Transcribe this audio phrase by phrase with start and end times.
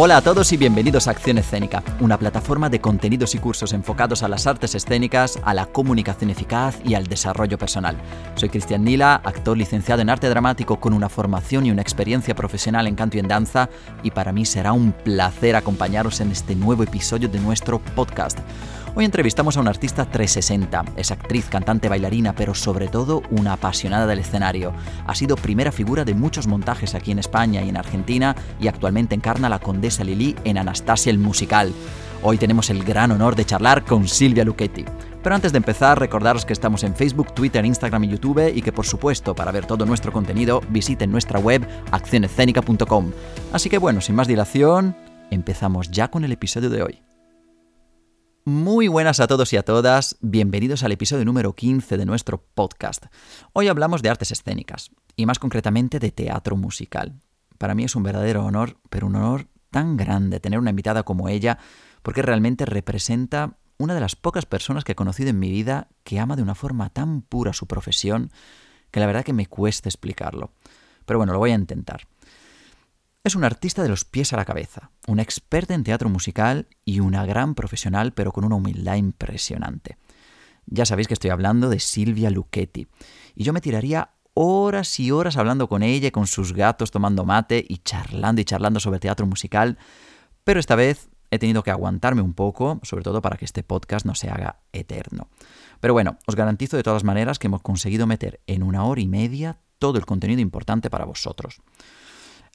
[0.00, 4.22] Hola a todos y bienvenidos a Acción Escénica, una plataforma de contenidos y cursos enfocados
[4.22, 7.96] a las artes escénicas, a la comunicación eficaz y al desarrollo personal.
[8.36, 12.86] Soy Cristian Nila, actor licenciado en arte dramático con una formación y una experiencia profesional
[12.86, 13.70] en canto y en danza,
[14.04, 18.38] y para mí será un placer acompañaros en este nuevo episodio de nuestro podcast.
[18.94, 20.84] Hoy entrevistamos a una artista 360.
[20.96, 24.72] Es actriz, cantante, bailarina, pero sobre todo una apasionada del escenario.
[25.06, 29.14] Ha sido primera figura de muchos montajes aquí en España y en Argentina y actualmente
[29.14, 31.72] encarna a la condesa Lili en Anastasia el musical.
[32.22, 34.84] Hoy tenemos el gran honor de charlar con Silvia Luchetti.
[35.22, 38.72] Pero antes de empezar, recordaros que estamos en Facebook, Twitter, Instagram y YouTube y que
[38.72, 43.12] por supuesto para ver todo nuestro contenido visiten nuestra web accionescénica.com.
[43.52, 44.96] Así que bueno, sin más dilación,
[45.30, 47.07] empezamos ya con el episodio de hoy.
[48.48, 53.04] Muy buenas a todos y a todas, bienvenidos al episodio número 15 de nuestro podcast.
[53.52, 57.20] Hoy hablamos de artes escénicas, y más concretamente de teatro musical.
[57.58, 61.28] Para mí es un verdadero honor, pero un honor tan grande tener una invitada como
[61.28, 61.58] ella,
[62.02, 66.18] porque realmente representa una de las pocas personas que he conocido en mi vida que
[66.18, 68.32] ama de una forma tan pura su profesión,
[68.90, 70.52] que la verdad que me cuesta explicarlo.
[71.04, 72.08] Pero bueno, lo voy a intentar.
[73.24, 77.00] Es un artista de los pies a la cabeza, una experta en teatro musical y
[77.00, 79.98] una gran profesional, pero con una humildad impresionante.
[80.66, 82.86] Ya sabéis que estoy hablando de Silvia Luchetti,
[83.34, 87.64] y yo me tiraría horas y horas hablando con ella, con sus gatos tomando mate
[87.68, 89.78] y charlando y charlando sobre teatro musical,
[90.44, 94.06] pero esta vez he tenido que aguantarme un poco, sobre todo para que este podcast
[94.06, 95.28] no se haga eterno.
[95.80, 99.08] Pero bueno, os garantizo de todas maneras que hemos conseguido meter en una hora y
[99.08, 101.60] media todo el contenido importante para vosotros.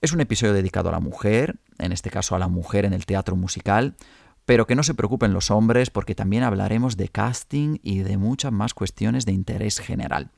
[0.03, 3.05] Es un episodio dedicado a la mujer, en este caso a la mujer en el
[3.05, 3.95] teatro musical,
[4.45, 8.51] pero que no se preocupen los hombres porque también hablaremos de casting y de muchas
[8.51, 10.31] más cuestiones de interés general.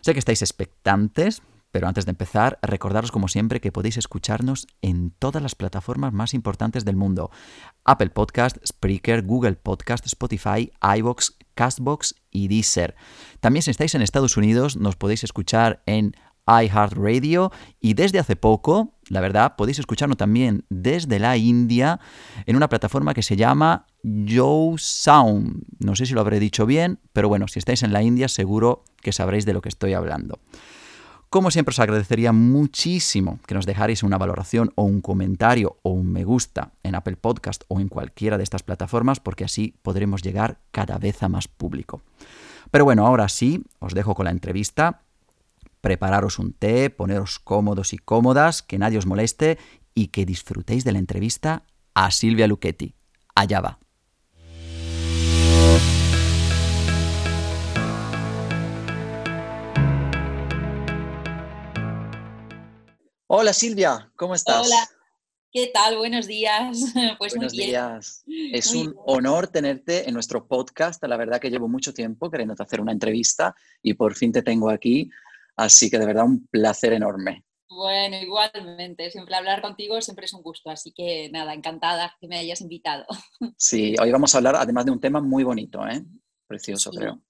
[0.00, 5.12] Sé que estáis expectantes, pero antes de empezar, recordaros como siempre que podéis escucharnos en
[5.12, 7.30] todas las plataformas más importantes del mundo.
[7.84, 12.96] Apple Podcast, Spreaker, Google Podcast, Spotify, iVoox, Castbox y Deezer.
[13.38, 16.16] También si estáis en Estados Unidos nos podéis escuchar en
[16.48, 22.00] iHeartRadio y desde hace poco, la verdad, podéis escucharlo también desde la India
[22.46, 25.64] en una plataforma que se llama Yo Sound.
[25.78, 28.84] No sé si lo habré dicho bien, pero bueno, si estáis en la India seguro
[29.02, 30.38] que sabréis de lo que estoy hablando.
[31.30, 36.10] Como siempre os agradecería muchísimo que nos dejarais una valoración o un comentario o un
[36.10, 40.60] me gusta en Apple Podcast o en cualquiera de estas plataformas porque así podremos llegar
[40.70, 42.00] cada vez a más público.
[42.70, 45.02] Pero bueno, ahora sí, os dejo con la entrevista
[45.80, 49.58] prepararos un té, poneros cómodos y cómodas, que nadie os moleste
[49.94, 52.94] y que disfrutéis de la entrevista a Silvia Luchetti.
[53.34, 53.78] Allá va.
[63.30, 64.66] Hola Silvia, ¿cómo estás?
[64.66, 64.88] Hola,
[65.52, 65.98] ¿qué tal?
[65.98, 66.94] Buenos días.
[67.18, 68.24] Pues Buenos días.
[68.26, 71.04] Es un honor tenerte en nuestro podcast.
[71.04, 74.70] La verdad que llevo mucho tiempo queriéndote hacer una entrevista y por fin te tengo
[74.70, 75.10] aquí.
[75.58, 77.44] Así que de verdad un placer enorme.
[77.68, 82.38] Bueno, igualmente, siempre hablar contigo siempre es un gusto, así que nada, encantada que me
[82.38, 83.04] hayas invitado.
[83.56, 86.04] Sí, hoy vamos a hablar además de un tema muy bonito, ¿eh?
[86.46, 87.20] Precioso, creo.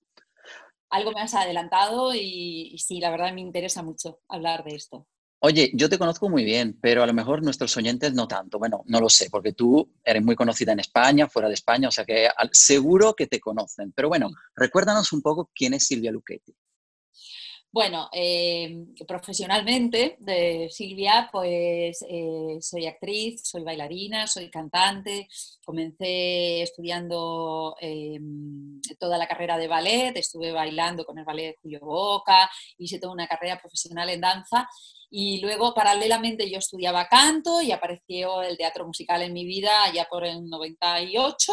[0.91, 5.07] Algo me has adelantado y, y sí, la verdad me interesa mucho hablar de esto.
[5.41, 8.59] Oye, yo te conozco muy bien, pero a lo mejor nuestros oyentes no tanto.
[8.59, 11.93] Bueno, no lo sé, porque tú eres muy conocida en España, fuera de España, o
[11.93, 13.93] sea que seguro que te conocen.
[13.93, 16.55] Pero bueno, recuérdanos un poco quién es Silvia Luchetti.
[17.71, 25.29] Bueno, eh, profesionalmente de Silvia, pues eh, soy actriz, soy bailarina, soy cantante.
[25.63, 31.81] Comencé estudiando em, toda la carrera de ballet, estuve bailando con el ballet de Julio
[31.81, 34.67] Boca, hice toda una carrera profesional en danza.
[35.11, 40.07] Y luego paralelamente yo estudiaba canto y apareció el teatro musical en mi vida ya
[40.07, 41.53] por el 98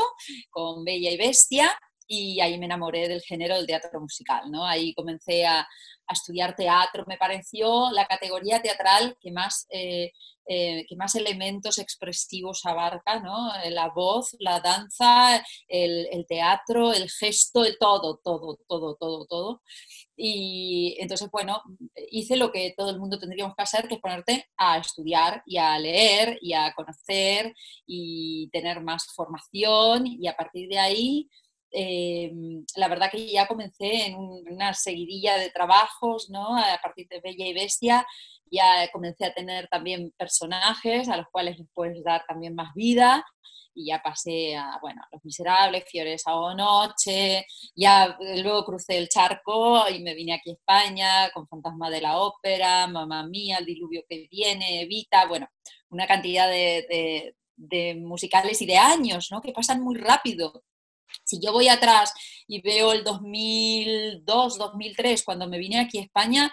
[0.50, 1.78] con Bella y Bestia
[2.08, 4.66] y ahí me enamoré del género del teatro musical, ¿no?
[4.66, 5.68] Ahí comencé a,
[6.08, 10.12] estudiar teatro, me pareció la categoría teatral que más, eh,
[10.48, 13.52] eh, que más elementos expresivos abarca, ¿no?
[13.72, 19.62] La voz, la danza, el, teatro, el gesto, el todo, todo, todo, todo, todo.
[20.16, 21.64] Y entonces, bueno,
[22.12, 25.58] hice lo que todo el mundo tendríamos que hacer, que es ponerte a estudiar y
[25.58, 27.56] a leer y a conocer
[27.88, 31.30] y tener más formación y a partir de ahí
[31.72, 36.58] Em, la verdad que ya comencé en una seguidilla de trabajos, ¿no?
[36.58, 38.06] A partir de Bella y Bestia,
[38.52, 43.26] ya comencé a tener también personajes a los cuales les puedes dar también más vida
[43.76, 47.46] y ya pasé a, bueno, Los Miserables, Fiores a Noche,
[47.76, 52.18] ya luego crucé el charco y me vine aquí a España con Fantasma de la
[52.18, 55.50] Ópera, Mamá Mía, El Diluvio que viene, Evita, bueno,
[55.90, 57.36] una cantidad de,
[57.98, 59.42] musicales y de años, ¿no?
[59.42, 60.64] Que pasan muy rápido.
[61.26, 62.14] Si yo voy atrás
[62.48, 66.52] y veo el 2002, 2003, cuando me vine aquí a España,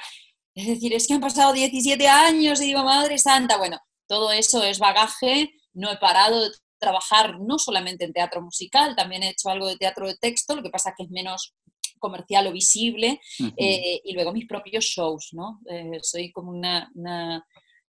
[0.55, 4.63] es decir, es que han pasado 17 años y digo, Madre Santa, bueno, todo eso
[4.63, 9.49] es bagaje, no he parado de trabajar no solamente en teatro musical, también he hecho
[9.49, 11.55] algo de teatro de texto, lo que pasa que es menos
[11.99, 13.21] comercial o visible,
[13.57, 15.61] eh, y luego mis propios shows, ¿no?
[15.71, 16.91] Eh, soy como una,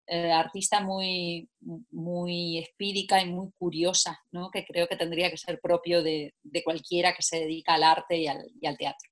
[0.07, 1.49] eh, artista muy,
[1.91, 4.49] muy espírica y muy curiosa, ¿no?
[4.51, 6.33] Que creo que tendría que ser propio de,
[6.63, 9.09] cualquiera que se dedica al arte y al, y al, teatro.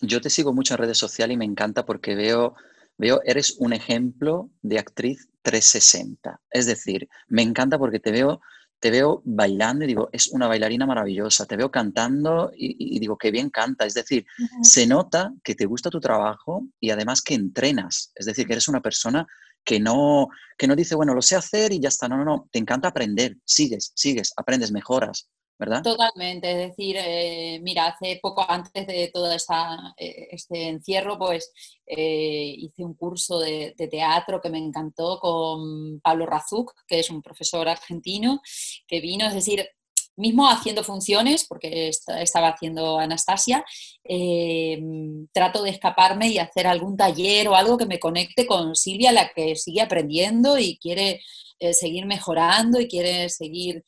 [0.00, 2.54] Yo te sigo mucho en redes sociales y me encanta porque veo,
[2.98, 6.40] veo, eres un ejemplo de actriz 360.
[6.50, 8.40] Es decir, me encanta porque te veo
[8.82, 13.30] te veo bailando y digo, es una bailarina maravillosa, te veo cantando y, digo, qué
[13.30, 13.86] bien canta.
[13.86, 14.26] Es decir,
[14.60, 18.10] se nota que te gusta tu trabajo y además que entrenas.
[18.16, 19.24] Es decir, que eres una persona
[19.64, 20.28] que no,
[20.58, 22.08] que no dice, bueno, lo sé hacer y ya está.
[22.08, 25.28] No, no, no, te encanta aprender, sigues, sigues, aprendes, mejoras.
[25.58, 25.82] ¿verdad?
[25.82, 31.52] Totalmente, es decir, eh, mira, hace poco antes de todo esta, eh, este encierro, pues
[31.86, 37.22] eh, hice un curso de, teatro que me encantó con Pablo Razuk, que es un
[37.22, 38.40] profesor argentino,
[38.88, 39.68] que vino, es decir,
[40.16, 43.64] mismo haciendo funciones, porque estaba haciendo Anastasia,
[45.32, 49.30] trato de escaparme y hacer algún taller o algo que me conecte con Silvia, la
[49.32, 51.20] que sigue aprendiendo y quiere
[51.72, 53.84] seguir mejorando y quiere seguir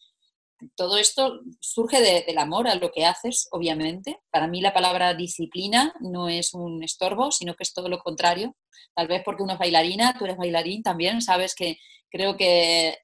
[0.76, 4.18] todo esto surge del amor a lo que haces, obviamente.
[4.30, 8.56] Para mí la palabra disciplina no es un estorbo, sino que es todo lo contrario.
[8.94, 11.76] Tal vez porque uno es bailarina, tú eres bailarín también, sabes que
[12.10, 12.96] creo que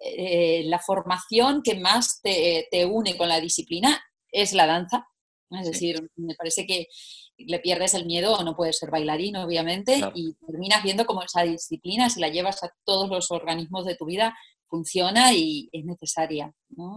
[0.00, 4.02] eh, la formación que más te, une con la disciplina
[4.32, 5.06] es la danza.
[5.50, 6.86] Es decir, me parece que
[7.36, 11.42] le pierdes el miedo o no puedes ser bailarín, obviamente, y terminas viendo cómo esa
[11.42, 14.36] disciplina, si la llevas a todos los organismos de tu vida,
[14.68, 16.52] funciona y es necesaria.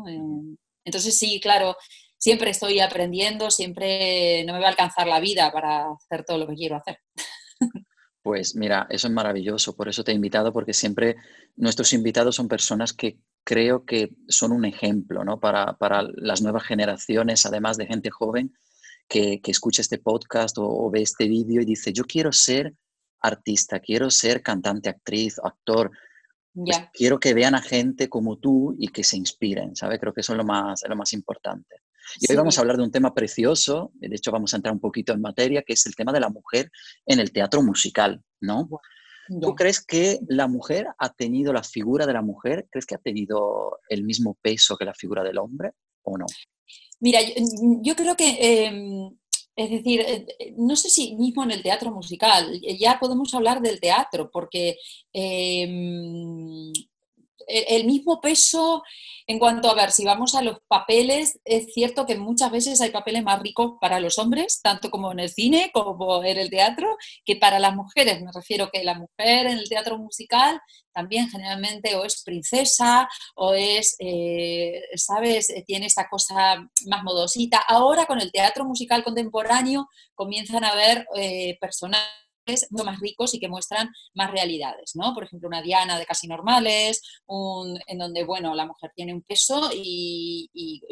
[0.07, 1.75] Eh, entonces sí, claro,
[2.17, 6.47] siempre estoy aprendiendo, siempre no me va a alcanzar la vida para hacer todo lo
[6.47, 6.99] que quiero hacer.
[8.23, 11.17] Pues mira, eso es maravilloso, por eso te he invitado, porque siempre
[11.57, 15.39] nuestros invitados son personas que creo que son un ejemplo ¿no?
[15.39, 15.77] para,
[16.15, 18.55] las nuevas generaciones, además de gente joven
[19.09, 22.73] que, que escucha este podcast o, o ve este vídeo y dice, yo quiero ser
[23.19, 25.91] artista, quiero ser cantante, actriz, actor,
[26.53, 29.99] pues quiero que vean a gente como tú y que se inspiren, ¿sabes?
[29.99, 31.77] Creo que eso es lo más, lo más importante.
[32.19, 34.79] Y hoy vamos a hablar de un tema precioso, de hecho vamos a entrar un
[34.79, 36.71] poquito en materia, que es el tema de la mujer
[37.05, 38.69] en el teatro musical, ¿no?
[39.41, 42.99] ¿Tú crees que la mujer ha tenido, la figura de la mujer, crees que ha
[42.99, 45.71] tenido el mismo peso que la figura del hombre
[46.03, 46.25] o no?
[46.99, 47.19] Mira,
[47.81, 49.09] yo, creo que em,
[49.55, 53.61] es decir, eh, eh, no sé si mismo en el teatro musical, ya podemos hablar
[53.61, 54.77] del teatro, porque
[55.11, 56.73] em,
[57.47, 58.83] el mismo peso
[59.25, 62.91] en cuanto a ver, si vamos a los papeles, es cierto que muchas veces hay
[62.91, 66.97] papeles más ricos para los hombres, tanto como en el cine como en el teatro,
[67.23, 68.21] que para las mujeres.
[68.21, 70.59] Me refiero que la mujer en el teatro musical
[70.91, 77.59] también generalmente o es princesa o es, eh, ¿sabes?, tiene esta cosa más modosita.
[77.67, 82.22] Ahora con el teatro musical contemporáneo comienzan a haber eh, personajes
[82.83, 85.13] más ricos y que muestran más realidades, ¿no?
[85.13, 87.01] Por ejemplo, una Diana de casi normales,
[87.87, 90.49] en donde, bueno, la mujer tiene un peso y,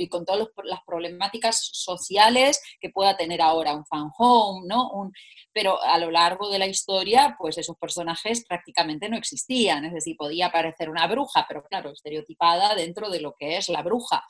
[0.09, 5.11] con todas las problemáticas sociales que pueda tener ahora un fan home, ¿no?
[5.53, 10.15] pero a lo largo de la historia, pues esos personajes prácticamente no existían, es decir,
[10.17, 14.23] podía aparecer una bruja, pero claro, estereotipada dentro de lo que es la bruja.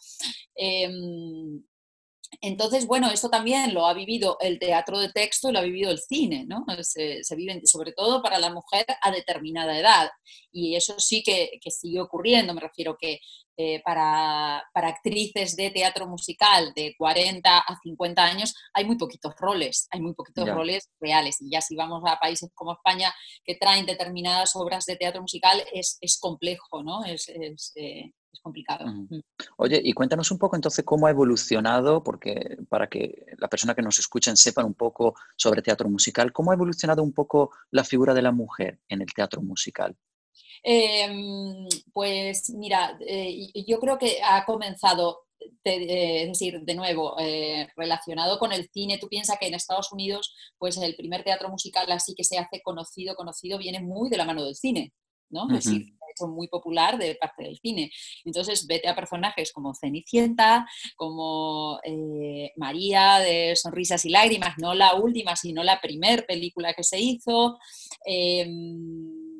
[0.56, 1.63] Em,
[2.39, 5.91] entonces, bueno, esto también lo ha vivido el teatro de texto y lo ha vivido
[5.91, 6.65] el cine, ¿no?
[6.81, 10.09] Se, vive sobre todo para la mujer a determinada edad.
[10.51, 13.19] Y eso sí que, sigue ocurriendo, me refiero que
[13.57, 19.88] eh, para, actrices de teatro musical de 40 a 50 años hay muy poquitos roles,
[19.91, 21.41] hay muy poquitos roles reales.
[21.41, 25.61] Y ya si vamos a países como España que traen determinadas obras de teatro musical
[25.73, 27.03] es, complejo, ¿no?
[27.03, 27.29] Es,
[27.75, 28.85] eh, es complicado.
[28.88, 29.21] Mm.
[29.57, 33.81] Oye, y cuéntanos un poco entonces cómo ha evolucionado, porque para que la persona que
[33.81, 38.13] nos escuchen sepan un poco sobre teatro musical, ¿cómo ha evolucionado un poco la figura
[38.13, 39.95] de la mujer en el teatro musical?
[40.63, 45.25] Em, pues mira, eh, yo creo que ha comenzado
[45.63, 50.33] es decir, de nuevo, eh, relacionado con el cine, tú piensas que en Estados Unidos,
[50.57, 54.25] pues el primer teatro musical así que se hace conocido, conocido, viene muy de la
[54.25, 54.93] mano del cine,
[55.31, 55.47] ¿no?
[55.50, 57.91] Es decir, hecho muy popular de parte del cine.
[58.25, 64.95] Entonces, vete a personajes como Cenicienta, como eh, María de Sonrisas y Lágrimas, no la
[64.95, 67.57] última, sino la primer película que se hizo.
[68.05, 69.31] Em,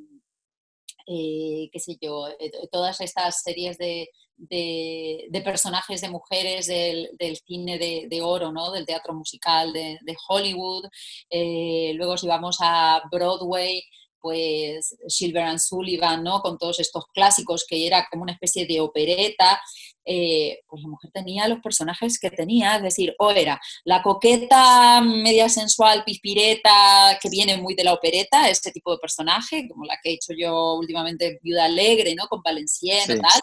[1.08, 4.08] eh, qué sé yo, eh, todas estas series de,
[5.44, 7.10] personajes de mujeres del,
[7.46, 8.72] cine de, oro, ¿no?
[8.72, 10.86] del teatro musical de, Hollywood.
[11.30, 13.84] Eh, luego si vamos a Broadway,
[14.22, 16.42] pues Silver and Sullivan, ¿no?
[16.42, 19.62] Con todos estos clásicos que era como una especie de opereta,
[20.06, 25.02] eh, pues la mujer tenía los personajes que tenía, es decir, o era la coqueta
[25.02, 29.98] media sensual, pispireta, que viene muy de la opereta, este tipo de personaje, como la
[30.02, 32.28] que he hecho yo últimamente, Viuda Alegre, ¿no?
[32.28, 33.42] Con Valenciennes y tal,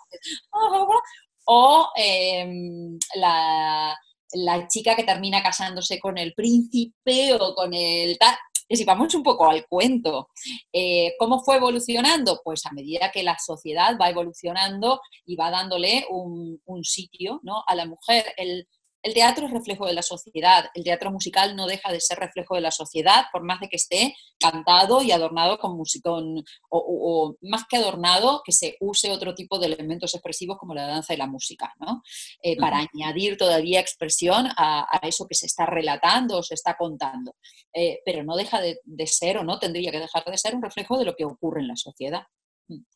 [1.44, 3.96] o em, la
[4.32, 8.36] la chica que termina casándose con el príncipe o con el tal
[8.68, 10.28] que si vamos un poco al cuento,
[10.72, 12.40] eh, ¿cómo fue evolucionando?
[12.44, 17.64] Pues a medida que la sociedad va evolucionando y va dándole un, un sitio ¿no?
[17.66, 18.26] a la mujer.
[18.36, 18.68] El,
[19.02, 22.54] el teatro es reflejo de la sociedad, el teatro musical no deja de ser reflejo
[22.54, 26.22] de la sociedad, por más de que esté cantado y adornado con música, o,
[26.70, 31.14] o, más que adornado, que se use otro tipo de elementos expresivos como la danza
[31.14, 32.02] y la música, ¿no?
[32.42, 37.36] Eh, para añadir todavía expresión a, eso que se está relatando o se está contando.
[37.72, 40.62] Eh, pero no deja de, de ser o no tendría que dejar de ser un
[40.62, 42.22] reflejo de lo que ocurre en la sociedad.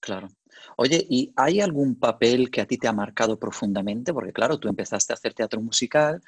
[0.00, 0.28] Claro.
[0.76, 4.12] Oye, ¿y hay algún papel que a ti te ha marcado profundamente?
[4.12, 6.20] Porque claro, tú empezaste a hacer teatro musical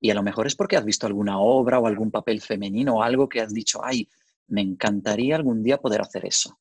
[0.00, 3.02] y a lo mejor es porque has visto alguna obra o algún papel femenino o
[3.02, 4.08] algo que has dicho, ay,
[4.48, 6.58] me encantaría algún día poder hacer eso.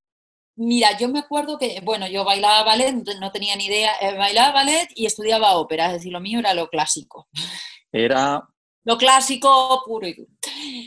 [0.56, 4.54] Mira, yo me acuerdo que, bueno, yo bailaba ballet, no tenía ni idea, eh, bailaba
[4.54, 7.28] ballet y estudiaba ópera, es decir, lo mío era lo clásico.
[7.92, 8.44] Era
[8.84, 10.32] lo clásico puro y duro.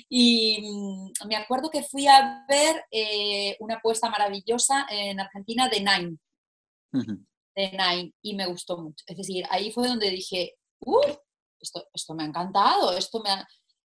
[0.09, 5.81] Y mm, me acuerdo que fui a ver eh, una puesta maravillosa en Argentina de
[5.81, 6.19] Nine.
[7.55, 9.05] De Nine, y me gustó mucho.
[9.07, 10.55] Es decir, ahí fue donde dije,
[11.61, 13.47] esto, esto me ha encantado, esto me ha,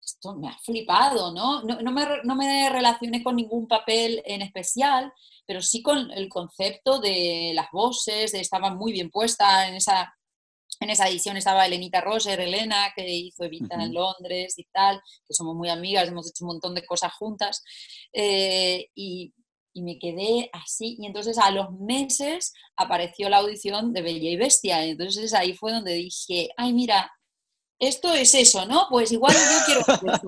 [0.03, 1.63] esto me ha flipado, ¿no?
[1.63, 5.13] No, no, me, no me relacioné con ningún papel en especial,
[5.47, 10.15] pero sí con el concepto de las voces, de estaba muy bien puesta en esa
[10.81, 15.35] en esa edición estaba Elenita Roger, Elena, que hizo Evita en Londres y tal, que
[15.35, 17.63] somos muy amigas, hemos hecho un montón de cosas juntas.
[18.13, 19.33] Eh, y,
[19.81, 20.97] me quedé así.
[20.99, 24.85] Y entonces a los meses apareció la audición de Bella y Bestia.
[24.85, 27.13] Entonces ahí fue donde dije, ay, mira,
[27.79, 28.89] esto es eso, ¿no?
[28.91, 30.27] Pues igual yo quiero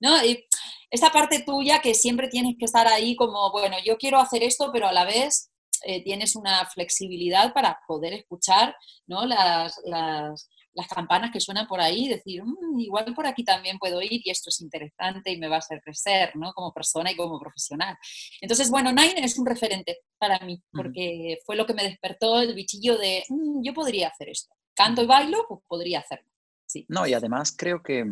[0.00, 0.24] ¿no?
[0.24, 0.44] Y
[0.90, 4.70] esta parte tuya que siempre tienes que estar ahí como, bueno, yo quiero hacer esto,
[4.72, 5.52] pero a la vez
[5.84, 8.76] eh, tienes una flexibilidad para poder escuchar
[9.06, 9.26] ¿no?
[9.26, 10.48] las, las,
[10.92, 14.30] campanas que suenan por ahí y decir, mm, igual por aquí también puedo ir y
[14.30, 16.52] esto es interesante y me va a hacer crecer ¿no?
[16.52, 17.96] como persona y como profesional.
[18.40, 22.54] Entonces, bueno, Nine es un referente para mí porque fue lo que me despertó el
[22.54, 24.54] bichillo de, mm, yo podría hacer esto.
[24.74, 26.28] Canto y bailo, pues podría hacerlo.
[26.66, 26.84] Sí.
[26.88, 28.04] No, y además creo que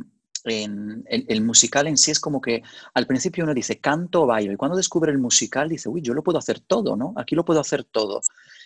[0.45, 2.63] en, el, musical en sí es como que
[2.95, 6.15] al principio uno dice canto o bailo y cuando descubre el musical dice, uy, yo
[6.15, 7.13] lo puedo hacer todo, ¿no?
[7.17, 8.21] Aquí lo puedo hacer todo.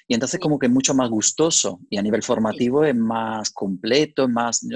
[0.09, 4.25] Y entonces como que es mucho más gustoso y a nivel formativo es más completo,
[4.25, 4.67] es más...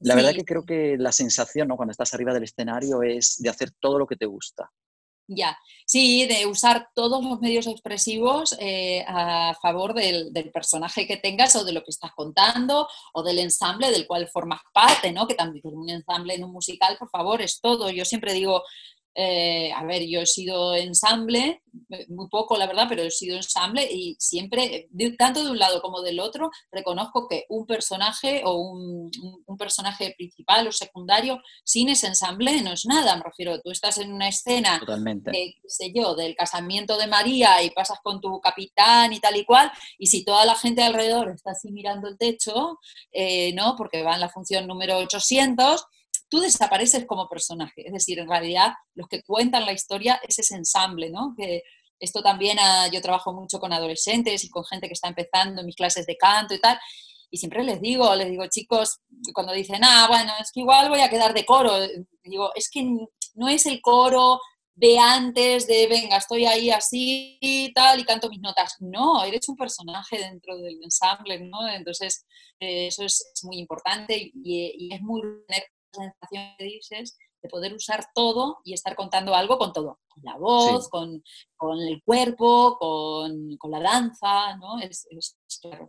[0.00, 1.76] la verdad que creo que la sensación, ¿no?
[1.76, 4.70] Cuando estás arriba del escenario es de hacer todo lo que te gusta.
[5.30, 11.54] Ya, sí, de usar todos los medios expresivos eh, a favor del, personaje que tengas
[11.54, 15.26] o de lo que estás contando o del ensamble del cual formas parte, ¿no?
[15.26, 17.90] Que también un ensamble en un musical, por favor, es todo.
[17.90, 18.62] Yo siempre digo,
[19.20, 21.60] eh, a ver, yo he sido ensamble,
[21.90, 25.82] eh, muy poco la verdad, pero he sido ensamble y siempre, tanto de un lado
[25.82, 29.10] como del otro, reconozco que un personaje o un,
[29.58, 33.16] personaje principal o secundario sin ese ensamble no es nada.
[33.16, 34.80] Me refiero, tú estás en una escena,
[35.32, 39.44] qué sé yo, del casamiento de María y pasas con tu capitán y tal y
[39.44, 42.78] cual, y si toda la gente alrededor está así mirando el techo,
[43.10, 43.74] eh, ¿no?
[43.76, 45.86] Porque va en la función número 800,
[46.28, 47.86] tú desapareces como personaje.
[47.86, 51.34] Es decir, en realidad los que cuentan la historia es ese ensamble, ¿no?
[51.36, 51.62] Que
[52.00, 55.76] esto también, ah, yo trabajo mucho con adolescentes y con gente que está empezando mis
[55.76, 56.78] clases de canto y tal,
[57.30, 59.00] y siempre les digo, les digo, chicos,
[59.34, 61.72] cuando dicen, ah, bueno, es que igual voy a quedar de coro,
[62.22, 62.82] digo, es que
[63.34, 64.40] no es el coro
[64.74, 68.76] de antes, de venga, estoy ahí así y tal, y canto mis notas.
[68.78, 71.68] No, eres un personaje dentro del ensamble, ¿no?
[71.68, 72.24] Entonces,
[72.60, 75.20] eh, eso es, muy importante y, es muy
[76.02, 80.36] sensación que dices de poder usar todo y estar contando algo con todo, con la
[80.36, 81.22] voz, con,
[81.80, 84.80] el cuerpo, con, la danza, ¿no?
[84.80, 85.06] Es,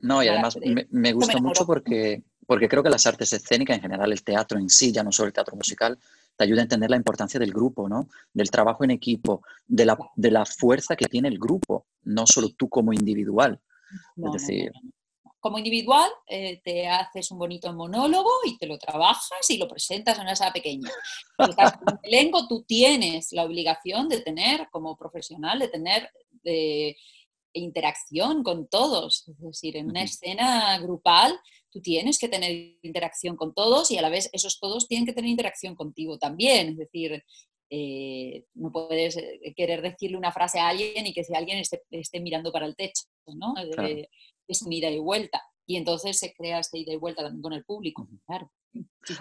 [0.01, 0.57] no, y además
[0.89, 4.69] me, gusta mucho porque, porque creo que las artes escénicas, en general el teatro en
[4.69, 5.97] sí, ya no solo el teatro musical,
[6.35, 8.07] te ayuda a entender la importancia del grupo, ¿no?
[8.33, 12.49] Del trabajo en equipo, de la, de la fuerza que tiene el grupo, no solo
[12.55, 13.59] tú como individual.
[14.17, 14.71] es decir,
[15.39, 20.17] como individual eh, te haces un bonito monólogo y te lo trabajas y lo presentas
[20.17, 20.89] en una sala pequeña.
[21.37, 26.09] En el elenco tú tienes la obligación de tener, como profesional, de tener
[26.43, 26.97] de
[27.53, 29.27] interacción con todos.
[29.27, 31.39] Es decir, en una escena grupal
[31.71, 35.13] tú tienes que tener interacción con todos y a la vez esos todos tienen que
[35.13, 36.69] tener interacción contigo también.
[36.69, 37.23] Es decir,
[37.69, 42.19] eh, no puedes eh, querer decirle una frase a alguien y que si alguien esté,
[42.19, 43.53] mirando para el techo, ¿no?
[44.51, 45.43] Es un ida y vuelta.
[45.65, 48.51] Y entonces se crea esta ida y vuelta también con el público, claro.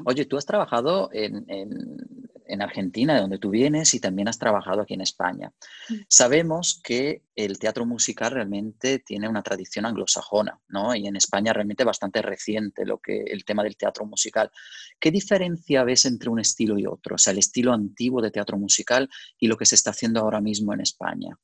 [0.05, 4.95] Oye, tú has trabajado en, Argentina, de donde tú vienes, y también has trabajado aquí
[4.95, 5.53] en España.
[5.89, 5.95] Mm.
[6.09, 10.95] Sabemos que el teatro musical realmente tiene una tradición anglosajona, ¿no?
[10.95, 14.51] Y en España realmente bastante reciente lo que, el tema del teatro musical.
[14.99, 17.15] ¿Qué diferencia ves entre un estilo y otro?
[17.15, 19.09] O sea, el estilo antiguo de teatro musical
[19.39, 21.39] y lo que se está haciendo ahora mismo en España.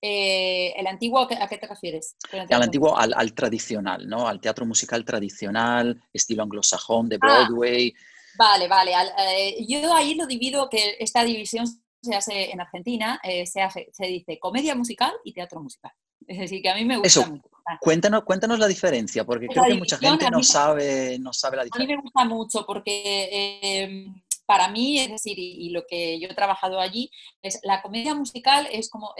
[0.00, 2.16] Eh, ¿El antiguo a qué, te refieres?
[2.50, 4.28] Al antiguo, al, tradicional, ¿no?
[4.28, 7.94] Al teatro musical tradicional, estilo anglosajón de ah, Broadway.
[8.38, 8.92] vale, vale.
[9.36, 11.66] Eh, yo ahí lo divido, que esta división
[12.02, 15.92] se hace en Argentina, eh, se, hace, se dice comedia musical y teatro musical.
[16.26, 17.48] Es decir, que a mí me gusta mucho.
[17.80, 21.94] Cuéntanos, cuéntanos la diferencia, porque creo que mucha gente no sabe, no sabe la diferencia.
[21.94, 24.12] A mí me gusta mucho porque
[24.46, 27.10] para mí, es decir, y, lo que yo he trabajado allí,
[27.42, 29.12] es la comedia musical es como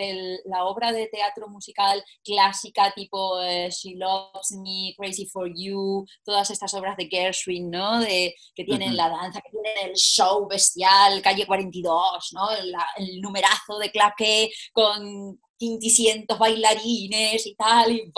[0.45, 6.51] la obra de teatro musical clásica tipo eh, She Loves Me, Crazy for You, todas
[6.51, 8.01] estas obras de Gershwin, ¿no?
[8.01, 12.49] De, que tienen la danza, que tienen el show bestial, Calle 42, ¿no?
[12.51, 18.13] el numerazo de claque con 500 bailarines y tal, y,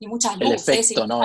[0.00, 0.90] y muchas luces.
[0.92, 1.20] y, ¿no?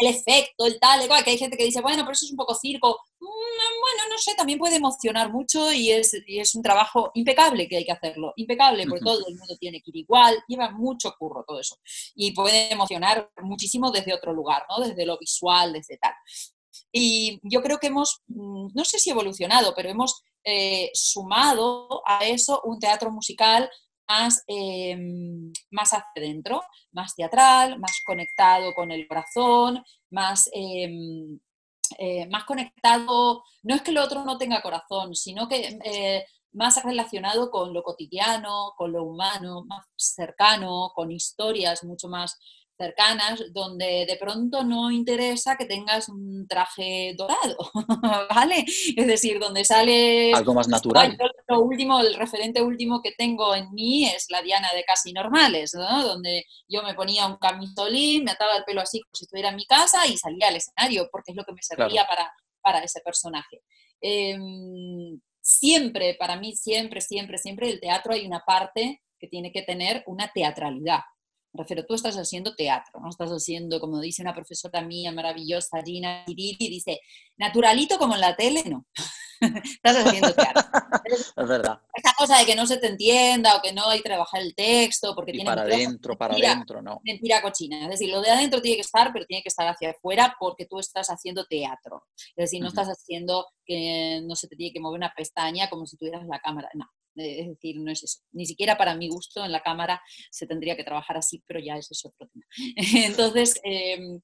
[0.00, 2.36] El efecto, el tal, igual, que hay gente que dice, bueno, pero eso es un
[2.36, 2.98] poco circo.
[3.20, 7.76] Mm, bueno, no sé, también puede emocionar mucho y es, es un trabajo impecable que
[7.76, 11.44] hay que hacerlo, impecable, porque todo el mundo tiene que ir igual, lleva mucho curro
[11.46, 11.76] todo eso.
[12.14, 14.84] Y puede emocionar muchísimo desde otro lugar, ¿no?
[14.84, 16.14] Desde lo visual, desde tal.
[16.90, 22.26] Y yo creo que hemos, mm, no sé si evolucionado, pero hemos eh, sumado a
[22.26, 23.70] eso un teatro musical
[24.12, 31.38] más, em, más hacia adentro, más teatral, más conectado con el corazón, más, em,
[31.98, 36.82] eh, más conectado, no es que el otro no tenga corazón, sino que eh, más
[36.84, 42.38] relacionado con lo cotidiano, con lo humano, más cercano, con historias mucho más
[42.76, 47.56] cercanas donde de pronto no interesa que tengas un traje dorado,
[48.30, 48.64] ¿vale?
[48.96, 50.32] Es decir, donde sale...
[50.32, 51.16] Algo más natural.
[51.48, 55.74] Lo último, el referente último que tengo en mí es la Diana de Casi Normales,
[55.74, 56.02] ¿no?
[56.02, 59.56] Donde yo me ponía un camisolín, me ataba el pelo así como si estuviera en
[59.56, 63.00] mi casa y salía al escenario, porque es lo que me servía para, para ese
[63.00, 63.62] personaje.
[64.00, 69.62] Em, siempre, para mí, siempre, siempre, siempre, el teatro hay una parte que tiene que
[69.62, 71.00] tener una teatralidad
[71.54, 73.10] refiero, tú estás haciendo teatro, ¿no?
[73.10, 77.00] Estás haciendo, como dice una profesora mía maravillosa, Gina Tiriti, dice,
[77.36, 78.86] naturalito como en la tele, no.
[79.64, 80.62] estás haciendo teatro.
[81.36, 81.80] es verdad.
[81.94, 84.54] Esa cosa de que no se te entienda o que no hay que trabajar el
[84.54, 85.50] texto porque tiene...
[85.50, 87.00] para adentro, para adentro, ¿no?
[87.04, 87.84] Mentira cochina.
[87.84, 90.66] Es decir, lo de adentro tiene que estar, pero tiene que estar hacia afuera porque
[90.66, 92.04] tú estás haciendo teatro.
[92.36, 95.86] Es decir, no estás haciendo que no se te tiene que mover una pestaña como
[95.86, 96.68] si tuvieras la cámara.
[96.74, 96.86] No,
[97.16, 98.20] es decir, no es eso.
[98.32, 101.76] Ni siquiera para mi gusto en la cámara se tendría que trabajar así, pero ya
[101.76, 102.44] ese es otro tema.
[103.06, 104.20] Entonces, em,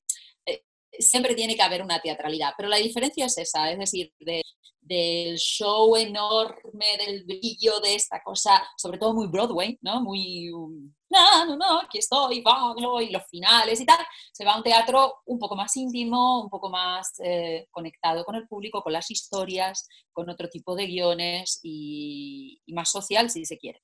[0.46, 0.62] eh,
[0.98, 4.42] siempre tiene que haber una teatralidad, pero la diferencia es esa, es decir, de,
[4.80, 10.00] del show enorme, del brillo de esta cosa, sobre todo muy Broadway, ¿no?
[10.02, 13.98] Muy, um, no, no, no, aquí estoy, vamos, y los finales y tal,
[14.32, 18.34] se va a un teatro un poco más íntimo, un poco más eh, conectado con
[18.34, 23.58] el público, con las historias, con otro tipo de guiones y, más social, si se
[23.58, 23.82] quiere.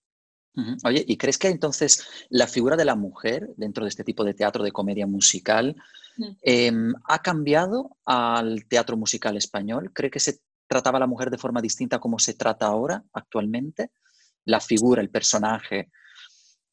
[0.84, 4.34] Oye, ¿y crees que entonces la figura de la mujer dentro de este tipo de
[4.34, 5.74] teatro de comedia musical
[6.42, 9.92] em, ha cambiado al teatro musical español?
[9.92, 13.90] ¿Cree que se trataba a la mujer de forma distinta como se trata ahora, actualmente?
[14.44, 15.90] La figura, el personaje.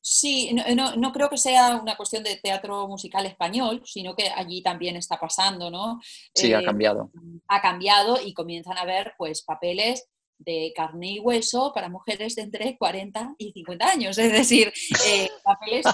[0.03, 4.95] Sí, no, creo que sea una cuestión de teatro musical español, sino que allí también
[4.95, 5.99] está pasando, ¿no?
[6.33, 7.11] Sí, ha eh, cambiado.
[7.47, 10.09] Ha cambiado y comienzan a haber pues papeles
[10.39, 14.73] de carne y hueso para mujeres de entre 40 y 50 años, es decir,
[15.05, 15.85] eh, papeles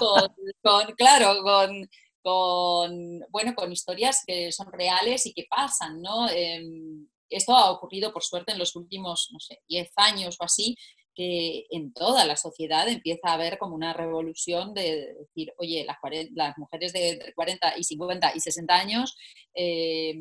[0.62, 1.88] con, claro, con,
[2.22, 6.30] con, bueno, con historias que son reales y que pasan, ¿no?
[6.30, 10.74] Em, esto ha ocurrido, por suerte, en los últimos, no sé, 10 años o así,
[11.18, 15.96] que en toda la sociedad empieza a haber como una revolución de decir, oye, las,
[16.32, 19.16] las mujeres de 40 y 50 y 60 años
[19.52, 20.14] eh,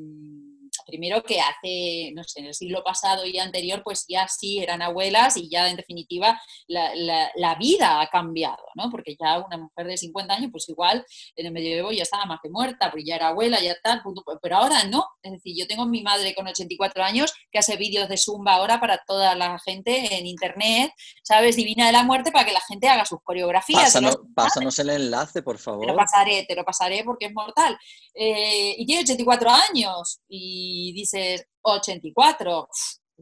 [0.86, 4.82] primero que hace, no sé, en el siglo pasado y anterior, pues ya sí eran
[4.82, 8.92] abuelas y ya en definitiva la, vida ha cambiado, ¿no?
[8.92, 11.04] Porque ya una mujer de 50 años, pues igual
[11.36, 14.02] en el medioevo ya estaba más que muerta, pues ya era abuela, ya tal,
[14.42, 15.06] pero ahora no.
[15.24, 18.80] Es decir, yo tengo mi madre con 84 años que hace vídeos de Zumba ahora
[18.80, 20.92] para toda la gente en internet,
[21.24, 21.56] ¿sabes?
[21.56, 23.98] Divina de la muerte para que la gente haga sus coreografías.
[24.36, 25.82] Pásanos, el enlace, por favor.
[25.82, 27.78] Te lo pasaré, te lo pasaré porque es mortal.
[28.14, 32.68] Eh, y tiene 84 años y dices 84.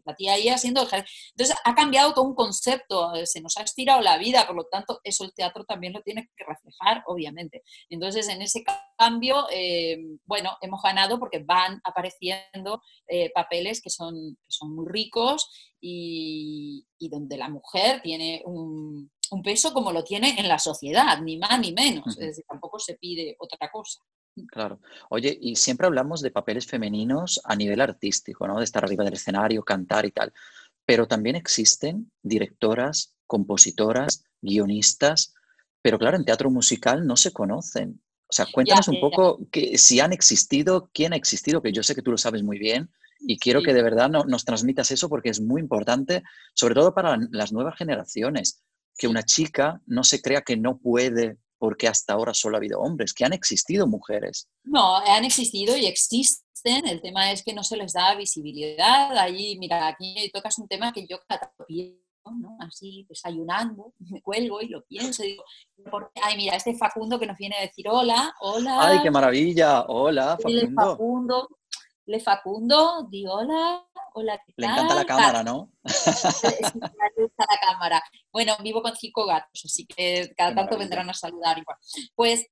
[0.04, 4.02] La tía ahí haciendo Entonces ha cambiado todo un concepto, eh, se nos ha estirado
[4.02, 7.64] la vida, por lo tanto, eso el teatro también lo tiene que reflejar, obviamente.
[7.90, 8.62] Entonces, en ese
[8.98, 12.82] cambio, eh, bueno, hemos ganado porque van apareciendo
[13.34, 19.42] papeles que son, que son muy ricos y, y donde la mujer tiene un, un
[19.42, 22.08] peso como lo tiene en la sociedad, ni más ni menos.
[22.18, 24.02] Es decir, tampoco se pide otra cosa.
[24.48, 24.82] Claro.
[25.10, 28.58] Oye, y siempre hablamos de papeles femeninos a nivel artístico, ¿no?
[28.58, 30.34] De estar arriba del escenario, cantar y tal.
[30.86, 35.34] Pero también existen directoras, compositoras, guionistas,
[35.82, 38.02] pero claro, en teatro musical no se conocen.
[38.28, 41.96] O sea, cuéntanos un poco que, si han existido, quién ha existido, que yo sé
[41.96, 45.10] que tú lo sabes muy bien y quiero que de verdad no, nos transmitas eso
[45.10, 48.64] porque es muy importante, sobre todo para las nuevas generaciones
[48.98, 52.80] que una chica no se crea que no puede porque hasta ahora solo ha habido
[52.80, 54.48] hombres, que han existido mujeres.
[54.64, 56.86] No, han existido y existen.
[56.86, 59.18] El tema es que no se les da visibilidad.
[59.18, 61.18] Allí, mira, aquí tocas un tema que yo
[62.32, 62.56] ¿no?
[62.60, 65.44] así desayunando, me cuelgo y lo pienso y digo,
[66.22, 68.88] ay, mira, este Facundo que nos viene a decir hola, hola.
[68.88, 70.82] Ay, qué maravilla, hola, Facundo.
[70.84, 71.50] Facundo,
[72.08, 74.68] le Facundo, di hola, hola, ¿qué tal?
[74.68, 75.72] Le encanta la cámara, ¿no?
[75.84, 78.04] le gusta la cámara.
[78.32, 81.78] Bueno, vivo con cinco gatos, así que cada tanto vendrán a saludar igual.
[82.14, 82.48] Pues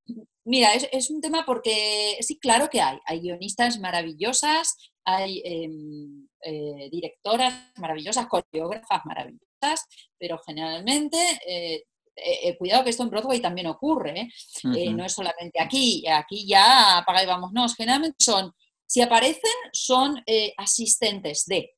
[0.45, 2.97] mira, es, un tema porque sí, claro que hay.
[3.05, 9.87] Hay guionistas maravillosas, hay em, eh, directoras maravillosas, coreógrafas maravillosas,
[10.17, 11.83] pero generalmente eh,
[12.15, 14.29] eh, cuidado que esto en Broadway también ocurre,
[14.63, 18.53] no es solamente aquí, aquí ya apaga y vámonos, generalmente son
[18.85, 21.71] si aparecen, son eh, asistentes de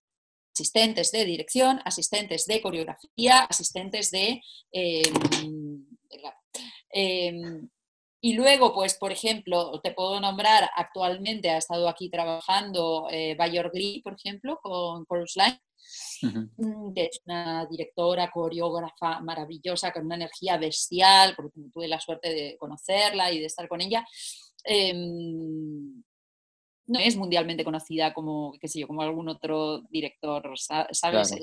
[0.56, 4.42] asistentes de dirección, asistentes de coreografía, asistentes de...
[4.72, 5.86] Em,
[6.90, 7.70] em,
[8.22, 13.70] y luego, pues, por ejemplo, te puedo nombrar, actualmente ha estado aquí trabajando eh, Bayor
[13.72, 15.62] Glee, por ejemplo, con Chorus Line,
[16.58, 22.34] mm, que es una directora, coreógrafa maravillosa, con una energía bestial, porque tuve la suerte
[22.34, 24.04] de conocerla y de estar con ella.
[24.64, 26.04] Em,
[26.88, 31.34] no es mundialmente conocida como, qué sé yo, como algún otro director, ¿sabes?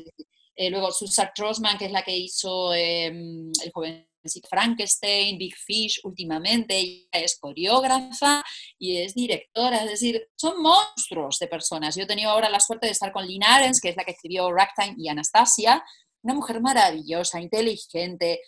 [0.55, 4.07] Eh, luego Susan Trosman, que es la que hizo em, el joven
[4.49, 8.45] Frankenstein, Big Fish últimamente, ella es coreógrafa
[8.79, 11.97] y es directora, es decir, son monstruos de personas.
[11.97, 14.13] Yo he tenido ahora la suerte de estar con Lynn Arens, que es la que
[14.13, 15.83] escribió Ragtime y Anastasia,
[16.23, 18.41] una mujer maravillosa, inteligente,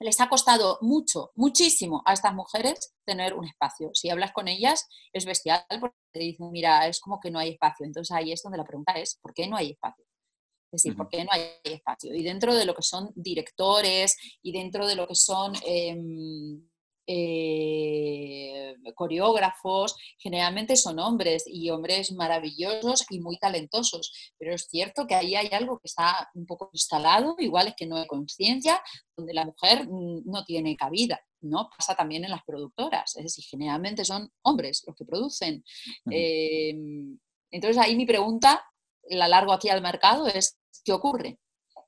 [0.00, 3.90] les ha costado mucho, muchísimo a estas mujeres tener un espacio.
[3.94, 7.50] Si hablas con ellas es bestial porque te dicen, mira, es como que no hay
[7.50, 7.86] espacio.
[7.86, 10.04] Entonces ahí es donde la pregunta es, ¿por qué no hay espacio?
[10.72, 12.14] Es decir, ¿por qué no hay espacio?
[12.14, 15.52] Y dentro de lo que son directores y dentro de lo que son...
[15.64, 16.68] Em,
[17.06, 25.14] eh, coreógrafos, generalmente son hombres y hombres maravillosos y muy talentosos, pero es cierto que
[25.14, 28.82] ahí hay algo que está un poco instalado, igual es que no hay conciencia,
[29.16, 31.20] donde la mujer mm, no tiene cabida.
[31.40, 31.68] ¿no?
[31.76, 35.62] Pasa también en las productoras, es decir, generalmente son hombres los que producen.
[36.10, 37.18] Em,
[37.50, 38.64] entonces ahí mi pregunta,
[39.10, 41.38] la largo aquí al mercado, es ¿qué ocurre?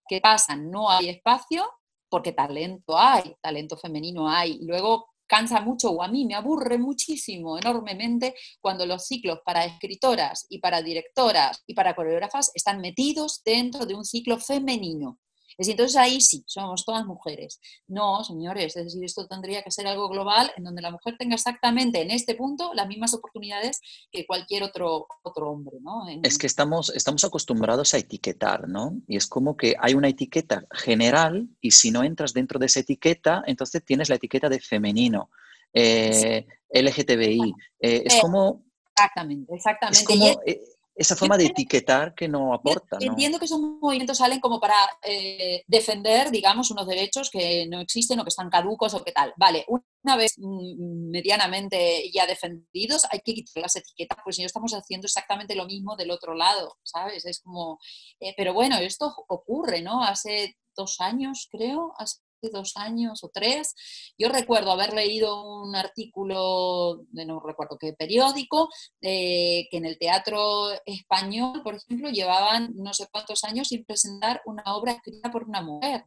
[0.09, 0.57] ¿Qué pasa?
[0.57, 1.69] No hay espacio,
[2.09, 4.59] porque talento hay, talento femenino hay.
[4.63, 10.47] Luego cansa mucho o a mí me aburre muchísimo, enormemente, cuando los ciclos para escritoras
[10.49, 15.19] y para directoras y para coreógrafas están metidos dentro de un ciclo femenino.
[15.59, 17.61] Es entonces ahí sí, somos todas mujeres.
[17.87, 21.35] No, señores, es decir, esto tendría que ser algo global en donde la mujer tenga
[21.35, 25.79] exactamente en este punto las mismas oportunidades que cualquier otro, otro hombre.
[25.81, 26.07] ¿no?
[26.23, 29.01] Es que estamos, estamos acostumbrados a etiquetar, ¿no?
[29.07, 32.81] Y es como que hay una etiqueta general y si no entras dentro de esa
[32.81, 35.31] etiqueta, entonces tienes la etiqueta de femenino.
[35.73, 37.55] Eh, LGTBI.
[37.81, 38.65] Eh, es eh, como...
[38.95, 39.99] Exactamente, exactamente.
[39.99, 40.41] Es como,
[40.97, 42.97] esa forma de etiquetar que no aporta.
[43.01, 48.19] Entiendo que esos movimientos salen como para eh, defender, digamos, unos derechos que no existen
[48.19, 49.35] o que están caducos o qué tal.
[49.37, 54.47] Vale, una vez mm, medianamente ya defendidos, hay que quitar las etiquetas, pues si no
[54.47, 57.27] estamos haciendo exactamente lo mismo del otro lado, ¿sabes?
[57.27, 57.79] Es como,
[58.19, 60.03] eh, pero bueno, esto ocurre, ¿no?
[60.03, 63.75] Hace dos años, creo, hace dos años o tres,
[64.19, 68.69] yo recuerdo haber leído un artículo no recuerdo qué periódico,
[69.01, 74.43] eh, que en el teatro español, por ejemplo, llevaban no sé cuántos años sin presentar
[74.47, 76.05] una obra escrita por una mujer.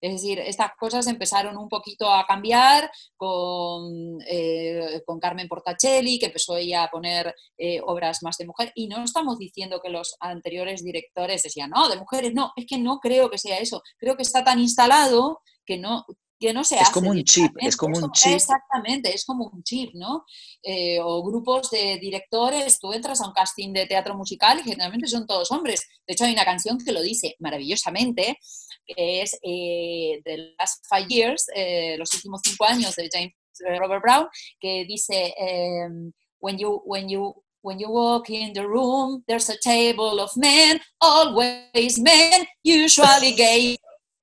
[0.00, 6.26] Es decir, estas cosas empezaron un poquito a cambiar con, eh, con Carmen Portacelli, que
[6.26, 10.16] empezó ella a poner eh, obras más de mujer, y no estamos diciendo que los
[10.18, 14.16] anteriores directores decían, no, de mujeres, no, es que no creo que sea eso, creo
[14.16, 16.04] que está tan instalado que no,
[16.40, 18.32] que no se es Como un chip, es como un chip.
[18.32, 20.24] Exactamente, es como un chip, ¿no?
[20.64, 25.06] Eh, o grupos de directores, tú entras a un casting de teatro musical y generalmente
[25.06, 25.86] son todos hombres.
[26.08, 28.36] De hecho, hay una canción que lo dice maravillosamente,
[28.84, 33.34] que es eh, The Last Five Years, eh, los últimos cinco años de James
[33.78, 34.26] Robert Brown,
[34.58, 39.58] que dice, em, when you, when you When you walk in the room, there's a
[39.62, 43.76] table of men, always men, usually gay.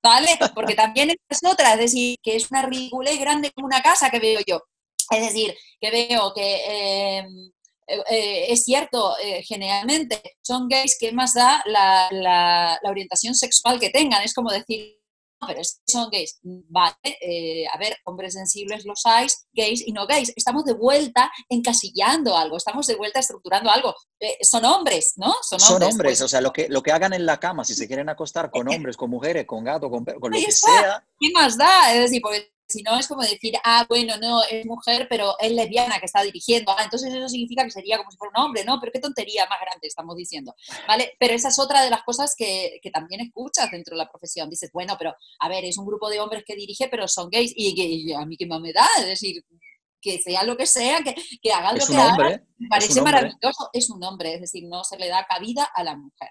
[0.08, 0.40] ¿Vale?
[0.56, 4.20] Porque también es otra, es decir, que es una ridiculez grande como una casa que
[4.20, 4.62] veo yo.
[5.10, 7.52] Es decir, que veo que em,
[7.88, 13.90] eh, eh, es cierto, eh, generalmente son gays que más da la, orientación sexual que
[13.90, 14.24] tengan.
[14.24, 14.97] Es como decir,
[15.46, 16.40] pero es que son gays.
[16.44, 20.34] Vale, eh, a ver, hombres sensibles los hay, gays y no gays.
[20.36, 23.94] Estamos de vuelta encasillando algo, estamos de vuelta estructurando algo.
[24.20, 25.34] Eh, son hombres, ¿no?
[25.42, 26.22] Son, hombres, pues.
[26.22, 28.68] o sea, lo que, lo que hagan en la cama, si se quieren acostar con
[28.74, 31.06] hombres, con mujeres, con gatos, con, con lo que sea.
[31.20, 31.94] ¿Qué más da?
[31.94, 35.52] Es decir, porque si no, es como decir, ah, bueno, no, es mujer, pero es
[35.52, 36.74] lesbiana que está dirigiendo.
[36.78, 38.78] Ah, entonces eso significa que sería como si fuera un hombre, ¿no?
[38.80, 40.54] Pero qué tontería más grande estamos diciendo,
[40.88, 41.16] ¿vale?
[41.20, 44.50] Pero esa es otra de las cosas que, que también escuchas dentro de la profesión.
[44.50, 47.54] Dices, bueno, pero a ver, es un grupo de hombres que dirige, pero son gays.
[47.56, 49.44] Y, a mí qué más me da, es decir,
[50.02, 53.90] que sea lo que sea, que, que hagan lo que hagan, me parece maravilloso, es
[53.90, 56.30] un hombre, es decir, no se le da cabida a la mujer.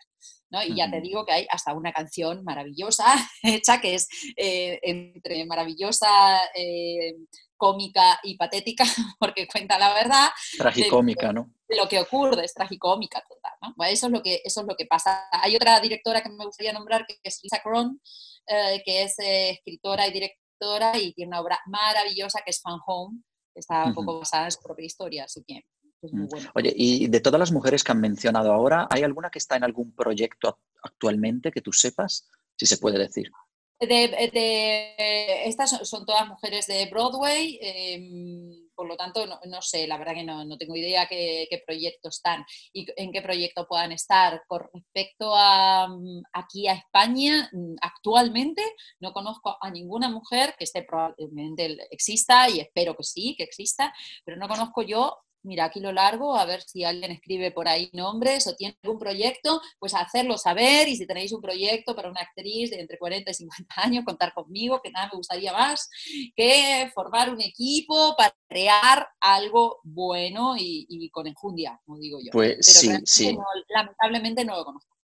[0.67, 3.05] Y ya te digo que hay hasta una canción maravillosa
[3.43, 7.15] hecha que es eh, entre maravillosa, eh,
[7.57, 8.85] cómica y patética,
[9.19, 10.29] porque cuenta la verdad.
[10.59, 11.53] Tragicómica, ¿no?
[11.69, 13.85] Lo que ocurre, es tragicómica total, ¿no?
[13.87, 15.29] eso, es lo que, eso es lo que pasa.
[15.33, 18.01] Hay otra directora que me gustaría nombrar, que es Lisa Cron,
[18.47, 23.19] eh, que es escritora y directora y tiene una obra maravillosa que es Fan Home,
[23.53, 25.65] que está un poco basada en su propia historia, así que
[26.03, 26.27] Mm.
[26.55, 29.65] Oye, y de todas las mujeres que han mencionado ahora, ¿hay alguna que está en
[29.65, 33.31] algún proyecto actualmente que tú sepas, si se puede decir?
[33.79, 40.15] De, estas son todas mujeres de Broadway, em, por lo tanto, no, sé, la verdad
[40.15, 44.43] que no, tengo idea qué, qué proyectos están y en qué proyecto puedan estar.
[44.47, 45.89] Con respecto a
[46.33, 47.51] aquí a España,
[47.83, 48.63] actualmente
[49.01, 53.93] no conozco a ninguna mujer que esté probablemente exista y espero que sí, que exista,
[54.25, 57.89] pero no conozco yo mira, aquí lo largo, a ver si alguien escribe por ahí
[57.93, 62.21] nombres o tiene algún proyecto, pues hacerlo saber y si tenéis un proyecto para una
[62.21, 65.89] actriz de entre 40 y 50 años, contar conmigo, que nada me gustaría más
[66.35, 72.31] que formar un equipo para crear algo bueno y, con enjundia, como digo yo.
[72.33, 73.37] Pues sí, sí.
[73.69, 74.97] lamentablemente no lo conozco.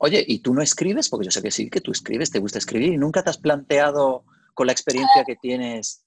[0.00, 1.08] Oye, ¿y tú no escribes?
[1.08, 3.38] Porque yo sé que sí, que tú escribes, te gusta escribir y nunca te has
[3.38, 6.04] planteado con la experiencia que tienes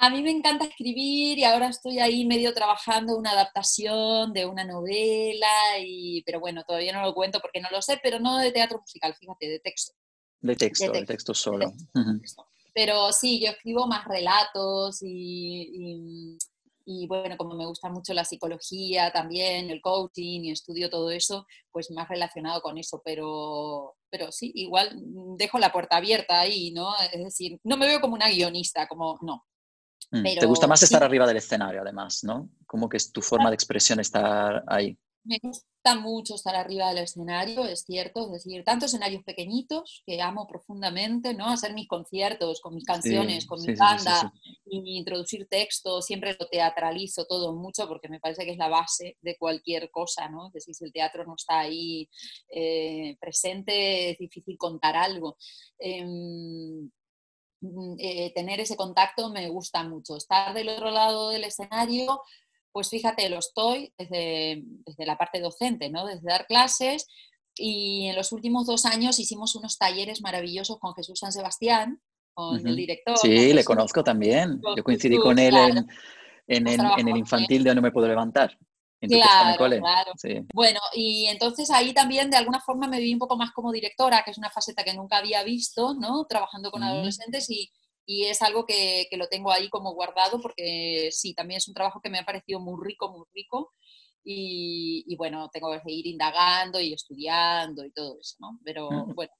[0.00, 4.64] a mí me encanta escribir y ahora estoy ahí medio trabajando una adaptación de una
[4.64, 5.48] novela,
[5.80, 8.78] y, pero bueno, todavía no lo cuento porque no lo sé, pero no de teatro
[8.78, 9.94] musical, fíjate, de texto.
[10.40, 11.72] De texto, de texto, solo.
[12.72, 16.38] Pero sí, yo escribo más relatos y,
[16.86, 21.44] y, bueno, como me gusta mucho la psicología también, el coaching y estudio todo eso,
[21.72, 24.92] pues más relacionado con eso, pero, pero sí, igual
[25.36, 26.94] dejo la puerta abierta ahí, ¿no?
[27.12, 29.44] Es decir, no me veo como una guionista, como no,
[30.10, 32.48] Mm, te gusta más estar arriba del escenario, además, ¿no?
[32.66, 34.98] Como que es tu forma de expresión estar ahí.
[35.24, 40.22] Me gusta mucho estar arriba del escenario, es cierto, es decir, tanto escenarios pequeñitos que
[40.22, 41.48] amo profundamente, ¿no?
[41.48, 44.32] Hacer mis conciertos con mis canciones, con mi banda,
[44.64, 49.18] y introducir texto, siempre lo teatralizo todo mucho porque me parece que es la base
[49.20, 50.46] de cualquier cosa, ¿no?
[50.46, 52.08] Es decir, si el teatro no está ahí
[52.50, 55.36] eh, presente, es difícil contar algo.
[55.78, 56.90] Em,
[57.98, 60.16] eh, tener ese contacto me gusta mucho.
[60.16, 62.22] Estar del otro lado del escenario,
[62.72, 66.06] pues fíjate, lo estoy desde, desde la parte docente, ¿no?
[66.06, 67.06] desde dar clases.
[67.54, 72.00] Y en los últimos dos años hicimos unos talleres maravillosos con Jesús San Sebastián,
[72.32, 73.18] con el director.
[73.18, 74.60] Sí, le conozco también.
[74.76, 75.86] Yo coincidí con él en,
[76.46, 78.56] en, el, en el infantil de No me puedo levantar
[79.00, 80.12] claro, claro.
[80.52, 84.22] Bueno, y entonces ahí también de alguna forma me vi un poco más como directora,
[84.24, 86.26] que es una faceta que nunca había visto, ¿no?
[86.26, 86.84] Trabajando con mm.
[86.84, 87.70] adolescentes y,
[88.06, 91.74] y, es algo que, que, lo tengo ahí como guardado porque sí, también es un
[91.74, 93.72] trabajo que me ha parecido muy rico, muy rico.
[94.24, 98.58] Y, y bueno, tengo que seguir indagando y estudiando y todo eso, ¿no?
[98.64, 99.14] Pero mm.
[99.14, 99.32] bueno,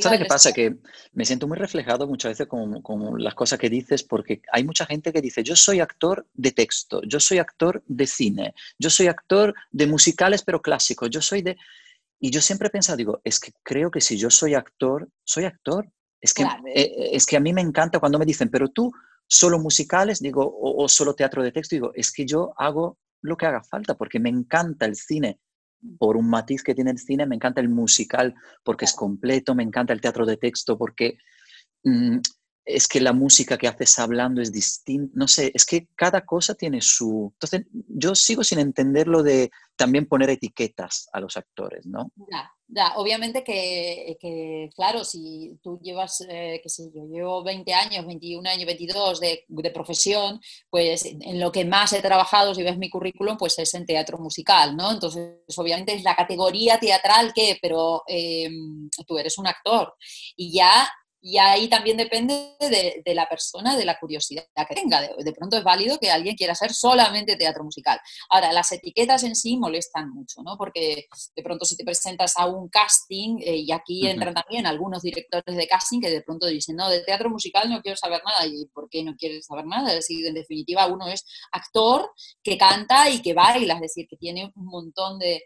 [0.00, 0.52] ¿Sabes qué pasa?
[0.52, 0.76] Que
[1.12, 4.86] me siento muy reflejado muchas veces con, con, las cosas que dices, porque hay mucha
[4.86, 9.08] gente que dice, yo soy actor de texto, yo soy actor de cine, yo soy
[9.08, 11.56] actor de musicales pero clásicos, yo soy de...
[12.18, 15.44] Y yo siempre he pensado, digo, es que creo que si yo soy actor, soy
[15.44, 15.86] actor.
[16.18, 16.44] Es que,
[16.74, 18.90] eh, es que a mí me encanta cuando me dicen, pero tú
[19.26, 23.44] solo musicales, digo, o, solo teatro de texto, digo, es que yo hago lo que
[23.46, 25.38] haga falta, porque me encanta el cine
[25.98, 29.62] por un matiz que tiene el cine, me encanta el musical porque es completo, me
[29.62, 31.18] encanta el teatro de texto porque
[31.84, 32.18] mm,
[32.64, 36.54] es que la música que haces hablando es distinta, no sé, es que cada cosa
[36.54, 37.30] tiene su...
[37.34, 42.10] Entonces, yo sigo sin entender lo de también poner etiquetas a los actores, ¿no?
[42.66, 48.48] Ya, obviamente que, claro, si tú llevas, eh, qué sé yo, llevo 20 años, 21
[48.48, 52.88] años, 22 de, de, profesión, pues en lo que más he trabajado, si ves mi
[52.88, 54.92] currículum, pues es en teatro musical, ¿no?
[54.92, 58.48] Entonces, obviamente es la categoría teatral que, pero eh,
[59.06, 59.94] tú eres un actor
[60.36, 60.88] y ya
[61.26, 65.00] y ahí también depende de, la persona, de la curiosidad que tenga.
[65.00, 67.98] De, pronto es válido que alguien quiera hacer solamente teatro musical.
[68.28, 70.58] Ahora, las etiquetas en sí molestan mucho, ¿no?
[70.58, 75.00] Porque de pronto si te presentas a un casting, eh, y aquí entran también algunos
[75.00, 78.46] directores de casting que de pronto dicen, no, de teatro musical no quiero saber nada.
[78.46, 79.88] ¿Y por qué no quieres saber nada?
[79.92, 84.18] Es decir, en definitiva, uno es actor que canta y que baila, es decir, que
[84.18, 85.42] tiene un montón de,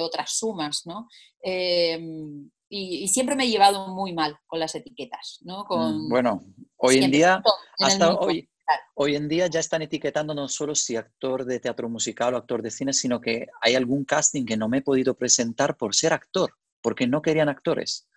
[0.00, 1.08] otras sumas, ¿no?
[1.40, 5.62] Em, y, siempre me he llevado muy mal con las etiquetas, ¿no?
[5.62, 6.44] Mm, con, bueno,
[6.76, 7.42] hoy en día,
[7.80, 8.48] hasta hoy,
[8.94, 12.62] hoy en día ya están etiquetando no solo si actor de teatro musical o actor
[12.62, 16.12] de cine, sino que hay algún casting que no me he podido presentar por ser
[16.12, 18.08] actor, porque no querían actores.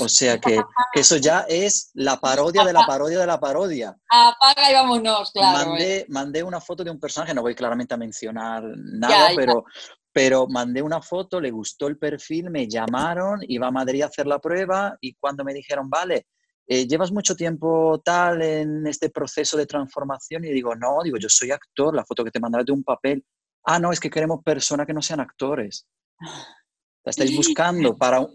[0.00, 0.60] O sea que,
[0.94, 3.96] eso ya es la parodia de la parodia de la parodia.
[4.08, 5.70] Apaga y vámonos, claro.
[5.70, 9.64] Mandé, mandé una foto de un personaje, no voy claramente a mencionar nada, pero,
[10.18, 14.26] pero mandé una foto, le gustó el perfil, me llamaron, iba a Madrid a hacer
[14.26, 16.26] la prueba y cuando me dijeron, vale,
[16.66, 21.28] eh, llevas mucho tiempo tal en este proceso de transformación y digo, no, digo, yo
[21.28, 23.24] soy actor, la foto que te mandaré de un papel.
[23.62, 25.86] Ah, no, es que queremos personas que no sean actores.
[27.04, 28.20] La estáis buscando para...
[28.20, 28.30] O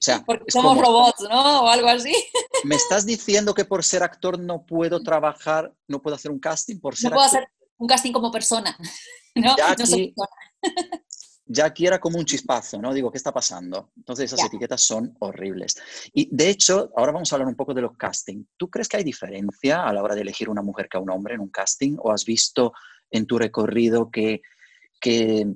[0.00, 1.64] sea, somos robots, ¿no?
[1.64, 2.14] O algo así.
[2.64, 6.80] ¿Me estás diciendo que por ser actor no puedo trabajar, no puedo hacer un casting
[6.80, 7.46] por ser No puedo hacer
[7.76, 8.74] un casting como persona.
[9.36, 9.54] ¿no?
[9.56, 9.76] Ya
[11.46, 12.92] ya aquí era como un chispazo, ¿no?
[12.92, 13.90] Digo, ¿qué está pasando?
[13.96, 15.76] Entonces esas etiquetas son horribles.
[16.12, 18.46] Y de hecho, ahora vamos a hablar un poco de los castings.
[18.56, 21.10] ¿Tú crees que hay diferencia a la hora de elegir una mujer que a un
[21.10, 21.96] hombre en un casting?
[21.98, 22.72] ¿O has visto
[23.10, 24.42] en tu recorrido que,
[25.00, 25.46] que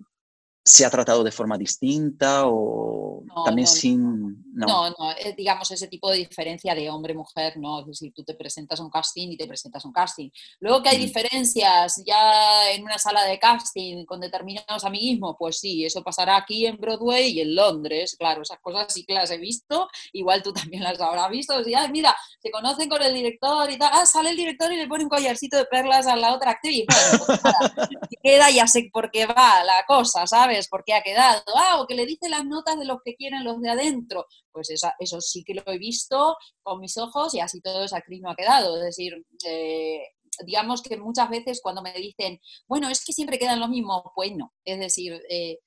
[0.71, 4.39] se ha tratado de forma distinta o también sin...
[4.53, 4.91] No.
[4.91, 8.79] no, eh, digamos ese tipo de diferencia de hombre-mujer, no, es decir, tú te presentas
[8.79, 10.29] a un casting y te presentas a un casting.
[10.59, 15.85] Luego que hay diferencias ya en una sala de casting con determinados amiguismos, pues sí,
[15.85, 19.39] eso pasará aquí en Broadway y en Londres, claro, esas cosas sí que las he
[19.39, 23.79] visto, igual tú también las habrás visto, o mira, se conocen con el director y
[23.79, 26.53] tal, ah, sale el director y le pone un collarcito de perlas a la otra
[26.53, 27.89] actriz, bueno, pues nada,
[28.23, 30.60] queda, ya sé por qué va la cosa, ¿sabes?
[30.69, 31.43] ¿Por qué ha quedado?
[31.57, 34.27] Ah, o que le dice las notas de los que quieren los de adentro.
[34.53, 38.21] Pues eso sí que lo he visto con mis ojos y así todo esa actriz
[38.21, 38.77] no ha quedado.
[38.77, 40.03] Es decir, eh,
[40.45, 44.33] digamos que muchas veces cuando me dicen, bueno, es que siempre quedan lo mismo, pues
[44.37, 44.53] no.
[44.65, 45.59] Es decir, eh,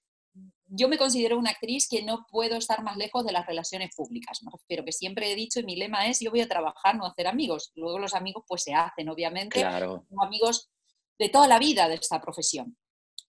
[0.76, 4.40] yo me considero una actriz que no puedo estar más lejos de las relaciones públicas.
[4.68, 7.28] Pero que siempre he dicho y mi lema es, yo voy a trabajar, no hacer
[7.28, 7.72] amigos.
[7.76, 9.60] Luego los amigos pues se hacen, obviamente.
[9.60, 10.06] Claro.
[10.20, 10.72] Amigos
[11.20, 12.76] de toda la vida de esta profesión.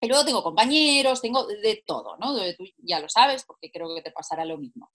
[0.05, 2.35] Y luego tengo compañeros, tengo de todo, ¿no?
[2.57, 4.91] Tú ya lo sabes porque creo que te pasará lo mismo.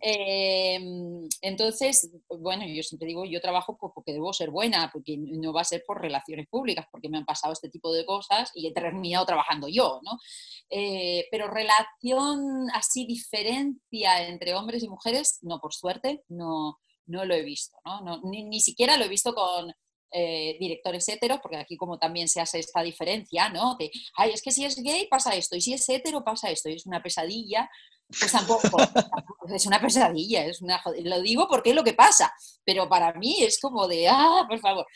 [0.00, 5.62] Em, entonces, bueno, yo siempre digo, yo trabajo porque debo ser buena, porque no va
[5.62, 8.72] a ser por relaciones públicas, porque me han pasado este tipo de cosas y he
[8.72, 10.18] terminado trabajando yo, ¿no?
[10.70, 17.34] Eh, pero relación así, diferencia entre hombres y mujeres, no, por suerte, no, no lo
[17.34, 18.20] he visto, ¿no?
[18.24, 19.72] ni, ni siquiera lo he visto con
[20.12, 23.76] eh, directores heteros, porque aquí como también se hace esta diferencia, ¿no?
[23.76, 26.68] De, ay, es que si es gay pasa esto, y si es hetero pasa esto,
[26.68, 27.70] y es una pesadilla,
[28.08, 28.78] pues tampoco,
[29.54, 32.32] es una pesadilla, es una, lo digo porque es lo que pasa,
[32.64, 34.86] pero para mí es como de, ah, por favor,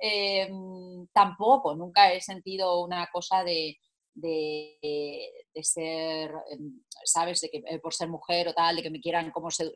[0.00, 3.76] em, tampoco, nunca he sentido una cosa de,
[4.14, 5.30] de,
[5.62, 7.40] ser, em, ¿sabes?
[7.40, 9.72] De que eh, por ser mujer o tal, de que me quieran como se...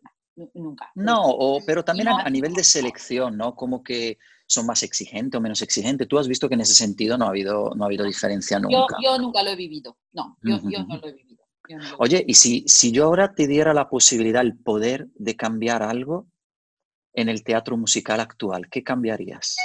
[0.55, 0.91] Nunca.
[0.97, 3.55] No, pero también a, nivel de selección, ¿no?
[3.55, 6.09] Como que son más exigentes o menos exigentes.
[6.09, 8.97] Tú has visto que en ese sentido no ha habido, no ha habido diferencia nunca.
[9.03, 11.45] Yo, nunca lo he vivido, no, yo, no lo he vivido.
[11.99, 16.27] Oye, y si, si yo ahora te diera la posibilidad, el poder de cambiar algo
[17.15, 19.57] en el teatro musical actual, ¿qué cambiarías?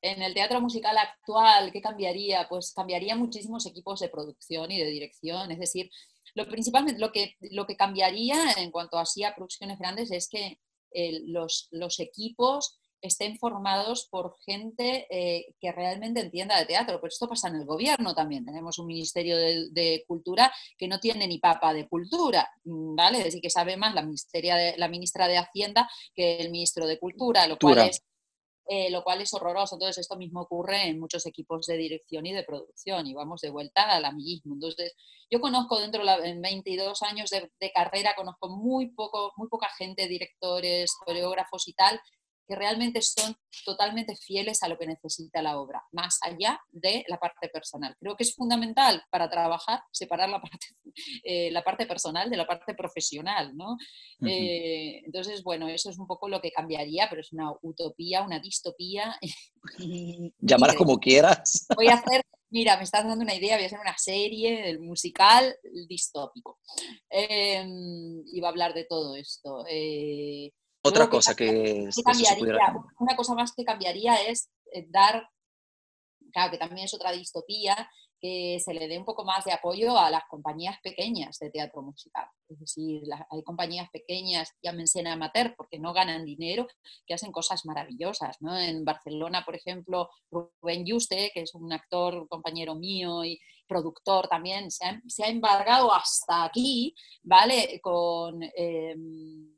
[0.00, 2.46] En el teatro musical actual, ¿qué cambiaría?
[2.48, 5.90] Pues cambiaría muchísimos equipos de producción y de dirección, es decir,
[6.34, 10.58] lo principalmente lo que, lo que cambiaría en cuanto a, a producciones grandes es que
[11.26, 16.98] los, los equipos estén formados por gente eh, que realmente entienda de teatro.
[17.00, 18.44] Pero esto pasa en el gobierno también.
[18.44, 23.18] Tenemos un Ministerio de, Cultura que no tiene ni papa de cultura, ¿vale?
[23.18, 26.98] Es decir, que sabe más la, de, la ministra de Hacienda que el ministro de
[26.98, 28.02] Cultura, lo cual es
[28.66, 29.76] eh, lo cual es horroroso.
[29.76, 33.50] Entonces, esto mismo ocurre en muchos equipos de dirección y de producción y vamos de
[33.50, 34.54] vuelta al amiguismo.
[34.54, 34.94] Entonces,
[35.30, 40.08] yo conozco dentro de 22 años de, de, carrera, conozco muy, poco, muy poca gente,
[40.08, 42.00] directores, coreógrafos y tal,
[42.46, 47.18] que realmente son totalmente fieles a lo que necesita la obra, más allá de la
[47.18, 47.96] parte personal.
[47.98, 50.66] Creo que es fundamental para trabajar separar la parte,
[51.24, 53.76] eh, la parte personal de la parte profesional, ¿no?
[54.26, 58.40] Eh, entonces, bueno, eso es un poco lo que cambiaría, pero es una utopía, una
[58.40, 59.18] distopía.
[60.38, 61.66] Llámala como quieras.
[61.76, 62.22] Voy a hacer
[62.54, 65.56] mira, me estás dando una idea, voy a hacer una serie del musical
[65.88, 66.60] distópico.
[67.10, 67.66] Eh,
[68.32, 69.64] y va a hablar de todo esto.
[69.68, 70.52] Eh,
[70.84, 71.88] otra cosa que,
[72.98, 75.28] una cosa más que cambiaría es eh, dar,
[76.30, 77.88] claro, que también es otra distopía,
[78.20, 81.82] que se le dé un poco más de apoyo a las compañías pequeñas de teatro
[81.82, 82.26] musical.
[82.48, 86.66] Es decir, hay compañías pequeñas, llámense en amateur, porque no ganan dinero,
[87.06, 88.36] que hacen cosas maravillosas.
[88.40, 88.58] ¿no?
[88.58, 94.70] En Barcelona, por ejemplo, Rubén Juste, que es un actor, compañero mío y productor también,
[94.70, 97.80] se ha, embargado hasta aquí, ¿vale?
[97.82, 98.42] Con...
[98.54, 99.54] Em,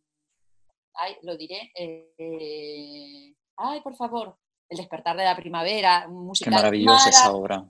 [0.99, 4.39] ay, lo diré, eh, ay, por favor,
[4.69, 6.51] El despertar de la primavera, música.
[6.51, 7.65] Qué maravillosa esa obra.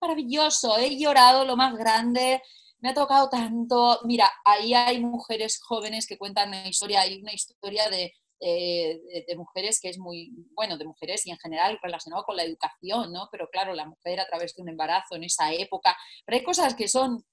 [0.00, 2.42] Maravilloso, he llorado lo más grande,
[2.80, 4.00] me ha tocado tanto.
[4.04, 9.78] Mira, ahí hay mujeres jóvenes que cuentan una historia, hay una historia de, de, mujeres
[9.80, 13.28] que es muy, bueno, de mujeres y en general relacionado con la educación, ¿no?
[13.30, 16.74] Pero claro, la mujer a través de un embarazo en esa época, pero hay cosas
[16.74, 17.24] que son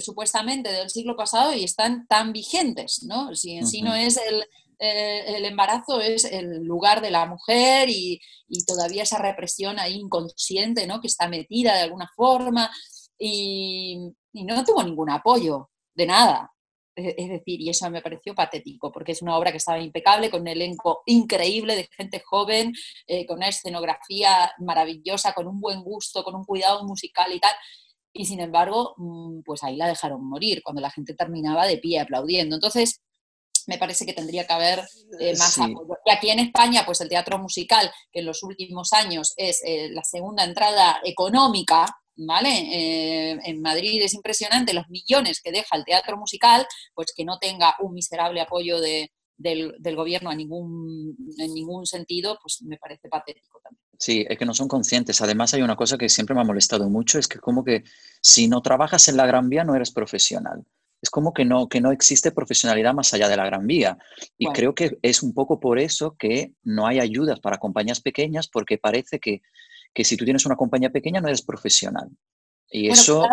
[0.00, 3.34] supuestamente del siglo pasado y están tan vigentes, ¿no?
[3.34, 4.44] Si en sí no es el,
[4.84, 8.20] eh, el embarazo, es el lugar de la mujer y,
[8.66, 11.00] todavía esa represión ahí inconsciente, ¿no?
[11.00, 12.68] Que está metida de alguna forma
[13.16, 13.96] y,
[14.32, 16.50] no tuvo ningún apoyo de nada.
[16.96, 20.42] Es decir, y eso me pareció patético, porque es una obra que estaba impecable, con
[20.42, 22.72] un elenco increíble de gente joven,
[23.06, 27.54] eh, con una escenografía maravillosa, con un buen gusto, con un cuidado musical y tal
[28.12, 32.00] y sin embargo, mm, pues ahí la dejaron morir, cuando la gente terminaba de pie
[32.00, 32.56] aplaudiendo.
[32.56, 33.00] Entonces,
[33.66, 34.80] me parece que tendría que haber
[35.20, 35.96] eh, más apoyo.
[36.04, 39.88] Y aquí en España, pues el teatro musical, que en los últimos años es eh,
[39.90, 41.86] la segunda entrada económica,
[42.16, 42.50] ¿vale?
[42.50, 47.38] Eh, en Madrid es impresionante los millones que deja el teatro musical, pues que no
[47.38, 52.78] tenga un miserable apoyo de, del, del, gobierno a ningún, en ningún sentido, pues me
[52.78, 53.81] parece patético también.
[54.02, 55.20] Sí, es que no son conscientes.
[55.20, 57.84] Además, hay una cosa que siempre me ha molestado mucho, es que como que
[58.20, 60.64] si no trabajas en la Gran Vía no eres profesional.
[61.00, 63.96] Es como que no, que no existe profesionalidad más allá de la Gran Vía.
[64.36, 68.48] Y creo que es un poco por eso que no hay ayudas para compañías pequeñas,
[68.48, 69.40] porque parece que,
[69.94, 72.10] que si tú tienes una compañía pequeña no eres profesional.
[72.72, 73.26] Y eso...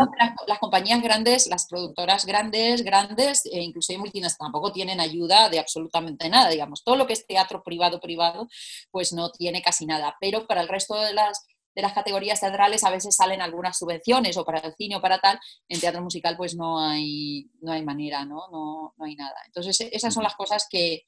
[0.48, 6.28] las, compañías grandes, las productoras grandes, grandes, e incluso multinacionales, tampoco tienen ayuda de absolutamente
[6.28, 6.84] nada, digamos.
[6.84, 8.50] Todo lo que es teatro privado, privado,
[8.92, 10.18] pues no tiene casi nada.
[10.20, 14.36] Pero para el resto de las, de las categorías teatrales a veces salen algunas subvenciones
[14.36, 15.40] o para el cine o para tal.
[15.70, 18.50] En teatro musical pues no hay, no hay manera, ¿no?
[18.52, 19.38] No, no hay nada.
[19.46, 21.06] Entonces esas son las cosas que,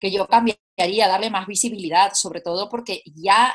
[0.00, 3.54] que yo cambiaría, darle más visibilidad, sobre todo porque ya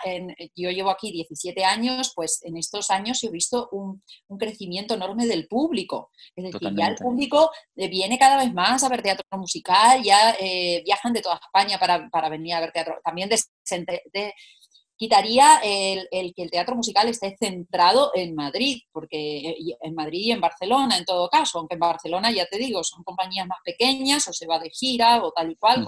[0.55, 4.03] yo llevo aquí 17 años, pues en estos años he visto un,
[4.37, 6.11] crecimiento enorme del público.
[6.35, 10.35] Es decir, ya el público eh, viene cada vez más a ver teatro musical, ya
[10.39, 12.99] eh, viajan de toda España para, venir a ver teatro.
[13.03, 14.33] También de,
[14.95, 20.31] quitaría el, que el teatro musical esté centrado en Madrid, porque eh, en Madrid y
[20.31, 24.27] en Barcelona en todo caso, aunque en Barcelona ya te digo, son compañías más pequeñas
[24.27, 25.85] o se va de gira o tal y cual,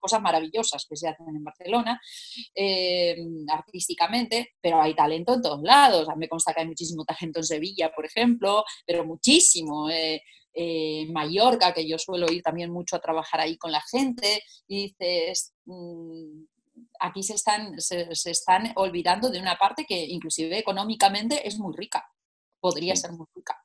[0.00, 2.00] cosas maravillosas que se hacen en Barcelona
[2.54, 3.16] eh,
[3.48, 6.08] artísticamente, pero hay talento en todos lados.
[6.08, 9.88] A mí me consta que hay muchísimo talento en Sevilla, por ejemplo, pero muchísimo.
[9.90, 10.22] Eh,
[10.52, 14.42] eh, en Mallorca, que yo suelo ir también mucho a trabajar ahí con la gente,
[14.66, 16.44] y dices, mm,
[16.98, 22.04] aquí se están, se, están olvidando de una parte que inclusive económicamente es muy rica,
[22.60, 23.62] podría ser muy rica.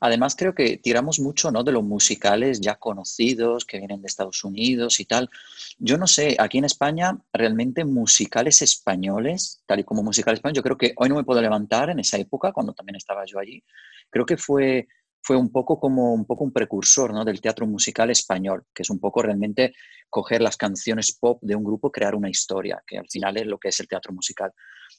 [0.00, 1.64] Además, creo que tiramos mucho ¿no?
[1.64, 5.30] de los musicales ya conocidos que vienen de Estados Unidos y tal.
[5.78, 10.62] Yo no sé, aquí en España, realmente musicales españoles, tal y como musical español, yo
[10.62, 13.62] creo que hoy no me puedo levantar en esa época, cuando también estaba yo allí.
[14.10, 14.88] Creo que fue,
[15.22, 17.24] fue un poco como un poco un precursor ¿no?
[17.24, 19.74] del teatro musical español, que es un poco realmente
[20.10, 23.58] coger las canciones pop de un grupo, crear una historia, que al final es lo
[23.58, 24.52] que es el teatro musical.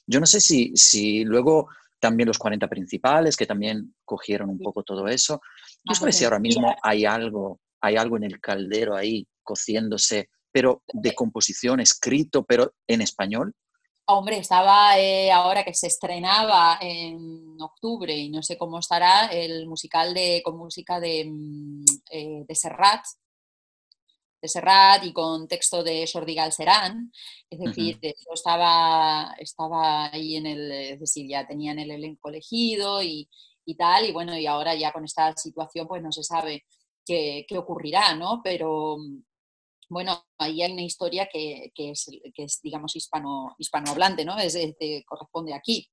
[0.06, 1.68] Yo no sé si, si luego
[2.04, 5.40] también los 40 principales, que también cogieron un poco todo eso.
[5.84, 10.82] ¿No sabes si ahora mismo hay algo, hay algo en el caldero ahí cociéndose, pero
[10.92, 13.54] de composición, escrito, pero en español?
[14.04, 19.66] Hombre, estaba eh, ahora que se estrenaba en octubre y no sé cómo estará el
[19.66, 23.00] musical de, con música de, mm, eh, de Serrat,
[24.44, 27.10] de Serrat y con texto de Jordi Galcerán.
[27.48, 27.98] Es decir,
[28.30, 33.26] estaba, estaba ahí en el, es decir, ya tenían el elenco elegido y,
[33.64, 36.66] y, tal, y bueno, y ahora ya con esta situación pues no se sabe
[37.06, 38.42] qué, qué ocurrirá, ¿no?
[38.44, 38.98] Pero,
[39.88, 44.38] bueno, ahí hay una historia que, es, digamos, hispano, hispanohablante, ¿no?
[44.38, 44.58] Es,
[45.06, 45.88] corresponde aquí.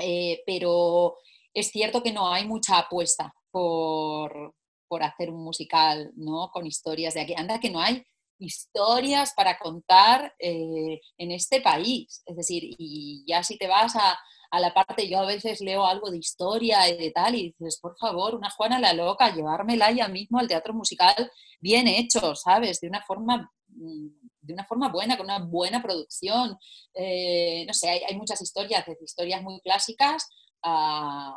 [0.00, 1.16] Eh, pero
[1.52, 4.54] es cierto que no hay mucha apuesta por,
[5.02, 6.50] hacer un musical, ¿no?
[6.52, 7.34] Con historias de aquí.
[7.36, 8.04] Anda que no hay
[8.38, 12.22] historias para contar eh, en este país.
[12.26, 14.18] Es decir, y ya si te vas a,
[14.50, 17.78] a la parte, yo a veces leo algo de historia y de tal, y dices,
[17.80, 21.30] por favor, una Juana la loca, llevármela ya mismo al teatro musical
[21.60, 22.80] bien hecho, ¿sabes?
[22.80, 24.08] De una forma mm,
[24.44, 26.56] de una forma buena, con una buena producción.
[26.94, 30.28] Eh, no sé, hay, muchas historias, desde historias muy clásicas
[30.62, 31.34] a,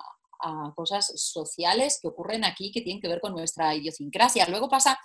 [0.76, 4.48] cosas sociales que ocurren aquí que tienen que ver con nuestra idiosincrasia.
[4.48, 5.00] Luego pasa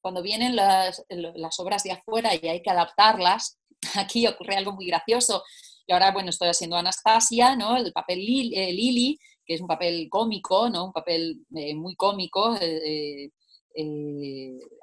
[0.00, 3.58] cuando vienen las, las obras de afuera y hay que adaptarlas,
[3.94, 5.42] aquí ocurre algo muy gracioso
[5.86, 7.76] y ahora, bueno, estoy haciendo Anastasia, ¿no?
[7.76, 10.86] El papel eh, Lili, que es un papel cómico, ¿no?
[10.86, 13.30] Un papel eh, muy cómico, eh,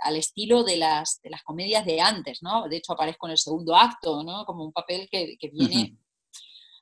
[0.04, 2.70] al estilo de las, de las comedias de antes, ¿no?
[2.70, 4.46] De hecho, aparezco en el segundo acto, ¿no?
[4.46, 5.98] Como un papel que, viene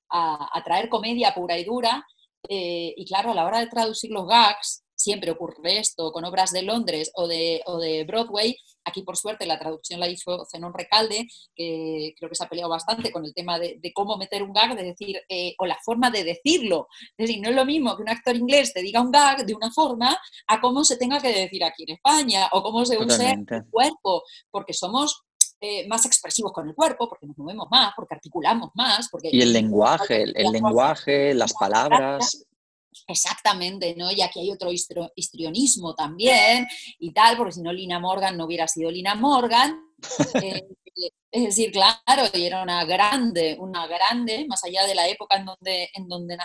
[0.09, 2.05] a, traer comedia pura y dura.
[2.47, 6.61] Y claro, a la hora de traducir los gags, siempre ocurre esto con obras de
[6.61, 11.27] Londres o de, o de Broadway, Aquí, por suerte, la traducción la hizo Zenón Recalde,
[11.55, 14.75] que creo que se ha peleado bastante con el tema de, cómo meter un gag,
[14.75, 16.87] de decir, eh, o la forma de decirlo.
[17.17, 19.53] Es decir, no es lo mismo que un actor inglés te diga un gag de
[19.53, 20.17] una forma
[20.47, 24.23] a cómo se tenga que decir aquí en España, o cómo se use el cuerpo,
[24.49, 25.23] porque somos
[25.61, 29.07] eh, más expresivos con el cuerpo, porque nos movemos más, porque articulamos más.
[29.09, 32.45] Porque y el lenguaje, el, el lenguaje, las palabras.
[33.07, 34.11] Exactamente, ¿no?
[34.11, 36.67] Y aquí hay otro histrionismo también
[36.99, 39.79] y tal, porque si no Lina Morgan no hubiera sido Lina Morgan.
[40.93, 45.37] Eh, es decir, claro, y era una grande, una grande, más allá de la época
[45.37, 46.37] en donde, en donde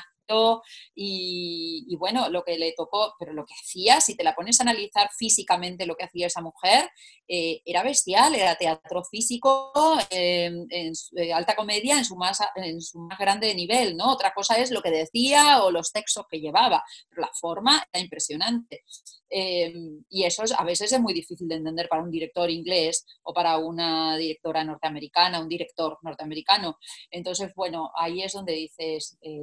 [0.95, 4.64] y, bueno, lo que le tocó, pero lo que hacía, si te la pones a
[4.64, 6.91] analizar físicamente lo que hacía esa mujer,
[7.29, 9.72] eh, era bestial, era teatro físico,
[10.11, 14.12] en eh, alta comedia en su, más, en su más grande nivel, ¿no?
[14.12, 18.03] Otra cosa es lo que decía o los textos que llevaba, pero la forma era
[18.03, 18.85] impresionante.
[19.29, 23.59] Y eso a veces es muy difícil de entender para un director inglés o para
[23.59, 26.79] una directora norteamericana, un director norteamericano.
[27.11, 29.41] Entonces, bueno, ahí es donde dices, eh,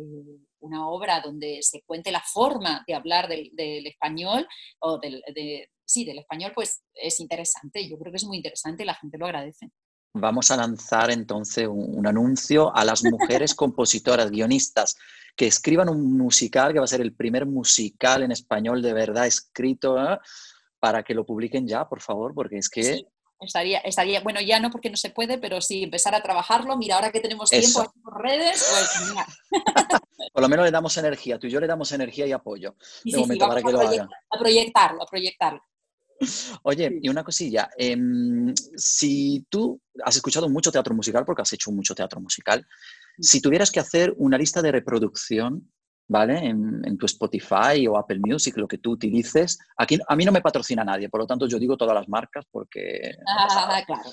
[0.63, 3.51] una obra donde se cuente la forma de hablar del,
[3.85, 4.47] español
[4.79, 5.21] o del,
[5.85, 7.87] sí, del español, pues es interesante.
[7.87, 9.69] Yo creo que es muy interesante y la gente lo agradece.
[10.15, 14.95] Vamos a lanzar entonces un, anuncio a las mujeres compositoras, guionistas,
[15.35, 19.25] que escriban un musical, que va a ser el primer musical en español de verdad
[19.25, 20.19] escrito, ¿eh?
[20.79, 23.05] para que lo publiquen ya, por favor, porque es que
[23.43, 26.77] Estaría, estaría, bueno, ya no porque no se puede, pero sí empezar a trabajarlo.
[26.77, 29.51] Mira, ahora que tenemos tiempo por redes, pues
[30.33, 32.75] Por lo menos le damos energía, tú y yo le damos energía y apoyo.
[33.03, 34.07] de momento, para que lo haga.
[34.29, 35.61] A proyectarlo, a proyectarlo.
[36.63, 41.71] Oye, y una cosilla, em, si tú has escuchado mucho teatro musical, porque has hecho
[41.71, 42.65] mucho teatro musical,
[43.19, 45.71] si tuvieras que hacer una lista de reproducción
[46.13, 46.47] ¿vale?
[46.47, 49.57] En, tu Spotify o Apple Music, lo que tú utilices.
[49.77, 52.45] Aquí, a mí no me patrocina nadie, por lo tanto yo digo todas las marcas
[52.51, 53.15] porque...
[53.27, 54.03] Ah, claro.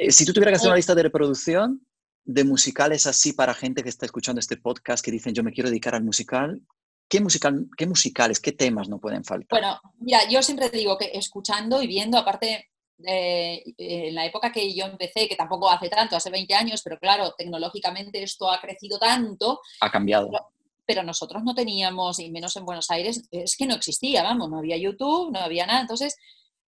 [0.00, 1.84] Eh, si tú tuvieras que hacer una lista de reproducción
[2.24, 5.68] de musicales así para gente que está escuchando este podcast, que dicen yo me quiero
[5.68, 6.62] dedicar al musical,
[7.08, 9.60] ¿qué, musical, qué musicales, qué temas no pueden faltar?
[9.60, 12.68] Bueno, mira, yo siempre digo que escuchando y viendo, aparte
[13.04, 16.98] eh, en la época que yo empecé, que tampoco hace tanto, hace 20 años, pero
[17.00, 19.60] claro, tecnológicamente esto ha crecido tanto.
[19.80, 20.57] Ha cambiado pero
[21.02, 24.76] nosotros no teníamos, y menos en Buenos Aires, es que no existía, vamos, no había
[24.76, 25.80] YouTube, no había nada.
[25.80, 26.16] Entonces,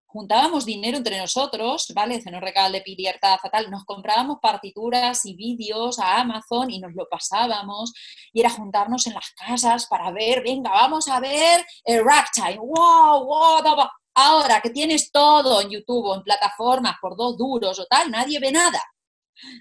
[0.06, 2.20] juntábamos dinero entre nosotros, ¿vale?
[2.20, 7.92] Cenor de Pilierta, fatal, nos comprábamos partituras y vídeos a Amazon y nos lo pasábamos,
[8.32, 13.24] y era juntarnos en las casas para ver, venga, vamos a ver el ragtime, wow,
[13.24, 13.88] wow, wow.
[14.14, 18.50] Ahora que tienes todo en YouTube en plataformas por dos duros o tal, nadie ve
[18.50, 18.82] nada.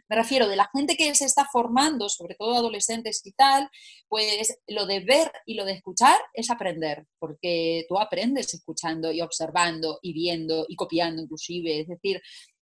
[0.07, 3.69] Me refiero de la gente que se está formando, sobre todo adolescentes y tal,
[4.07, 9.21] pues lo de ver y lo de escuchar es aprender, porque tú aprendes escuchando y
[9.21, 12.21] observando y viendo y copiando inclusive, es decir,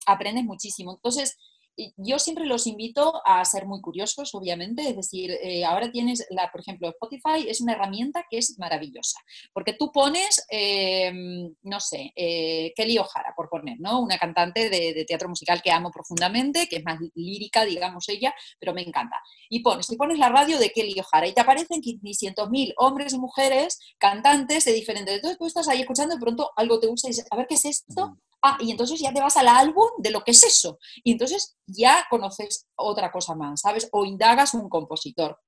[0.06, 0.96] aprendes muchísimo.
[0.96, 1.38] Entonces,
[1.98, 6.52] yo siempre los invito a ser muy curiosos, obviamente, es decir, eh, ahora tienes, la,
[6.52, 9.20] por ejemplo, Spotify es una herramienta que es maravillosa,
[9.54, 14.02] porque tú pones, em, no sé, eh, Kelly O'Hara, por poner, ¿no?
[14.02, 18.74] Una cantante de, teatro musical que amo profundamente, que es más lírica, digamos ella, pero
[18.74, 19.18] me encanta.
[19.50, 23.20] Y pones, y pones la radio de Kelly O'Hara y te aparecen 500.000 hombres y
[23.20, 25.16] mujeres cantantes de diferentes.
[25.16, 27.56] Entonces tú estás ahí escuchando y pronto algo te gusta y dices, a ver qué
[27.56, 30.80] es esto Ah, y entonces ya te vas al álbum de lo que es eso.
[31.04, 33.88] Y entonces ya conoces otra cosa más, ¿sabes?
[33.92, 35.40] O indagas un compositor.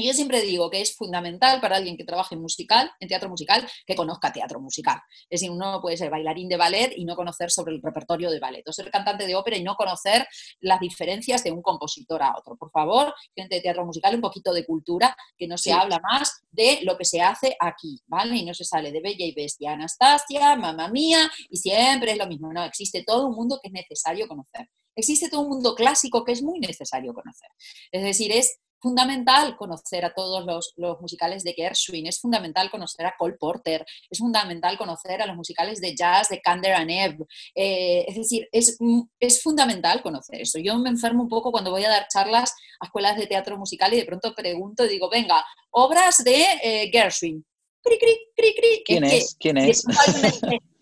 [0.00, 3.28] Y yo siempre digo que es fundamental para alguien que trabaje en musical, en teatro
[3.28, 4.98] musical, que conozca teatro musical.
[5.28, 8.40] Es decir, uno puede ser bailarín de ballet y no conocer sobre el repertorio de
[8.40, 10.26] ballet, o ser cantante de ópera y no conocer
[10.60, 12.56] las diferencias de un compositor a otro.
[12.56, 16.44] Por favor, gente de teatro musical, un poquito de cultura, que no se habla más
[16.50, 18.36] de lo que se hace aquí, ¿vale?
[18.36, 22.26] Y no se sale de Bella y Bestia, Anastasia, Mamma Mía, y siempre es lo
[22.26, 22.50] mismo.
[22.52, 24.66] No, existe todo un mundo que es necesario conocer.
[24.96, 27.48] Existe todo un mundo clásico que es muy necesario conocer.
[27.92, 30.44] Es decir, es fundamental conocer a todos
[30.76, 35.36] los, musicales de Gershwin, es fundamental conocer a Cole Porter, es fundamental conocer a los
[35.36, 37.26] musicales de jazz de Kander and Ebb.
[37.54, 38.78] Eh, es decir, es,
[39.18, 40.58] es, fundamental conocer eso.
[40.58, 43.92] Yo me enfermo un poco cuando voy a dar charlas a escuelas de teatro musical
[43.94, 47.44] y de pronto pregunto y digo, venga, obras de eh, Gershwin.
[47.82, 48.82] Cri, cri, cri, cri.
[48.84, 49.36] ¿Quién es?
[49.38, 49.84] ¿Quién es?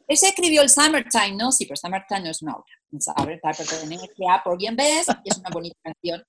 [0.09, 1.53] Ese escribió el Summertime, ¿no?
[1.53, 2.78] Sí, pero Summertime no es una obra.
[2.99, 6.25] Summertime pertenece a Por Bien Ves y es una bonita canción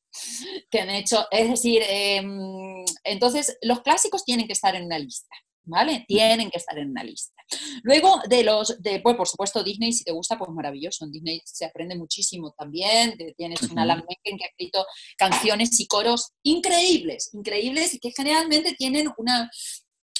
[0.70, 1.26] que han hecho.
[1.32, 5.36] Es decir, em, entonces los clásicos tienen que estar en una lista.
[5.66, 6.04] ¿Vale?
[6.08, 7.32] Tienen que estar en una lista.
[7.84, 11.06] Luego, de los, de, pues, por supuesto, Disney, si te gusta, pues maravilloso.
[11.06, 13.16] En Disney se aprende muchísimo también.
[13.38, 14.84] Tienes una Alan que ha escrito
[15.16, 19.48] canciones y coros increíbles, increíbles y que generalmente tienen una,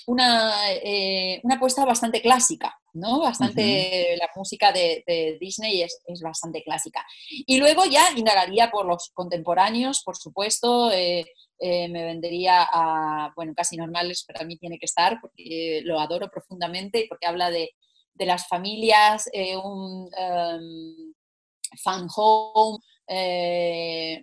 [0.10, 3.20] una, eh, una apuesta bastante clásica, ¿no?
[3.20, 7.06] Bastante, la música de, Disney es, bastante clásica.
[7.30, 11.26] Y luego ya indagaría por los contemporáneos, por supuesto, eh,
[11.60, 16.28] eh, me vendería a, bueno, casi normales, para mí tiene que estar, porque lo adoro
[16.32, 17.70] profundamente, porque habla de,
[18.16, 19.30] las familias,
[19.64, 21.14] un um,
[21.82, 22.80] fan home,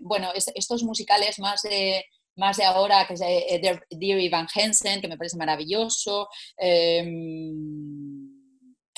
[0.02, 2.04] bueno, estos musicales más de
[2.36, 8.30] más de ahora, que es eh, Dear Van Hensen, que me parece maravilloso, em,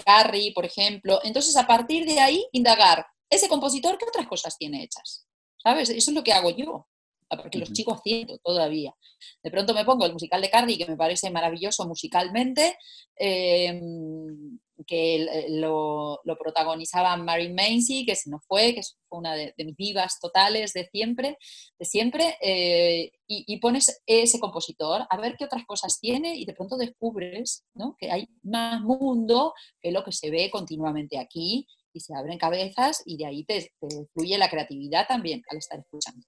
[0.05, 1.21] Carrie, por ejemplo.
[1.25, 5.27] Entonces, a partir de ahí, indagar, ese compositor, ¿qué otras cosas tiene hechas?
[5.63, 5.91] ¿Sabes?
[5.91, 6.87] Eso es lo que hago yo,
[7.29, 8.95] porque los chicos haciendo todavía.
[9.43, 12.79] De pronto me pongo el musical de Carrie, que me parece maravilloso musicalmente,
[13.17, 19.55] em, que eh, lo, protagonizaba Mary Macy, que se nos fue, que fue una de,
[19.59, 21.39] mis vivas totales de siempre,
[21.79, 26.55] de siempre eh, y, pones ese compositor a ver qué otras cosas tiene y de
[26.55, 27.65] pronto descubres
[27.99, 33.03] que hay más mundo que lo que se ve continuamente aquí y se abren cabezas
[33.05, 33.73] y de ahí te,
[34.15, 36.25] fluye la creatividad también al estar escuchando.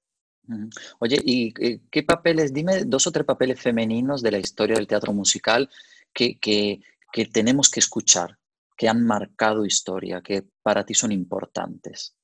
[0.98, 2.52] Oye, ¿y eh, qué papeles?
[2.52, 5.70] Dime dos o tres papeles femeninos de la historia del teatro musical
[6.12, 6.80] que, que,
[7.12, 8.39] que tenemos que escuchar
[8.80, 12.16] que han marcado historia, que para ti son importantes?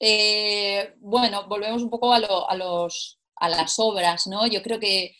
[0.00, 4.46] Eh, bueno, volvemos un poco a, los, a las obras, ¿no?
[4.46, 5.14] Yo creo que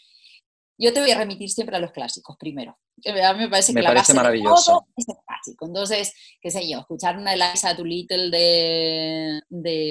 [0.79, 2.79] yo te voy a remitir siempre a los clásicos primero.
[3.05, 4.87] A mí me parece que la parece maravilloso.
[4.97, 5.67] es clásico.
[5.67, 9.91] Entonces, qué sé yo, escuchar una Eliza Doolittle de, de,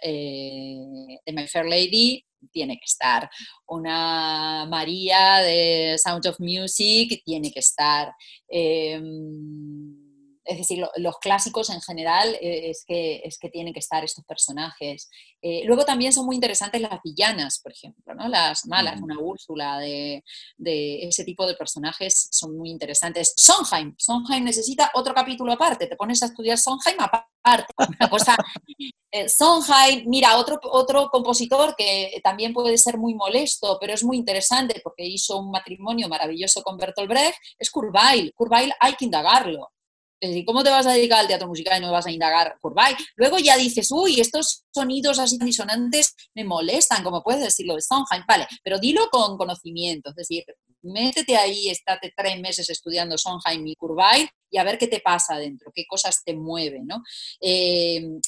[0.00, 3.28] eh, de My Fair Lady tiene que estar.
[3.66, 8.12] Una María de Sound of Music tiene que estar.
[8.46, 10.03] Em,
[10.44, 14.24] es decir, los clásicos en general eh, es, que, es que tienen que estar estos
[14.24, 15.10] personajes.
[15.40, 18.28] Eh, luego también son muy interesantes las villanas, por ejemplo, ¿no?
[18.28, 20.22] las malas, una Úrsula, de,
[20.58, 23.32] ese tipo de personajes son muy interesantes.
[23.36, 27.72] Sondheim, Sondheim necesita otro capítulo aparte, te pones a estudiar Sondheim aparte.
[27.98, 28.36] Una cosa,
[29.10, 34.16] eh, Sondheim, mira, otro, otro compositor que también puede ser muy molesto, pero es muy
[34.16, 38.32] interesante porque hizo un matrimonio maravilloso con Bertolt Brecht, es Kurzweil.
[38.34, 39.73] Kurzweil hay que indagarlo
[40.20, 42.56] es decir, ¿cómo te vas a dedicar al teatro musical y no vas a indagar
[42.60, 42.94] Kurbay?
[43.16, 48.24] Luego ya dices, uy, estos sonidos así disonantes me molestan, como puedes decirlo de Sondheim,
[48.26, 50.44] vale, pero dilo con conocimiento, es decir,
[50.82, 55.34] métete ahí, estate tres meses estudiando Sondheim y Kurbay y a ver qué te pasa
[55.34, 57.02] adentro, qué cosas te mueven, ¿no?
[57.40, 58.18] Eh,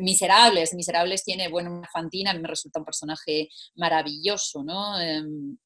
[0.00, 5.00] Miserables, Miserables tiene, bueno, una Fantina, me resulta un personaje maravilloso, ¿no?
[5.00, 5.56] Em,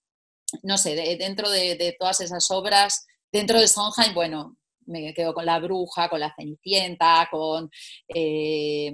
[0.63, 4.57] no sé, dentro de, de, todas esas obras, dentro de Sondheim, bueno,
[4.91, 7.71] me quedo con La Bruja, con La Cenicienta, con
[8.09, 8.93] eh,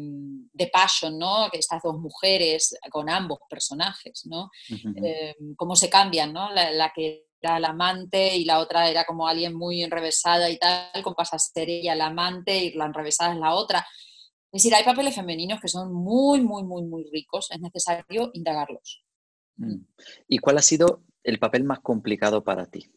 [0.54, 1.48] The Passion, ¿no?
[1.50, 4.50] Que estas dos mujeres, con ambos personajes, ¿no?
[5.02, 6.50] Eh, cómo se cambian, ¿no?
[6.52, 11.02] La, que era la amante y la otra era como alguien muy enrevesada y tal,
[11.02, 13.86] como pasa a ser ella la amante y la enrevesada es la otra.
[14.52, 19.04] Es decir, hay papeles femeninos que son muy, muy, muy, muy ricos, es necesario indagarlos.
[19.56, 19.84] Mm.
[20.28, 22.90] ¿Y cuál ha sido el papel más complicado para ti?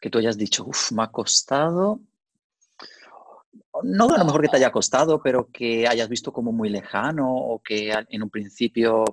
[0.00, 2.00] Que tú hayas dicho, uff, me ha costado.
[3.82, 7.32] No a lo mejor que te haya costado, pero que hayas visto como muy lejano
[7.32, 9.04] o que en un principio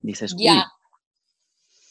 [0.00, 0.70] dices, ya.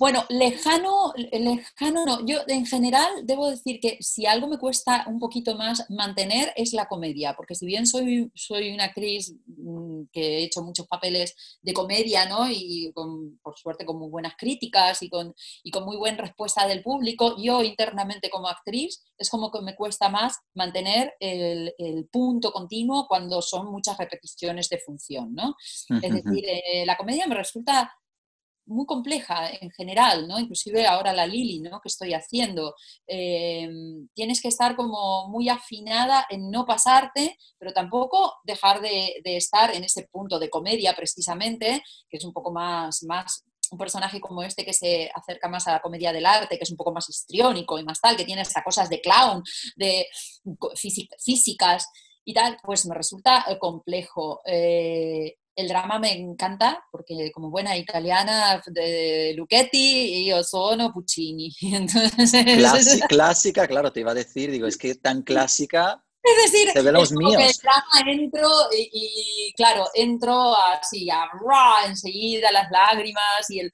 [0.02, 2.26] Bueno, lejano, lejano no.
[2.26, 6.74] Yo en general debo decir que si algo me cuesta un poquito más mantener es
[6.74, 11.36] la comedia, porque si bien soy, soy una actriz mm, que he hecho muchos papeles
[11.62, 12.49] de comedia, ¿no?
[12.49, 16.82] Y por suerte con muy buenas críticas y con, y con muy buena respuesta del
[16.82, 21.76] público, yo internamente como actriz es como que me cuesta más mantener el,
[22.12, 25.56] punto continuo cuando son muchas repeticiones de función, ¿no?
[26.02, 27.93] Es decir, eh, la comedia me resulta
[28.72, 30.39] muy compleja en general, ¿no?
[30.39, 31.80] Inclusive ahora la Lili, ¿no?
[31.82, 32.76] Que estoy haciendo.
[33.05, 39.74] Em, tienes que estar como muy afinada en no pasarte, pero tampoco dejar de, estar
[39.76, 44.43] en ese punto de comedia precisamente, que es un poco más, más un personaje como
[44.43, 47.09] este que se acerca más a la comedia del arte, que es un poco más
[47.09, 49.43] histriónico y más tal, que tiene hasta cosas de clown,
[49.78, 50.07] de
[51.17, 51.88] físicas
[52.26, 54.41] y tal, pues me resulta eh, complejo.
[54.45, 61.54] Eh, el drama me encanta porque como buena italiana de Luchetti yo sono Puccini.
[61.62, 66.04] Entonces, clásica, claro, te iba a decir, digo, es que tan clásica.
[66.24, 67.34] Es decir, se ve los míos.
[67.36, 71.28] el drama entro y, claro, entro así, a,
[71.88, 73.74] enseguida las lágrimas y, el,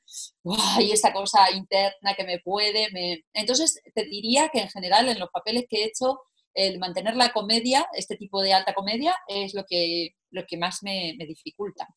[0.80, 2.90] y esa cosa interna que me puede.
[2.94, 3.26] Me...
[3.34, 6.22] Entonces, te diría que en general en los papeles que he hecho
[6.54, 10.84] el mantener la comedia, este tipo de alta comedia, es lo que, lo que más
[10.84, 11.88] me, dificulta.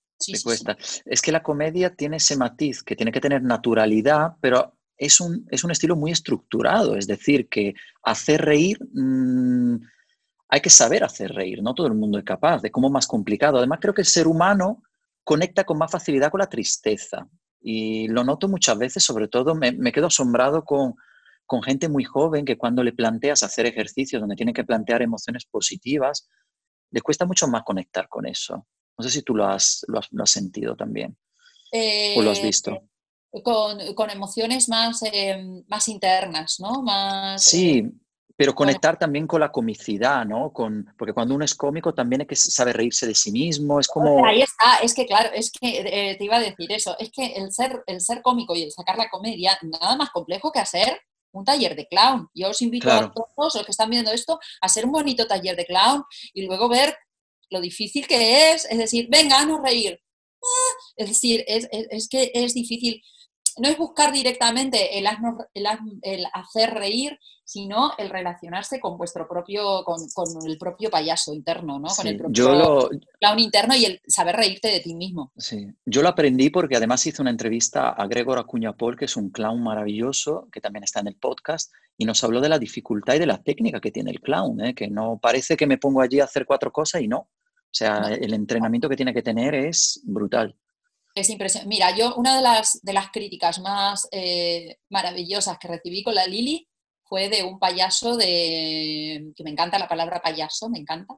[0.42, 0.76] cuesta.
[1.04, 5.46] Es que la comedia tiene ese matiz que tiene que tener naturalidad, pero es un,
[5.50, 9.76] es un estilo muy estructurado, es decir, que hacer reír, mm,
[10.48, 13.58] hay que saber hacer reír, no todo el mundo es capaz, de cómo más complicado.
[13.58, 14.82] Además, creo que el ser humano
[15.24, 17.28] conecta con más facilidad con la tristeza.
[17.62, 20.94] Y lo noto muchas veces, sobre todo me, me quedo asombrado con,
[21.46, 25.46] con gente muy joven que cuando le planteas hacer ejercicios donde tiene que plantear emociones
[25.46, 26.28] positivas,
[26.90, 28.66] le cuesta mucho más conectar con eso.
[28.96, 31.16] No sé si tú lo has, lo has, sentido también
[32.16, 32.82] o lo has visto.
[33.32, 33.42] Eh,
[33.94, 36.82] con, emociones más, em, más internas, ¿no?
[36.82, 37.90] Más, sí, eh,
[38.36, 40.52] pero conectar también con la comicidad, ¿no?
[40.52, 43.86] Con, porque cuando uno es cómico también hay que saber reírse de sí mismo, es
[43.86, 44.24] como...
[44.24, 47.34] Ahí está, es que claro, es que eh, te iba a decir eso, es que
[47.34, 51.00] el ser, el ser cómico y el sacar la comedia, nada más complejo que hacer
[51.32, 52.28] un taller de clown.
[52.34, 55.56] Yo os invito a todos los que están viendo esto a hacer un bonito taller
[55.56, 56.04] de clown
[56.34, 56.96] y luego ver
[57.50, 60.00] lo difícil que es, es decir, venga, no reír.
[60.42, 61.68] Ah, es decir, es,
[62.08, 63.02] que es difícil
[63.60, 65.06] no es buscar directamente el,
[65.54, 70.00] el, hacer reír, sino el relacionarse con vuestro propio, con,
[70.46, 71.88] el propio payaso interno, ¿no?
[71.88, 72.88] Con el propio
[73.18, 75.32] clown interno y el saber reírte de ti mismo.
[75.36, 79.16] Sí, yo lo aprendí porque además hice una entrevista a Gregor Acuña Paul, que es
[79.16, 83.14] un clown maravilloso, que también está en el podcast, y nos habló de la dificultad
[83.14, 84.74] y de la técnica que tiene el clown, ¿eh?
[84.74, 87.18] que no parece que me pongo allí a hacer cuatro cosas y no.
[87.18, 90.56] O sea, el entrenamiento que tiene que tener es brutal.
[91.14, 91.68] Es impresionante.
[91.68, 96.26] Mira, yo una de las, de las críticas más eh, maravillosas que recibí con la
[96.26, 96.68] Lili
[97.10, 101.16] fue de un payaso de, que me encanta la palabra payaso, me encanta,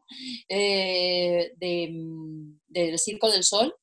[0.49, 3.77] eh, del Circo del Sol,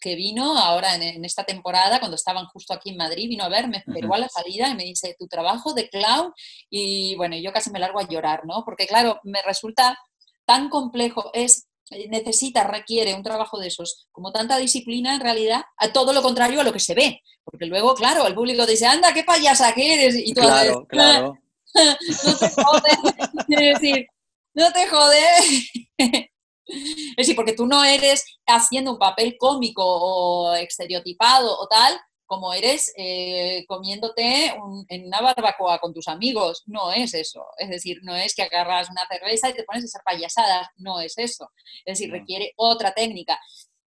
[0.00, 3.66] que vino ahora en, esta temporada, cuando estaban justo aquí en Madrid, vino a ver,
[3.66, 6.32] me esperó a la salida y me dice, tu trabajo de clown,
[6.70, 8.64] y bueno, yo casi me largo a llorar, ¿no?
[8.64, 9.98] Porque claro, me resulta
[10.44, 11.68] tan complejo, es
[12.08, 16.60] necesita, requiere un trabajo de esos, como tanta disciplina en realidad, a todo lo contrario
[16.60, 17.22] a lo que se ve.
[17.44, 20.16] Porque luego, claro, el público dice, anda, qué payasa que eres.
[20.16, 21.38] Y tú claro, claro.
[21.74, 22.98] no te jodes.
[23.80, 24.06] decir,
[24.54, 25.70] no te jodes.
[26.64, 32.00] Es decir, porque tú no eres haciendo un papel cómico o estereotipado o tal,
[32.32, 34.54] como eres eh, comiéndote
[34.88, 36.62] en una barbacoa con tus amigos.
[36.64, 37.44] No es eso.
[37.58, 40.68] Es decir, no es que agarras una cerveza y te pones a hacer payasadas.
[40.76, 41.50] No es eso.
[41.84, 43.38] Es decir, requiere otra técnica.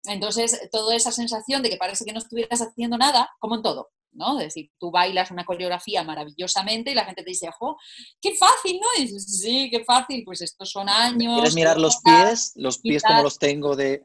[0.05, 3.91] Entonces, toda esa sensación de que parece que no estuvieras haciendo nada, como en todo,
[4.13, 4.39] ¿no?
[4.41, 7.77] Es decir, tú bailas una coreografía maravillosamente y la gente te dice, ¡jo!
[8.23, 8.87] ¡Qué fácil, ¿no?
[8.97, 11.35] Y dices, sí, qué fácil, pues estos son años.
[11.35, 12.53] ¿Quieres mirar los pies?
[12.55, 14.03] Los pies como los tengo de,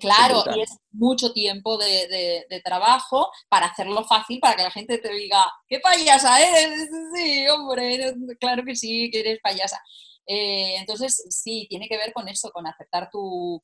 [0.00, 5.12] Claro, y es mucho tiempo de, trabajo para hacerlo fácil, para que la gente te
[5.12, 6.88] diga, ¿qué payasa eres?
[7.14, 9.80] Sí, hombre, claro que sí, que eres payasa.
[10.26, 13.62] Eh, entonces, sí, tiene que ver con eso, con aceptar tu,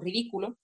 [0.00, 0.56] ridículo.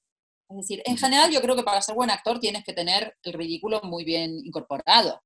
[0.48, 3.32] Es decir, en general yo creo que para ser buen actor tienes que tener el
[3.32, 5.20] ridículo muy bien incorporado.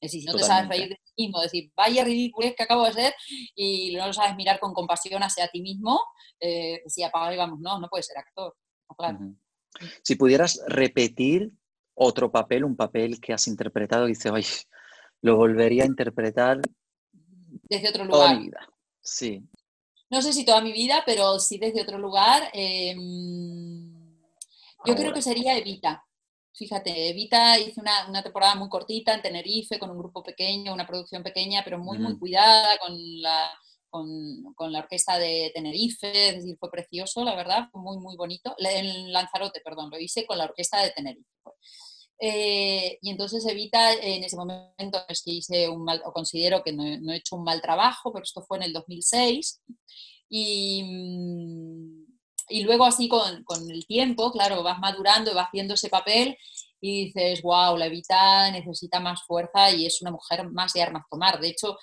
[0.00, 2.84] Es decir, si no te sabes reír de ti mismo, decir, vaya ridículo que acabo
[2.84, 3.14] de hacer
[3.56, 6.00] y no lo sabes mirar con compasión hacia ti mismo,
[6.40, 8.54] eh, decía, apaga y vamos, no, no puedes ser actor.
[10.02, 11.52] Si pudieras repetir
[11.94, 14.44] otro papel, un papel que has interpretado, dices, ay,
[15.20, 16.60] lo volvería a interpretar
[17.68, 18.38] desde otro lugar.
[19.00, 19.42] Sí.
[20.10, 22.50] No sé si toda mi vida, pero sí desde otro lugar.
[22.52, 23.92] Em,
[24.84, 26.04] yo creo que sería Evita.
[26.54, 31.22] Fíjate, Evita hice una, temporada muy cortita en Tenerife con un grupo pequeño, una producción
[31.22, 33.50] pequeña, pero muy, muy cuidada con la,
[33.90, 38.54] con, la orquesta de Tenerife, es decir, fue precioso, la verdad, muy, muy bonito.
[38.58, 41.28] En Lanzarote, perdón, lo hice con la orquesta de Tenerife.
[42.20, 46.72] Eh, y entonces Evita, en ese momento es que hice un mal, o considero que
[46.72, 49.60] no, he hecho un mal trabajo, pero esto fue en el 2006.
[50.28, 52.06] Y, mm,
[52.50, 56.36] y luego así con, con, el tiempo, claro, vas madurando y vas viendo ese papel
[56.80, 61.04] y dices, wow, la Evita necesita más fuerza y es una mujer más de armas
[61.10, 61.40] tomar.
[61.40, 61.76] De hecho,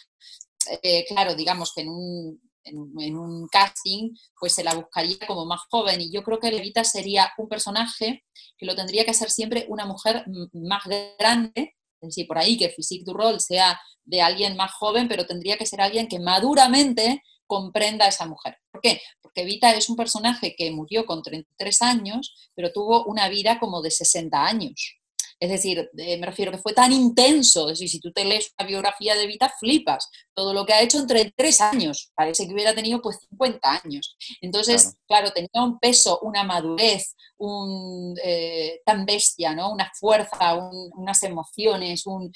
[0.82, 6.02] eh, claro, digamos que en un, casting, pues se la buscaría como más joven.
[6.02, 8.24] Y yo creo que Levita sería un personaje
[8.58, 10.84] que lo tendría que ser siempre una mujer más
[11.20, 15.26] grande, es decir, por ahí que Physique du Rol sea de alguien más joven, pero
[15.26, 18.58] tendría que ser alguien que maduramente comprenda a esa mujer.
[18.72, 19.02] ¿Por qué?
[19.22, 23.82] Porque Evita es un personaje que murió con 33 años, pero tuvo una vida como
[23.82, 24.98] de 60 años.
[25.40, 28.54] Es decir, eh, me refiero que fue tan intenso, es decir, si tú te lees
[28.58, 30.10] una biografía de Vita, flipas.
[30.34, 34.16] Todo lo que ha hecho entre tres años, parece que hubiera tenido pues 50 años.
[34.42, 39.72] Entonces, claro, tenía un peso, una madurez, un, eh, tan bestia, ¿no?
[39.72, 42.32] Una fuerza, unas emociones, un,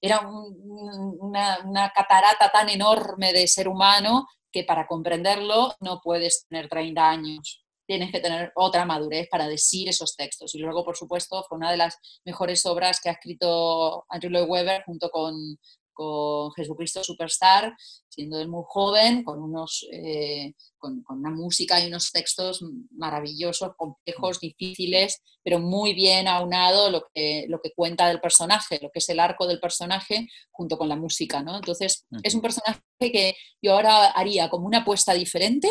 [0.00, 6.68] era una, una catarata tan enorme de ser humano que para comprenderlo no puedes tener
[6.68, 10.54] 30 años tienes que tener otra madurez para decir esos textos.
[10.54, 14.48] Y luego, por supuesto, fue una de las mejores obras que ha escrito Andrew Lloyd
[14.48, 15.58] Webber junto con,
[15.94, 17.74] con Jesucristo Superstar,
[18.08, 24.40] siendo él muy joven, con, unos, eh, con, una música y unos textos maravillosos, complejos,
[24.40, 29.08] difíciles, pero muy bien aunado lo que, lo que cuenta del personaje, lo que es
[29.08, 31.42] el arco del personaje, junto con la música.
[31.42, 31.56] ¿no?
[31.56, 35.70] Entonces, es un personaje que yo ahora haría como una apuesta diferente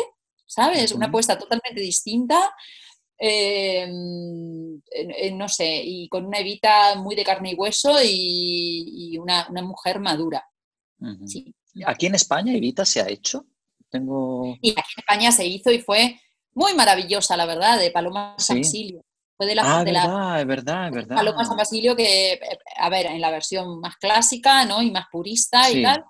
[0.54, 0.92] ¿sabes?
[0.92, 2.54] Una apuesta totalmente distinta.
[3.18, 3.86] Eh,
[5.32, 10.44] no sé, y con una evita muy de carne y hueso y, una, mujer madura.
[11.86, 13.46] ¿Aquí en España Evita se ha hecho?
[13.88, 14.56] Tengo...
[14.60, 16.20] Y aquí en España se hizo y fue
[16.52, 19.04] muy maravillosa, la verdad, de Paloma San Basilio.
[19.36, 21.16] Fue de la, ah, verdad, es verdad, es verdad.
[21.16, 22.38] Paloma San Basilio que,
[22.76, 24.80] a ver, en la versión más clásica, ¿no?
[24.82, 26.04] Y más purista y tal,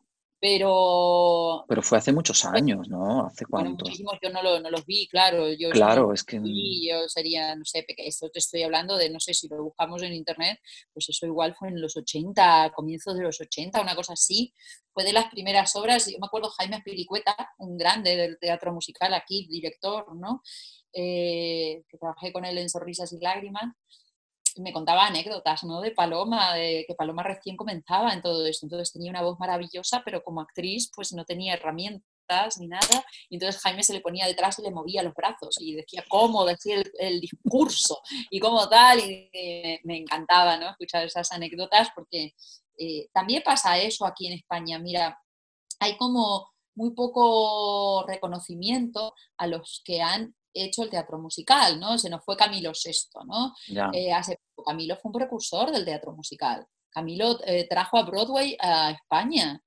[0.44, 1.64] pero...
[1.66, 3.24] Pero fue hace muchos años, ¿no?
[3.24, 3.86] ¿Hace cuánto?
[3.86, 5.50] muchísimos, yo no, lo, no, los vi, claro.
[5.50, 6.36] Yo claro, es que...
[6.36, 10.12] yo sería, no sé, esto te estoy hablando de, no sé, si lo buscamos en
[10.12, 10.60] internet,
[10.92, 14.52] pues eso igual fue en los 80, comienzos de los 80, una cosa así.
[14.92, 19.14] Fue de las primeras obras, yo me acuerdo Jaime Piricueta, un grande del teatro musical
[19.14, 20.42] aquí, director, ¿no?
[20.92, 23.74] Eh, que trabajé con él en Sonrisas y Lágrimas
[24.56, 25.80] me contaba anécdotas, ¿no?
[25.80, 28.66] De Paloma, de que Paloma recién comenzaba en todo esto.
[28.66, 33.04] Entonces tenía una voz maravillosa, pero como actriz pues no tenía herramientas ni nada.
[33.28, 36.44] Y entonces Jaime se le ponía detrás y le movía los brazos y decía cómo
[36.44, 38.00] decía el, discurso
[38.30, 39.00] y cómo tal.
[39.00, 39.30] Y
[39.84, 40.70] me, encantaba, ¿no?
[40.70, 42.34] Escuchar esas anécdotas porque
[42.78, 44.78] eh, también pasa eso aquí en España.
[44.78, 45.18] Mira,
[45.80, 51.98] hay como muy poco reconocimiento a los que han hecho el teatro musical, ¿no?
[51.98, 52.92] Se nos fue Camilo VI,
[53.26, 53.54] ¿no?
[53.92, 56.66] Eh, hace Camilo fue un precursor del teatro musical.
[56.90, 59.60] Camilo eh, trajo a Broadway a España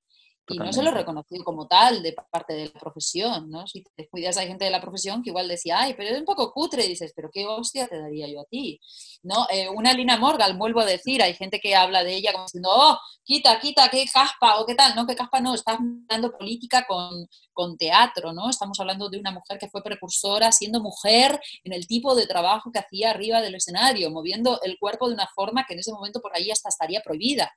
[0.50, 3.68] y no se lo reconoció como tal de parte de la profesión, ¿no?
[3.68, 6.26] Si te descuidas hay gente de la profesión que igual decía, ay, pero es un
[6.26, 8.80] poco cutre, y dices, pero qué hostia te daría yo a ti,
[9.24, 9.48] ¿no?
[9.50, 12.70] Eh, una Lina Morgan, vuelvo a decir, hay gente que habla de ella como diciendo,
[12.72, 16.86] oh, quita, quita, qué caspa, o qué tal, no, qué caspa no, estás hablando política
[16.88, 18.50] con, con teatro, ¿no?
[18.50, 22.72] Estamos hablando de una mujer que fue precursora, siendo mujer, en el tipo de trabajo
[22.72, 26.22] que hacía arriba del escenario, moviendo el cuerpo de una forma que en ese momento
[26.22, 27.52] por ahí hasta estaría prohibida.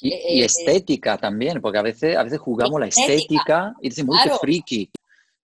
[0.00, 4.38] Y, eh, eh, estética también, porque a veces veces jugamos la estética y decimos, muy
[4.38, 4.90] friki.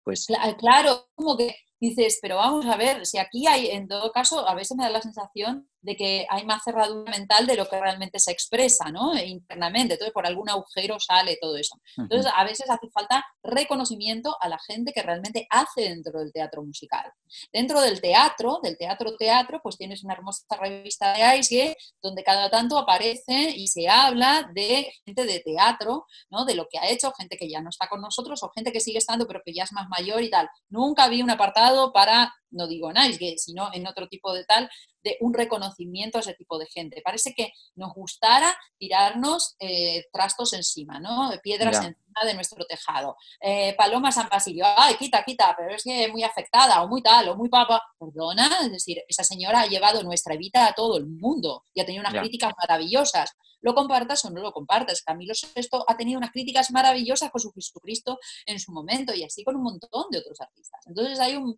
[0.03, 0.27] Pues...
[0.59, 4.55] Claro, como que dices, pero vamos a ver, si aquí hay, en todo caso, a
[4.55, 8.19] veces me da la sensación de que hay más cerradura mental de lo que realmente
[8.19, 9.17] se expresa, ¿no?
[9.17, 11.79] Internamente, entonces por algún agujero sale todo eso.
[11.97, 16.63] Entonces, a veces hace falta reconocimiento a la gente que realmente hace dentro del teatro
[16.63, 17.13] musical.
[17.53, 22.79] Dentro del teatro, del teatro-teatro, pues tienes una hermosa revista de Aisge, donde cada tanto
[22.79, 26.47] aparece y se habla de gente de teatro, ¿no?
[26.47, 28.81] De lo que ha hecho, gente que ya no está con nosotros o gente que
[28.81, 30.49] sigue estando pero que ya es más mayor y tal.
[30.71, 34.71] Nunca vi un apartado para, no digo en Aisge, sino en otro tipo de tal,
[35.05, 37.03] de un reconocimiento a ese tipo de gente.
[37.05, 41.31] Parece que nos gustara tirarnos eh, trastos encima, ¿no?
[41.43, 43.17] Piedras encima de nuestro tejado.
[43.41, 47.29] Eh, Paloma San Basilio, ay, quita, quita, pero es que muy afectada, o muy tal,
[47.29, 47.83] o muy papa.
[47.99, 51.87] Perdona, es decir, esa señora ha llevado nuestra vida a todo el mundo y ha
[51.87, 53.35] tenido unas críticas maravillosas
[53.65, 55.03] lo compartas o no lo compartas.
[55.03, 59.43] Camilo VI ha tenido unas críticas maravillosas con su Jesucristo en su momento y así
[59.43, 60.87] con un montón de otros artistas.
[60.87, 61.57] Entonces hay, un,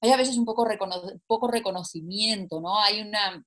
[0.00, 0.66] hay a veces un poco,
[1.26, 2.78] poco reconocimiento, ¿no?
[2.80, 3.44] Hay una,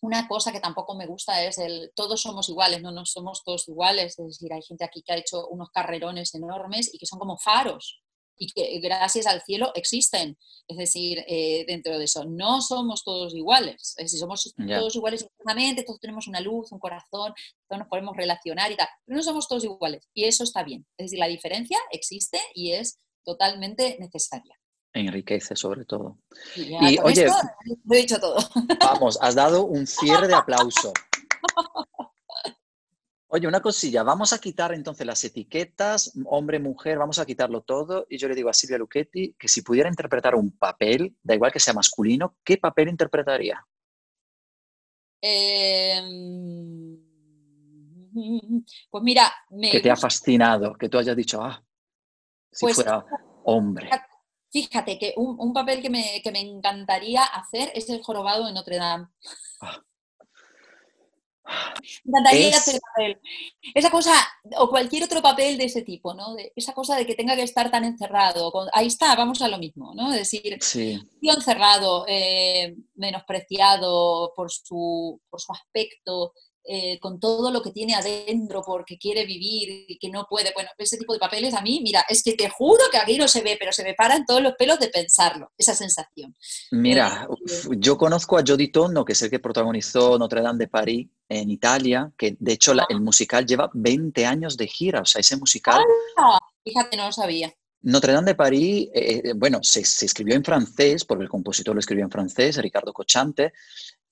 [0.00, 3.68] una cosa que tampoco me gusta es el todos somos iguales, no, no somos todos
[3.68, 7.18] iguales, es decir, hay gente aquí que ha hecho unos carrerones enormes y que son
[7.18, 8.02] como faros,
[8.40, 10.36] y que gracias al cielo existen.
[10.66, 13.94] Es decir, eh, dentro de eso, no somos todos iguales.
[13.98, 17.34] Es decir, somos todos iguales internamente, todos tenemos una luz, un corazón,
[17.68, 20.08] todos nos podemos relacionar y tal, pero no somos todos iguales.
[20.14, 20.86] Y eso está bien.
[20.96, 24.59] Es decir, la diferencia existe y es totalmente necesaria.
[24.92, 26.18] Enriquece sobre todo.
[26.56, 27.26] y oye,
[27.84, 28.38] lo he dicho todo.
[28.80, 30.92] Vamos, has dado un cierre de aplauso.
[33.32, 38.04] Oye, una cosilla, vamos a quitar entonces las etiquetas, hombre, mujer, vamos a quitarlo todo.
[38.10, 41.52] Y yo le digo a Silvia Luchetti que si pudiera interpretar un papel, da igual
[41.52, 43.64] que sea masculino, ¿qué papel interpretaría?
[45.22, 46.98] Em,
[48.90, 49.32] pues mira,
[49.70, 51.62] que te ha fascinado, que tú hayas dicho, ah,
[52.50, 53.04] si pues fuera
[53.44, 53.90] hombre.
[54.50, 59.06] Fíjate que un, papel que me, encantaría hacer es el jorobado de Notre Dame.
[62.04, 63.20] Me papel.
[63.74, 64.12] Esa cosa,
[64.56, 66.36] o cualquier otro papel de ese tipo, ¿no?
[66.54, 68.52] esa cosa de que tenga que estar tan encerrado.
[68.72, 70.12] ahí está, vamos a lo mismo, ¿no?
[70.12, 71.00] Es decir, sí.
[71.22, 76.34] encerrado, eh, menospreciado por su, por su aspecto,
[76.72, 80.52] eh, con todo lo que tiene adentro porque quiere vivir y que no puede.
[80.54, 83.26] Bueno, ese tipo de papeles a mí, mira, es que te juro que aquí no
[83.26, 86.36] se ve, pero se me paran todos los pelos de pensarlo, esa sensación.
[86.70, 90.68] Mira, eh, yo conozco a Jody Tono, que es el que protagonizó Notre Dame de
[90.68, 92.86] París en Italia, que de hecho ah.
[92.88, 95.82] el musical lleva 20 años de gira, o sea, ese musical...
[96.16, 97.52] Ah, fíjate, no lo sabía.
[97.82, 101.80] Notre Dame de París, eh, bueno, se, se, escribió en francés, porque el compositor lo
[101.80, 103.54] escribió en francés, Ricardo Cochante,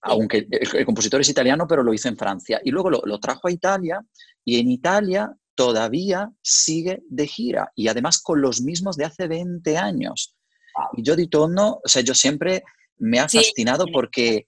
[0.03, 2.61] aunque el, compositor es italiano, pero lo hizo en Francia.
[2.65, 4.05] Y luego lo, trajo a Italia
[4.45, 9.77] y en Italia todavía sigue de gira y además con los mismos de hace 20
[9.77, 10.37] años.
[10.93, 12.63] Y yo di tono, o sea, yo siempre
[12.99, 14.47] me ha fascinado porque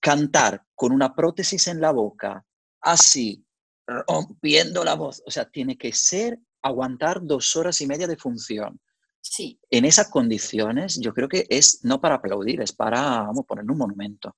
[0.00, 2.44] cantar con una prótesis en la boca,
[2.80, 3.44] así,
[3.84, 8.80] rompiendo la voz, o sea, tiene que ser aguantar dos horas y media de función.
[9.20, 9.58] Sí.
[9.70, 13.78] En esas condiciones, yo creo que es no para aplaudir, es para, vamos, poner un
[13.78, 14.36] monumento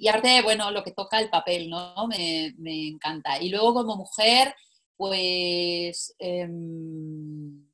[0.00, 2.06] y arte, bueno, lo que toca el papel, ¿no?
[2.08, 2.54] Me,
[2.88, 3.40] encanta.
[3.40, 4.54] Y luego como mujer,
[4.96, 7.66] pues em,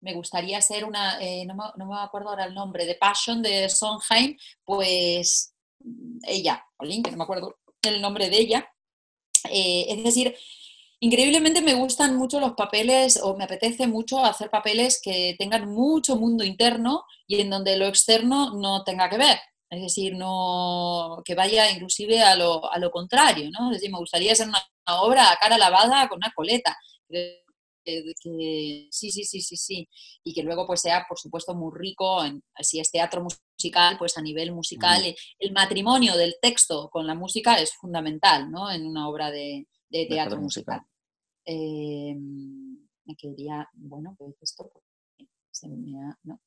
[0.00, 4.36] me gustaría ser una, eh, no, me, acuerdo ahora el nombre, de Passion de Sondheim,
[4.64, 5.54] pues
[6.26, 8.68] ella, Olin, que no me acuerdo el nombre de ella.
[9.50, 10.36] Eh, es decir,
[11.00, 16.16] increíblemente me gustan mucho los papeles o me apetece mucho hacer papeles que tengan mucho
[16.16, 19.38] mundo interno y en donde lo externo no tenga que ver.
[19.68, 23.70] Es decir, no, que vaya inclusive a lo, a lo contrario, ¿no?
[23.70, 26.76] Es decir, me gustaría hacer una, obra a cara lavada con una coleta.
[27.08, 29.88] sí, sí, sí, sí, sí.
[30.22, 34.16] Y que luego pues sea, por supuesto, muy rico, en, si es teatro musical, pues
[34.16, 35.02] a nivel musical,
[35.38, 38.70] el matrimonio del texto con la música es fundamental, ¿no?
[38.70, 40.82] En una obra de, teatro musical.
[41.44, 44.70] Eh, me quedaría, bueno, pues esto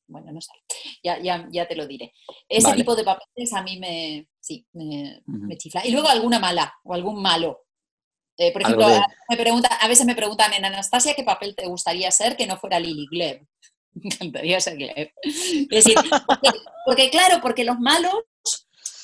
[0.06, 0.52] bueno, no sé,
[1.04, 2.12] ya, ya, ya te lo diré.
[2.48, 5.86] Ese tipo de papeles a mí me, sí, me, chifla.
[5.86, 7.60] Y luego alguna mala o algún malo.
[8.36, 8.86] Eh, por ejemplo,
[9.28, 12.56] me pregunta, a veces me preguntan en Anastasia qué papel te gustaría ser que no
[12.56, 13.46] fuera Lily Gleb.
[13.92, 15.10] Me encantaría ser Gleb.
[15.22, 15.96] Es decir,
[16.86, 18.14] porque, claro, porque los malos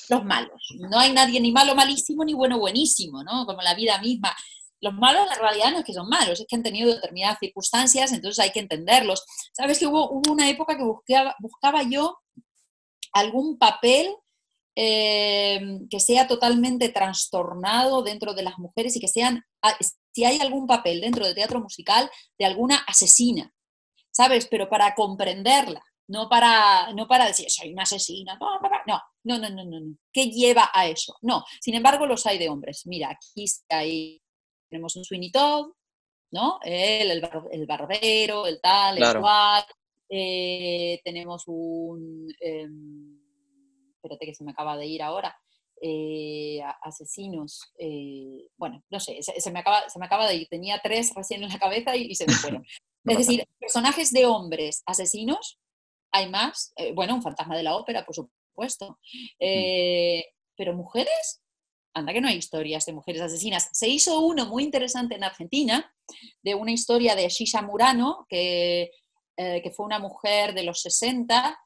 [0.09, 0.61] los malos.
[0.89, 3.45] No hay nadie ni malo malísimo ni bueno buenísimo, ¿no?
[3.45, 4.35] Como la vida misma
[4.81, 8.11] los malos en realidad no es que son malos, es que han tenido determinadas circunstancias,
[8.11, 9.25] entonces hay que entenderlos.
[9.53, 12.19] Sabes que hubo, una época que buscaba, buscaba yo
[13.13, 14.15] algún papel
[14.75, 19.75] eh, que sea totalmente trastornado dentro de las mujeres y que sean, ah,
[20.13, 23.51] si hay algún papel dentro del teatro musical de alguna asesina,
[24.11, 24.47] ¿sabes?
[24.47, 29.49] Pero para comprenderla, no para, no para decir, soy una asesina, no, no, no, no,
[29.49, 31.15] no, no, ¿qué lleva a eso?
[31.21, 32.83] No, sin embargo los hay de hombres.
[32.85, 34.21] Mira, aquí hay
[34.69, 35.71] tenemos un Sweeney Todd,
[36.31, 36.59] ¿no?
[36.63, 39.63] Él, el, barbero, el tal, el cual.
[40.09, 42.27] Eh, tenemos un.
[42.39, 43.19] Em,
[43.95, 45.37] espérate que se me acaba de ir ahora.
[45.81, 47.71] Eh, asesinos.
[47.77, 50.47] Eh, bueno, no sé, se, me acaba, se me acaba de ir.
[50.47, 52.65] Tenía tres recién en la cabeza y, se me fueron.
[53.05, 55.59] es decir, personajes de hombres asesinos,
[56.11, 56.73] hay más.
[56.93, 58.97] bueno, un fantasma de la ópera, por supuesto.
[59.39, 61.41] Eh, pero mujeres,
[61.97, 63.69] anda que no hay historias de mujeres asesinas.
[63.73, 65.93] Se hizo uno muy interesante en Argentina,
[66.41, 68.91] de una historia de Shisha Murano, que,
[69.37, 71.57] eh, que fue una mujer de los 60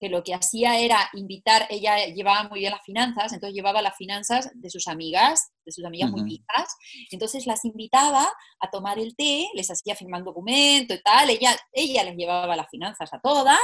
[0.00, 3.96] que lo que hacía era invitar, ella llevaba muy bien las finanzas, entonces llevaba las
[3.96, 6.74] finanzas de sus amigas, de sus amigas muy viejas,
[7.10, 8.26] entonces las invitaba
[8.60, 12.56] a tomar el té, les hacía firmar un documento y tal, ella, ella les llevaba
[12.56, 13.60] las finanzas a todas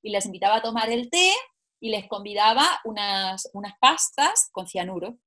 [0.00, 1.32] y les invitaba a tomar el té
[1.80, 5.18] y les convidaba unas, unas pastas con cianuro.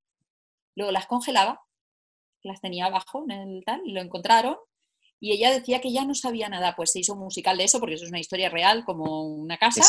[0.76, 1.62] Luego las congelaba,
[2.42, 4.56] las tenía abajo en el tal, y lo encontraron
[5.24, 7.80] y ella decía que ya no sabía nada, pues se hizo un musical de eso,
[7.80, 9.82] porque eso es una historia real, como una casa.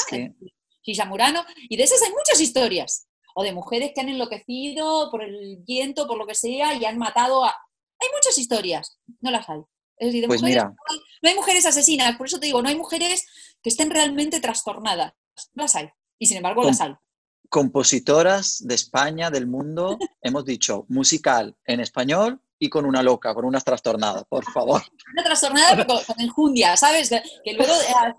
[1.07, 5.57] Murano, y de esas hay muchas historias, o de mujeres que han enloquecido por el
[5.67, 7.49] viento, por lo que sea, y han matado a...
[7.49, 9.59] Hay muchas historias, no las hay.
[9.97, 12.77] Es decir, de pues mujeres, no hay mujeres asesinas, por eso te digo, no hay
[12.77, 13.25] mujeres
[13.61, 15.15] que estén realmente trastornadas,
[15.53, 16.93] no las hay, y sin embargo las hay.
[17.49, 23.45] Compositoras de España, del mundo, hemos dicho musical en español y con una loca, con
[23.45, 24.81] unas trastornadas, por favor.
[25.13, 27.09] Una trastornada pero con, enjundia, ¿sabes?
[27.09, 27.73] Que, luego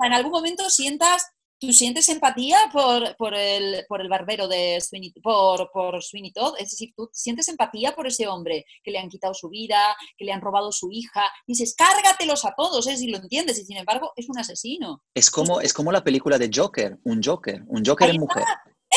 [0.05, 1.27] en algún momento sientas
[1.59, 6.55] ¿Tú sientes empatía por, por, el, por el barbero de Sweeney, por, por Sweeney Todd?
[6.59, 10.27] Es decir, tú sientes empatía por ese hombre que le han quitado su vida, que
[10.27, 11.23] le han robado su hija.
[11.47, 12.97] Dices, cárgatelos a todos, ¿eh?
[12.99, 15.03] si lo entiendes, y sin embargo es un asesino.
[15.15, 18.45] Es como, es como la película de Joker, un Joker, un Joker en mujer.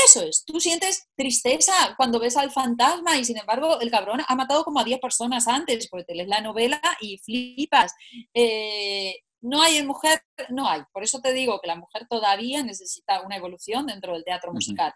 [0.05, 4.35] Eso es, tú sientes tristeza cuando ves al fantasma y sin embargo el cabrón ha
[4.35, 7.93] matado como a 10 personas antes, porque te lees la novela y flipas.
[8.33, 10.81] Eh, no hay en mujer, no hay.
[10.91, 14.93] Por eso te digo que la mujer todavía necesita una evolución dentro del teatro musical.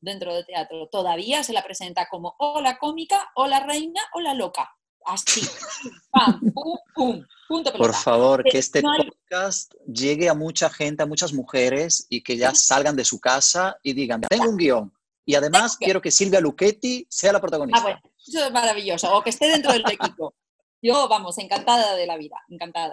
[0.00, 4.20] Dentro del teatro todavía se la presenta como o la cómica, o la reina, o
[4.20, 4.70] la loca.
[5.06, 5.42] Así.
[6.10, 7.24] Pam, pum, pum.
[7.48, 12.36] Punto Por favor, que este podcast llegue a mucha gente, a muchas mujeres y que
[12.36, 14.92] ya salgan de su casa y digan, tengo un guion.
[15.26, 17.80] Y además quiero que Silvia Luchetti sea la protagonista.
[17.80, 19.14] Ah, bueno, eso es maravilloso.
[19.14, 20.34] O que esté dentro del equipo.
[20.82, 22.90] Yo, vamos, encantada de la vida, encantada.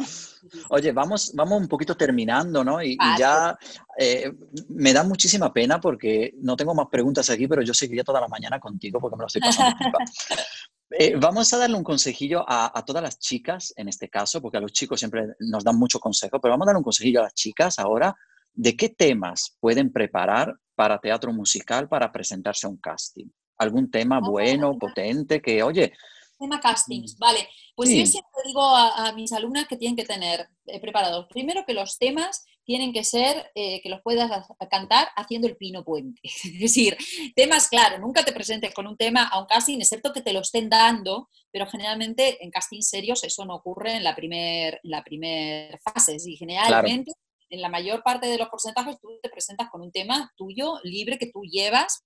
[0.70, 2.84] Oye, vamos, vamos un poquito terminando, ¿no?
[2.84, 3.58] Y, ya
[3.98, 4.32] eh,
[4.70, 8.28] me da muchísima pena porque no tengo más preguntas aquí, pero yo seguiría toda la
[8.28, 9.76] mañana contigo porque me lo estoy pasando.
[10.92, 14.60] eh, vamos a darle un consejillo a, a, todas las chicas, en este caso, porque
[14.60, 17.24] a los chicos siempre nos dan mucho consejo, pero vamos a darle un consejillo a
[17.24, 18.16] las chicas ahora
[18.54, 23.26] de qué temas pueden preparar para teatro musical para presentarse a un casting.
[23.58, 25.92] ¿Algún tema ah, bueno, potente, que, oye,
[26.40, 27.48] tema castings, vale.
[27.76, 31.28] Pues yo siempre digo a, mis alumnas que tienen que tener eh, preparados.
[31.30, 34.30] Primero que los temas tienen que ser eh, que los puedas
[34.70, 36.20] cantar haciendo el pino puente.
[36.24, 36.98] es decir,
[37.36, 40.42] temas, claro, nunca te presentes con un tema a un casting, excepto que te lo
[40.42, 45.80] estén dando, pero generalmente en castings serios eso no ocurre en la primera la primer
[45.80, 46.16] fase.
[46.16, 47.12] Es generalmente
[47.50, 51.18] en la mayor parte de los porcentajes tú te presentas con un tema tuyo, libre,
[51.18, 52.04] que tú llevas.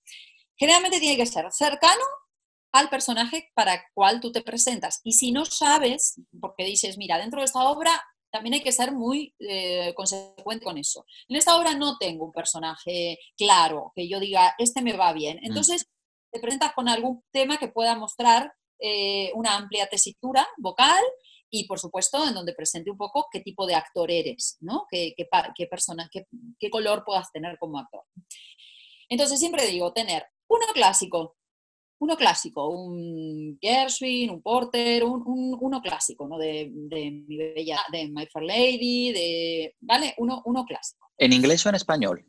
[0.55, 2.03] Generalmente tiene que ser cercano
[2.73, 4.99] al personaje para el cual tú te presentas.
[5.03, 8.91] Y si no sabes, porque dices, mira, dentro de esta obra también hay que ser
[8.91, 11.05] muy eh, consecuente con eso.
[11.27, 15.37] En esta obra no tengo un personaje claro, que yo diga, este me va bien.
[15.37, 15.45] Mm.
[15.45, 15.85] Entonces,
[16.31, 21.03] te presentas con algún tema que pueda mostrar eh, una amplia tesitura vocal
[21.51, 24.87] y, por supuesto, en donde presente un poco qué tipo de actor eres, ¿no?
[24.89, 26.25] Qué, qué, persona, qué,
[26.59, 28.01] qué color puedas tener como actor.
[29.09, 31.37] Entonces, siempre digo, tener uno clásico,
[32.03, 35.23] uno clásico, un Gershwin, un Porter, un,
[35.59, 36.37] uno clásico, ¿no?
[36.37, 40.13] De, mi bella, de My Fair Lady, de, ¿vale?
[40.17, 41.09] Uno, uno clásico.
[41.17, 42.25] ¿En inglés o en español?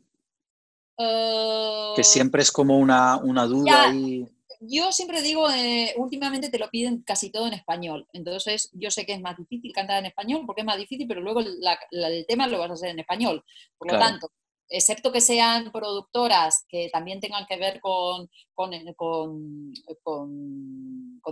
[0.97, 4.25] que uh, siempre es como una, una duda ahí.
[4.61, 9.05] Yo siempre digo, eh, últimamente te lo piden casi todo en español, entonces yo sé
[9.05, 12.47] que es más difícil cantar en español porque es más difícil, pero luego el tema
[12.47, 13.43] lo vas a hacer en español.
[13.77, 14.31] Por lo tanto,
[14.69, 18.71] excepto que sean productoras que también tengan que ver con, con,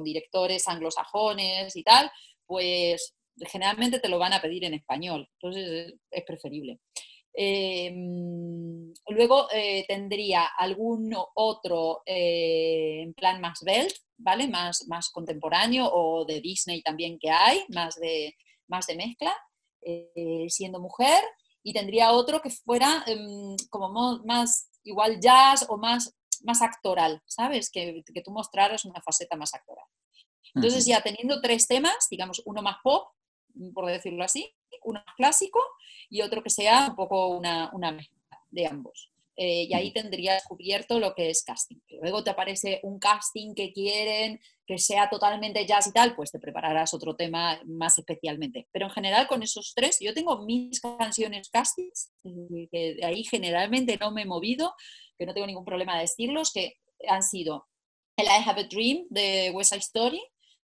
[0.03, 2.11] directores anglosajones y tal,
[2.45, 6.79] pues generalmente te lo van a pedir en español, entonces es preferible.
[7.35, 14.47] Em, luego eh, tendría algún otro eh, en plan más belt, ¿vale?
[14.47, 18.35] Más, más contemporáneo o de Disney también que hay, más de,
[18.67, 19.35] más de mezcla,
[19.81, 21.23] eh, siendo mujer
[21.63, 23.89] y tendría otro que fuera em, como
[24.25, 26.13] más igual jazz o más,
[26.43, 27.69] más actoral, ¿sabes?
[27.69, 29.85] Que, que tú mostraras una faceta más actoral.
[30.55, 33.07] Entonces ya teniendo tres temas, digamos uno más pop,
[33.73, 34.53] por decirlo así,
[34.83, 35.59] uno más clásico
[36.09, 39.12] y otro que sea un poco una, una mezcla de ambos.
[39.35, 41.77] Eh, y ahí tendrías cubierto lo que es casting.
[42.01, 46.39] Luego te aparece un casting que quieren que sea totalmente jazz y tal, pues te
[46.39, 48.67] prepararás otro tema más especialmente.
[48.71, 52.11] Pero en general con esos tres, yo tengo mis canciones castings,
[52.71, 54.73] que de ahí generalmente no me he movido,
[55.17, 56.75] que no tengo ningún problema de decirlos, que
[57.07, 57.67] han sido
[58.15, 60.21] el I Have a Dream de West Side Story,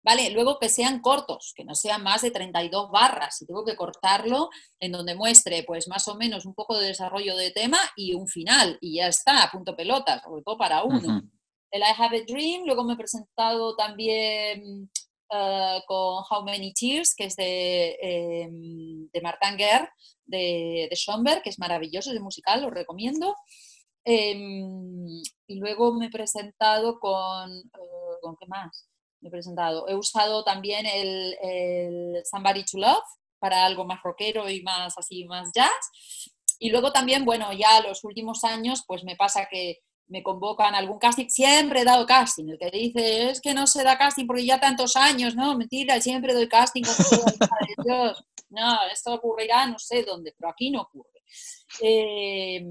[0.09, 0.31] ¿vale?
[0.31, 4.49] Luego que sean cortos, que no sean más de 32 barras, y tengo que cortarlo
[4.81, 8.27] en donde muestre, pues más o menos un poco de desarrollo de tema y un
[8.27, 11.21] final, y ya está, punto pelota, sobre todo para uno.
[11.71, 14.91] El I Have a Dream, luego me he presentado también
[15.31, 18.49] eh, con How Many Tears, que es de, eh,
[19.13, 19.91] de Martin Guerre,
[20.25, 23.37] de, de Schomberg, que es maravilloso, es musical, lo recomiendo.
[24.07, 28.88] Em, y luego me he presentado con, eh, ¿con qué más?
[29.21, 29.89] He presentado.
[29.89, 33.05] He usado también el, el, Somebody to Love
[33.39, 36.31] para algo más rockero y más así, más jazz.
[36.59, 40.79] Y luego también, bueno, ya los últimos años, pues me pasa que me convocan a
[40.79, 44.27] algún casting, siempre he dado casting, el que dice es que no se da casting
[44.27, 46.83] porque ya tantos años, no, mentira, siempre doy casting
[47.85, 48.25] Dios.
[48.51, 51.23] No, esto ocurrirá no sé dónde, pero aquí no ocurre.
[51.83, 52.65] Eh,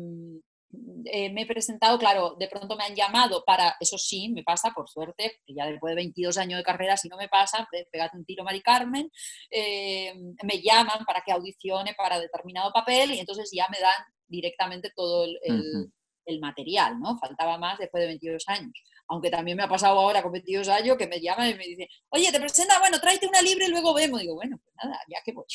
[1.06, 4.72] eh, me he presentado, claro, de pronto me han llamado para, eso sí, me pasa,
[4.72, 8.18] por suerte, que ya después de 22 años de carrera, si no me pasa, pégate
[8.18, 9.10] un tiro, Mari Carmen,
[9.49, 10.14] eh,
[10.44, 15.26] me llaman para que audicione para determinado papel y entonces ya me dan directamente todo
[15.26, 15.91] el,
[16.26, 17.18] el material, ¿no?
[17.18, 18.74] Faltaba más después de 22 años.
[19.10, 21.88] Aunque también me ha pasado ahora con 22 años que me llaman y me dicen,
[22.10, 24.20] oye, te presenta, bueno, tráete una libre y luego vemos.
[24.20, 25.46] Digo, bueno, pues nada, ya que voy.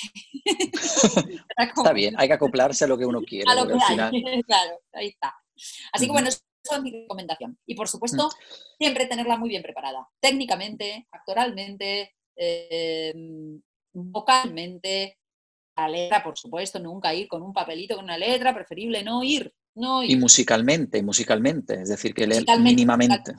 [1.59, 3.51] está bien, hay que acoplarse a lo que uno quiere.
[3.51, 4.43] A lo que hay.
[4.45, 5.35] claro, ahí está.
[5.93, 7.59] Así que bueno, eso es mi recomendación.
[7.67, 8.31] Y por supuesto,
[8.79, 13.13] siempre tenerla muy bien preparada, técnicamente, actoralmente, eh,
[13.93, 15.19] vocalmente,
[15.77, 19.53] la letra, por supuesto, nunca ir con un papelito con una letra, preferible no ir
[19.75, 23.35] y musicalmente, musicalmente, es decir, que leer mínimamente.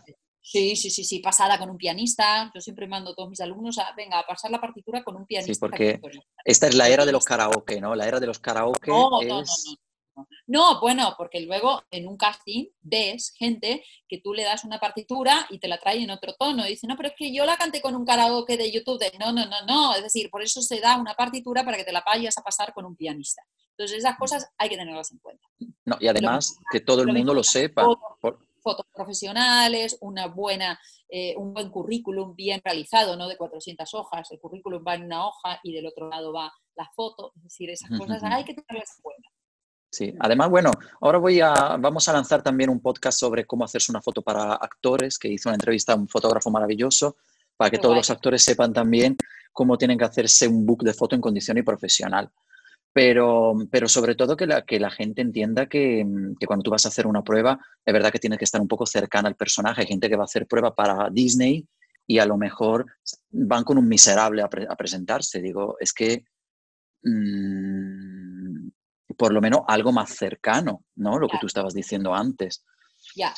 [0.46, 2.52] Sí, sí, sí, sí, pasada con un pianista.
[2.54, 5.26] Yo siempre mando a todos mis alumnos a, venga, a pasar la partitura con un
[5.26, 5.54] pianista.
[5.54, 6.02] Sí, porque
[6.44, 7.96] esta es la era de los karaoke, ¿no?
[7.96, 9.28] La era de los karaoke es...
[9.28, 9.44] No,
[10.80, 15.60] bueno, porque luego en un casting ves gente que tú le das una partitura y
[15.60, 16.66] te la trae en otro tono.
[16.66, 19.02] Y dice, no, pero es que yo la canté con un karaoke de YouTube.
[19.20, 19.96] no, no, no, no.
[19.96, 22.74] Es decir, por eso se da una partitura para que te la vayas a pasar
[22.74, 23.44] con un pianista.
[23.72, 25.48] Entonces, esas cosas hay que tenerlas en cuenta.
[25.86, 27.86] No, y además que todo el mundo lo sepa.
[28.62, 30.80] Fotos, profesionales, una buena,
[31.10, 34.32] eh, un buen currículum bien realizado, no de 400 hojas.
[34.32, 37.34] El currículum va en una hoja y del otro lado va la foto.
[37.36, 39.30] Es decir, esas cosas hay que tenerlas en cuenta.
[39.94, 40.72] Sí, además, bueno,
[41.02, 44.54] ahora voy a, vamos a lanzar también un podcast sobre cómo hacerse una foto para
[44.54, 47.18] actores, que hizo una entrevista a un fotógrafo maravilloso,
[47.56, 49.16] para que todos los actores sepan también
[49.52, 52.32] cómo tienen que hacerse un book de foto en condición y profesional.
[52.92, 56.04] Pero, pero sobre todo que la, que la gente entienda que,
[56.40, 58.68] que, cuando tú vas a hacer una prueba, es verdad que tienes que estar un
[58.68, 59.82] poco cercana al personaje.
[59.82, 61.68] Hay gente que va a hacer prueba para Disney
[62.08, 62.88] y a lo mejor
[63.30, 65.40] van con un miserable a, presentarse.
[65.40, 66.26] Digo, es que...
[67.04, 68.13] Mmm,
[69.14, 71.18] por lo menos algo más cercano, ¿no?
[71.20, 72.64] Lo que tú estabas diciendo antes.
[73.16, 73.34] Ya.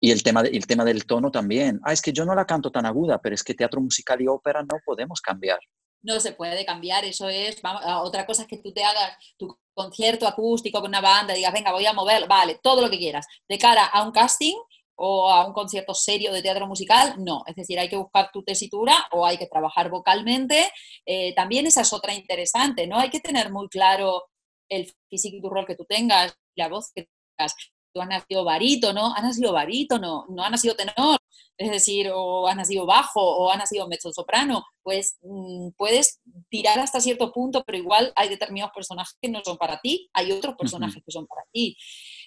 [0.00, 1.80] Y el tema, el tema del tono también.
[1.84, 4.28] Ah, es que yo no la canto tan aguda, pero es que teatro musical y
[4.28, 5.58] ópera no podemos cambiar.
[6.02, 7.60] No se puede cambiar, eso es.
[7.60, 11.52] Vamos, otra cosa es que tú te hagas tu concierto acústico con una banda, digas,
[11.52, 13.26] venga, voy a mover, vale, todo lo que quieras.
[13.46, 14.56] De cara a un casting
[15.02, 17.42] o a un concierto serio de teatro musical, no.
[17.46, 20.70] Es decir, hay que buscar tu tesitura o hay que trabajar vocalmente.
[21.04, 22.98] Eh, también esa es otra interesante, ¿no?
[22.98, 24.24] Hay que tener muy claro
[24.70, 27.54] el físico y tu rol que tú tengas, la voz que tengas.
[27.92, 31.18] Tú has nacido barítono, has nacido barítono, no has nacido tenor,
[31.58, 36.78] es decir, o has nacido bajo, o has nacido mezzo soprano, pues mm, puedes tirar
[36.78, 40.54] hasta cierto punto, pero igual hay determinados personajes que no son para ti, hay otros
[40.54, 41.76] personajes que son para ti.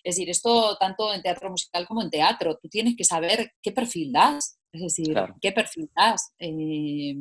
[0.03, 3.71] Es decir, esto tanto en teatro musical como en teatro, tú tienes que saber qué
[3.71, 6.33] perfil das, es decir, qué perfil das.
[6.37, 7.15] Eh,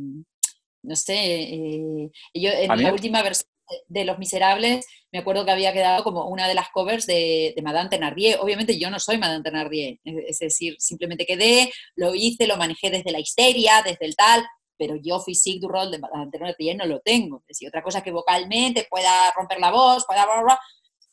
[0.82, 3.51] no sé, eh, yo en la última versión
[3.88, 7.62] de Los Miserables, me acuerdo que había quedado como una de las covers de, de
[7.62, 8.38] Madame Thenardier.
[8.40, 13.12] Obviamente yo no soy Madame Thenardier, es decir, simplemente quedé, lo hice, lo manejé desde
[13.12, 14.44] la histeria, desde el tal,
[14.78, 17.38] pero yo physique du rol de Madame Thenardier no lo tengo.
[17.42, 20.26] Es decir, otra cosa que vocalmente pueda romper la voz, pueda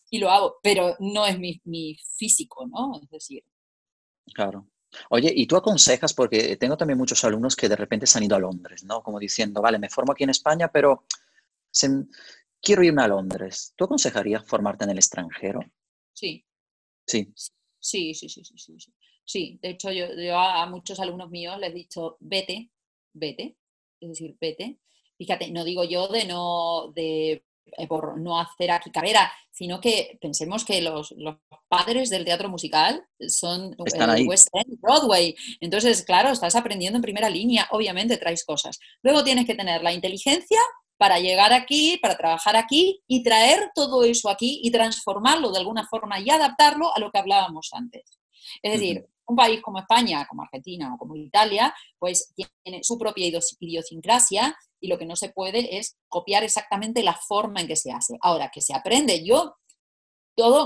[0.09, 2.99] y lo hago, pero no es mi, mi físico, ¿no?
[3.01, 3.43] Es decir.
[4.33, 4.67] Claro.
[5.09, 8.35] Oye, y tú aconsejas, porque tengo también muchos alumnos que de repente se han ido
[8.35, 9.03] a Londres, ¿no?
[9.03, 11.05] Como diciendo, vale, me formo aquí en España, pero
[12.61, 13.73] quiero irme a Londres.
[13.75, 15.59] ¿Tú aconsejarías formarte en el extranjero?
[16.13, 16.45] Sí.
[17.05, 17.33] Sí.
[17.79, 18.93] Sí, sí, sí, sí, sí.
[19.25, 22.71] Sí, de hecho yo, a muchos alumnos míos les he dicho, vete,
[23.13, 23.57] vete,
[23.99, 24.79] es decir, vete.
[25.17, 27.45] Fíjate, no digo yo de no, de,
[27.77, 31.15] eh, por no hacer aquí carrera, sino que pensemos que los,
[31.67, 35.35] padres del teatro musical son el West End, Broadway.
[35.59, 38.79] Entonces, claro, estás aprendiendo en primera línea, obviamente traes cosas.
[39.03, 40.59] Luego tienes que tener la inteligencia
[40.99, 45.87] para llegar aquí, para trabajar aquí y traer todo eso aquí y transformarlo de alguna
[45.87, 48.19] forma y adaptarlo a lo que hablábamos antes.
[48.61, 53.27] Es decir, un país como España, como Argentina o como Italia, pues tiene su propia
[53.27, 57.93] idiosincrasia y lo que no se puede es copiar exactamente la forma en que se
[57.93, 58.17] hace.
[58.21, 59.55] Ahora, que se aprende, yo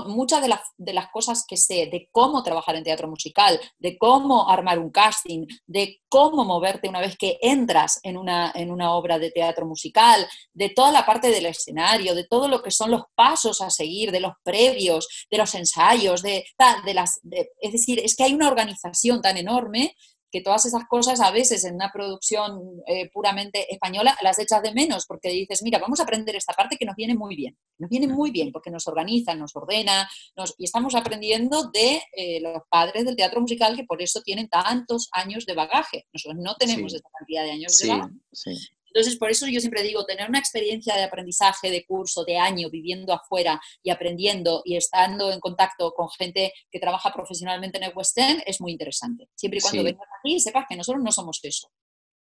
[0.06, 4.48] muchas de las, de cosas que sé de cómo trabajar en teatro musical, de cómo
[4.48, 8.52] armar un casting, de cómo moverte una vez que entras en una,
[8.94, 12.90] obra de teatro musical, de toda la parte del escenario, de todo lo que son
[12.90, 16.44] los pasos a seguir, de los previos, de los ensayos, de,
[16.84, 17.20] de las,
[17.60, 19.94] es decir, es que hay una organización tan enorme
[20.34, 24.74] que todas esas cosas a veces en una producción eh, puramente española las echas de
[24.74, 27.88] menos porque dices, mira, vamos a aprender esta parte que nos viene muy bien, nos
[27.88, 30.10] viene muy bien porque nos organiza, nos ordena,
[30.58, 35.08] y estamos aprendiendo de eh, los padres del teatro musical que por eso tienen tantos
[35.12, 36.08] años de bagaje.
[36.12, 38.14] Nosotros no tenemos esa cantidad de años de bagaje.
[38.32, 38.50] Sí.
[38.94, 42.70] Entonces, por eso yo siempre digo, tener una experiencia de aprendizaje, de curso, de año,
[42.70, 47.92] viviendo afuera y aprendiendo y estando en contacto con gente que trabaja profesionalmente en el
[47.96, 49.28] West End es muy interesante.
[49.34, 51.72] Siempre y cuando vengas aquí, sepas que nosotros no somos eso,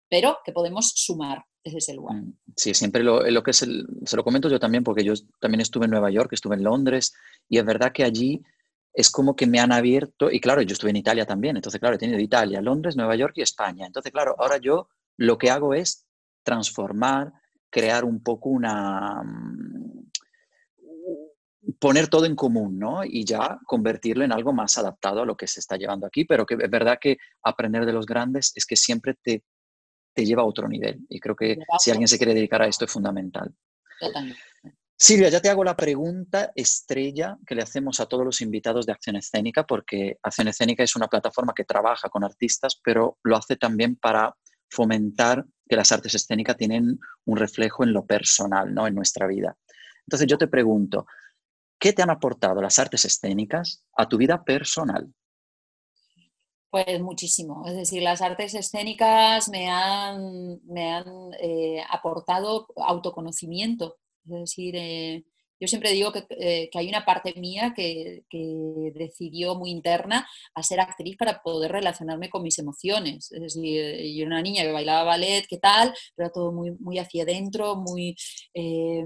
[0.09, 2.15] pero que podemos sumar desde ese lugar.
[2.15, 5.13] Mm, sí, siempre lo, lo que es el, se lo comento yo también porque yo
[5.41, 7.13] también estuve en Nueva York, estuve en Londres
[7.49, 8.41] y es verdad que allí
[8.93, 11.95] es como que me han abierto, y claro, yo estuve en Italia también, entonces claro,
[11.95, 13.85] he tenido Italia, Londres, Nueva York y España.
[13.85, 16.05] Entonces, claro, ahora yo lo que hago es
[16.43, 17.33] transformar,
[17.69, 19.23] crear un poco una...
[19.23, 20.09] Mm,
[21.79, 23.03] poner todo en común, ¿no?
[23.03, 26.45] Y ya convertirlo en algo más adaptado a lo que se está llevando aquí, pero
[26.45, 29.43] que es verdad que aprender de los grandes es que siempre te,
[30.13, 31.05] te lleva a otro nivel.
[31.09, 33.53] Y creo que si alguien se quiere dedicar a esto es fundamental.
[34.97, 38.91] Silvia, ya te hago la pregunta estrella que le hacemos a todos los invitados de
[38.91, 43.55] Acción Escénica, porque Acción Escénica es una plataforma que trabaja con artistas, pero lo hace
[43.55, 44.35] también para
[44.71, 48.87] fomentar que las artes escénicas tienen un reflejo en lo personal, ¿no?
[48.87, 49.55] en nuestra vida.
[50.07, 51.05] Entonces yo te pregunto,
[51.79, 55.13] ¿qué te han aportado las artes escénicas a tu vida personal?
[56.69, 57.65] Pues muchísimo.
[57.67, 63.97] Es decir, las artes escénicas me han, me han eh, aportado autoconocimiento.
[64.23, 65.25] Es decir, eh,
[65.61, 68.23] yo siempre digo eh, que, hay una parte mía que,
[68.95, 73.31] decidió muy interna a ser actriz para poder relacionarme con mis emociones.
[73.31, 75.93] Es decir, yo era una niña que bailaba ballet, ¿qué tal?
[76.15, 78.15] Pero todo muy, muy hacia adentro, muy...
[78.55, 79.05] Eh,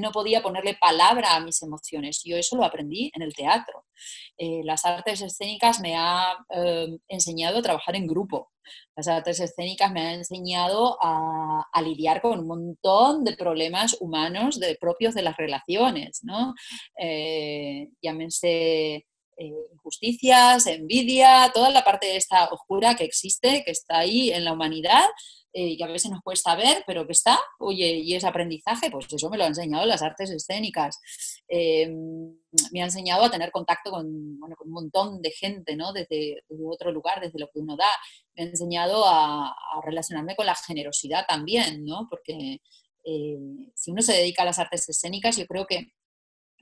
[0.00, 2.22] no podía ponerle palabra a mis emociones.
[2.24, 3.84] Yo eso lo aprendí en el teatro.
[4.38, 6.36] Eh, las artes escénicas me han
[7.08, 8.50] enseñado a trabajar en grupo.
[8.96, 14.76] Las artes escénicas me han enseñado a, lidiar con un montón de problemas humanos de,
[14.76, 16.54] propios de las relaciones, ¿no?
[16.98, 19.06] Eh, llámense
[19.42, 24.44] eh, injusticias, envidia, toda la parte de esta oscura que existe, que está ahí en
[24.44, 25.06] la humanidad,
[25.52, 29.12] eh, que a veces nos cuesta ver, pero que está, oye, y ese aprendizaje, pues
[29.12, 31.00] eso me lo ha enseñado las artes escénicas.
[31.48, 31.88] Eh,
[32.72, 35.92] me ha enseñado a tener contacto con, un montón de gente, ¿no?
[35.92, 37.88] Desde, otro lugar, desde lo que uno da.
[38.36, 39.54] Me ha enseñado a,
[39.84, 42.06] relacionarme con la generosidad también, ¿no?
[42.08, 42.60] Porque
[43.04, 43.38] eh,
[43.74, 45.92] si uno se dedica a las artes escénicas, yo creo que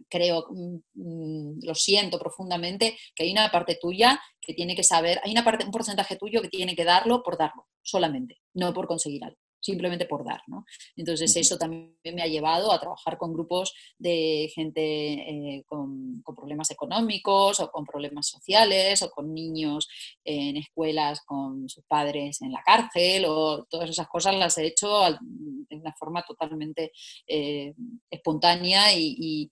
[0.08, 5.20] creo, mm, mm, lo siento profundamente, que hay una parte tuya que tiene que saber,
[5.24, 8.86] hay una parte, un porcentaje tuyo que tiene que darlo por darlo, solamente, no por
[8.86, 10.40] conseguir algo simplemente por dar.
[10.46, 10.64] ¿no?
[10.96, 16.70] Entonces eso también me ha llevado a trabajar con grupos de gente eh, con, problemas
[16.70, 19.88] económicos o con problemas sociales o con niños
[20.24, 24.88] en escuelas con sus padres en la cárcel o todas esas cosas las he hecho
[25.20, 26.92] de una forma totalmente
[27.26, 27.74] eh,
[28.10, 29.50] espontánea y y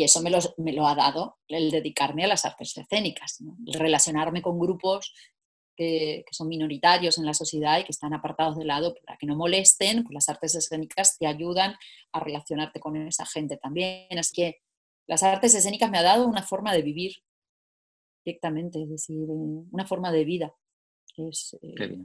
[0.00, 4.40] eso me lo, me lo ha dado el dedicarme a las artes escénicas, el relacionarme
[4.40, 5.12] con grupos
[5.76, 9.26] que, que, son minoritarios en la sociedad y que están apartados de lado para que
[9.26, 11.74] no molesten, pues las artes escénicas te ayudan
[12.12, 14.18] a relacionarte con esa gente también.
[14.18, 14.62] Así que
[15.06, 17.12] las artes escénicas me ha dado una forma de vivir
[18.24, 20.54] directamente, es decir, eh, una forma de vida.
[21.16, 22.00] Es, eh,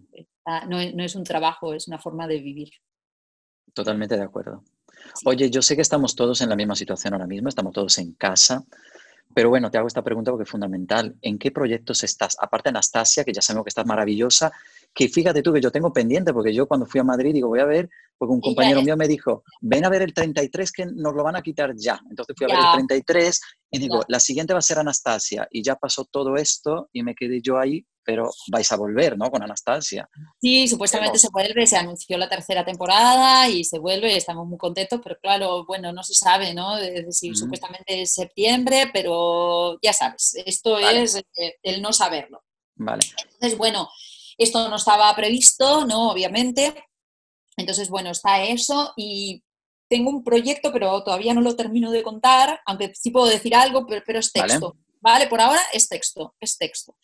[0.67, 2.69] no, no es un trabajo, es una forma de vivir.
[3.73, 4.63] Totalmente de acuerdo.
[5.25, 8.13] Oye, yo sé que estamos todos en la misma situación ahora mismo, estamos todos en
[8.13, 8.63] casa,
[9.33, 11.15] pero bueno, te hago esta pregunta porque es fundamental.
[11.21, 12.37] ¿En qué proyectos estás?
[12.39, 14.51] Aparte Anastasia, que ya sabemos que estás maravillosa,
[14.93, 17.59] que fíjate tú que yo tengo pendiente, porque yo cuando fui a Madrid digo, voy
[17.59, 21.13] a ver, porque un compañero mío me dijo, ven a ver el 33 que nos
[21.13, 21.99] lo van a quitar ya.
[22.09, 23.39] Entonces fui a ver el 33
[23.71, 25.47] y digo, la siguiente va a ser Anastasia.
[25.51, 29.29] Y ya pasó todo esto y me quedé yo ahí pero vais a volver, ¿no?
[29.29, 30.09] Con Anastasia.
[30.39, 35.01] Sí, supuestamente se vuelve, se anunció la tercera temporada y se vuelve, estamos muy contentos,
[35.03, 36.77] pero claro, bueno, no se sabe, ¿no?
[36.77, 42.41] Es decir, supuestamente es septiembre, pero ya sabes, esto es eh, el no saberlo.
[42.75, 43.03] Vale.
[43.33, 43.89] Entonces, bueno,
[44.37, 46.11] esto no estaba previsto, ¿no?
[46.11, 46.73] Obviamente.
[47.57, 49.43] Entonces, bueno, está eso y
[49.89, 53.85] tengo un proyecto, pero todavía no lo termino de contar, aunque sí puedo decir algo,
[53.87, 54.75] pero, es texto.
[54.99, 55.27] ¿vale?
[55.27, 56.95] Por ahora es texto, es texto.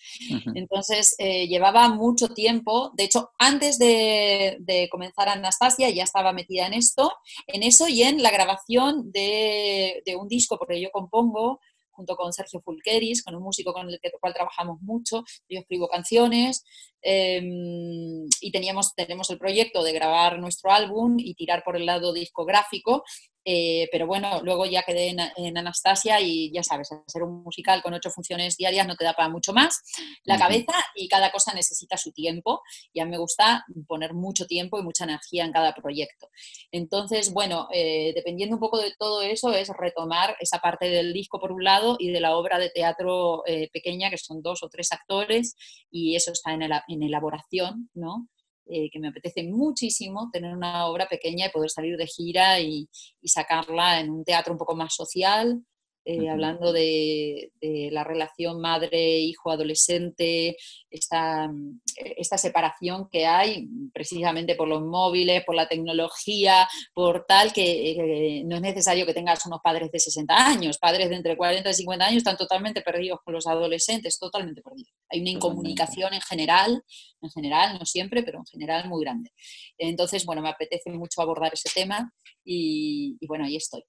[0.56, 6.74] Entonces, eh, llevaba mucho tiempo, de hecho, antes de, comenzar Anastasia ya estaba metida en
[6.74, 7.14] esto,
[7.48, 11.60] en eso y en la grabación de, de un disco, porque yo compongo
[11.92, 15.24] junto con Sergio Fulqueris, con un músico con el cual trabajamos mucho.
[15.48, 16.66] Yo escribo canciones
[17.04, 22.14] em, y teníamos, tenemos el proyecto de grabar nuestro álbum y tirar por el lado
[22.14, 23.04] discográfico.
[23.46, 27.94] Eh, pero bueno, luego ya quedé en, Anastasia y ya sabes, hacer un musical con
[27.94, 29.82] ocho funciones diarias no te da para mucho más
[30.24, 32.62] la cabeza y cada cosa necesita su tiempo.
[32.94, 36.30] Y a mí me gusta poner mucho tiempo y mucha energía en cada proyecto.
[36.72, 41.40] Entonces, bueno, eh, dependiendo un poco de todo eso, es retomar esa parte del disco
[41.40, 44.70] por un lado y de la obra de teatro eh, pequeña, que son dos o
[44.70, 45.56] tres actores,
[45.92, 46.64] y eso está en,
[46.94, 48.28] en elaboración, ¿no?
[48.66, 52.88] Eh, que me apetece muchísimo tener una obra pequeña y poder salir de gira y,
[53.22, 55.62] y sacarla en un teatro un poco más social,
[56.06, 57.52] eh, hablando de,
[57.92, 60.58] la relación madre-hijo-adolescente,
[60.90, 61.50] esta,
[61.96, 68.44] esta, separación que hay precisamente por los móviles, por la tecnología, por tal que eh,
[68.46, 71.74] no es necesario que tengas unos padres de 60 años, padres de entre 40 y
[71.74, 74.92] 50 años están totalmente perdidos con los adolescentes, totalmente perdidos.
[75.10, 76.84] Hay una incomunicación en general,
[77.22, 79.32] en general, no siempre, pero en general muy grande.
[79.78, 82.12] Entonces, bueno, me apetece mucho abordar ese tema
[82.44, 83.84] y, y bueno, ahí estoy.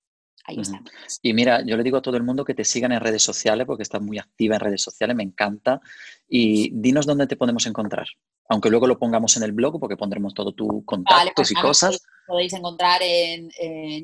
[0.47, 0.83] Ahí está.
[1.23, 3.67] Y mira, yo le digo a todo el mundo que te sigan en redes sociales
[3.67, 5.81] porque estás muy activa en redes sociales, me encanta.
[6.29, 8.07] Y dinos dónde te podemos encontrar.
[8.49, 12.03] Aunque luego lo pongamos en el blog porque pondremos todo tu contactos pues y cosas.
[12.27, 13.51] Podéis encontrar en,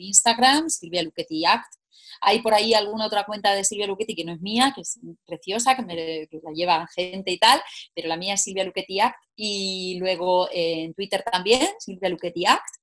[0.00, 1.74] Instagram, Silvia Luchetti Act.
[2.22, 4.98] Hay por ahí alguna otra cuenta de Silvia Luchetti que no es mía, que es
[5.26, 7.60] preciosa, que, me, la lleva gente y tal,
[7.94, 9.16] pero la mía es Silvia Luchetti Act.
[9.36, 12.79] Y luego en Twitter también, Silvia Luchetti Act.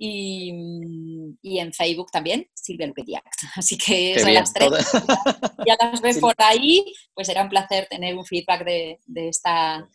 [0.00, 3.24] Mm, y, en Facebook también, Silvia Luquetiac.
[3.56, 4.70] Así que son las tres.
[5.66, 8.98] Ya las ves por ahí, pues será un placer tener un feedback de,
[9.28, 9.86] esta,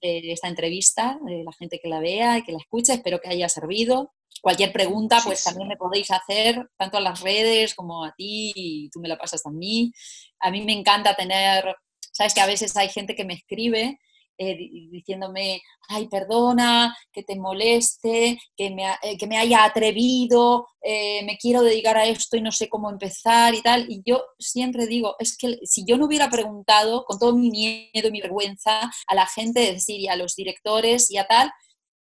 [0.00, 2.92] de esta entrevista, de la gente que la vea y que la escuche.
[2.92, 4.12] Espero que haya servido.
[4.40, 8.90] Cualquier pregunta, pues también me podéis hacer, tanto a las redes como a ti, y
[8.90, 9.92] tú me la pasas a mí.
[10.38, 11.74] A mí me encanta tener,
[12.12, 13.98] sabes que a veces hay gente que me escribe
[14.38, 14.56] eh,
[14.90, 21.36] diciéndome, ay, perdona, que te moleste, que me, eh, que me haya atrevido, eh, me
[21.38, 23.86] quiero dedicar a esto y no sé cómo empezar y tal.
[23.88, 28.08] Y yo siempre digo, es que si yo no hubiera preguntado con todo mi miedo
[28.08, 31.50] y mi vergüenza a la gente, es decir, y a los directores y a tal,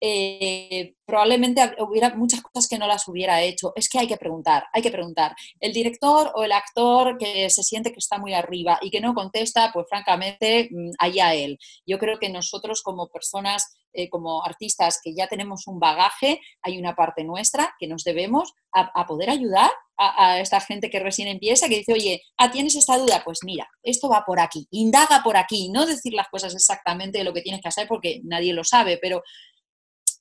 [0.00, 3.72] eh, probablemente hubiera muchas cosas que no las hubiera hecho.
[3.76, 5.34] Es que hay que preguntar, hay que preguntar.
[5.58, 9.14] El director o el actor que se siente que está muy arriba y que no
[9.14, 11.58] contesta, pues francamente, mm, allá él.
[11.86, 16.78] Yo creo que nosotros como personas, eh, como artistas que ya tenemos un bagaje, hay
[16.78, 21.26] una parte nuestra que nos debemos a, poder ayudar a, a, esta gente que recién
[21.26, 25.22] empieza, que dice, oye, ah, tienes esta duda, pues mira, esto va por aquí, indaga
[25.24, 28.52] por aquí, no decir las cosas exactamente de lo que tienes que hacer porque nadie
[28.52, 29.22] lo sabe, pero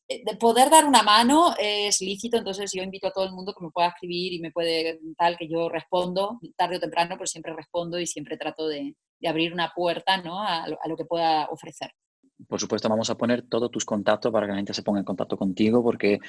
[0.09, 3.63] de poder dar una mano es lícito, entonces yo invito a todo el mundo que
[3.63, 7.53] me pueda escribir y me puede tal, que yo respondo, tarde o temprano, pero siempre
[7.53, 8.95] respondo y siempre trato de,
[9.27, 10.41] abrir una puerta ¿no?
[10.41, 11.91] a, lo que pueda ofrecer.
[12.47, 15.05] Por supuesto, vamos a poner todos tus contactos para que la gente se ponga en
[15.05, 16.19] contacto contigo, porque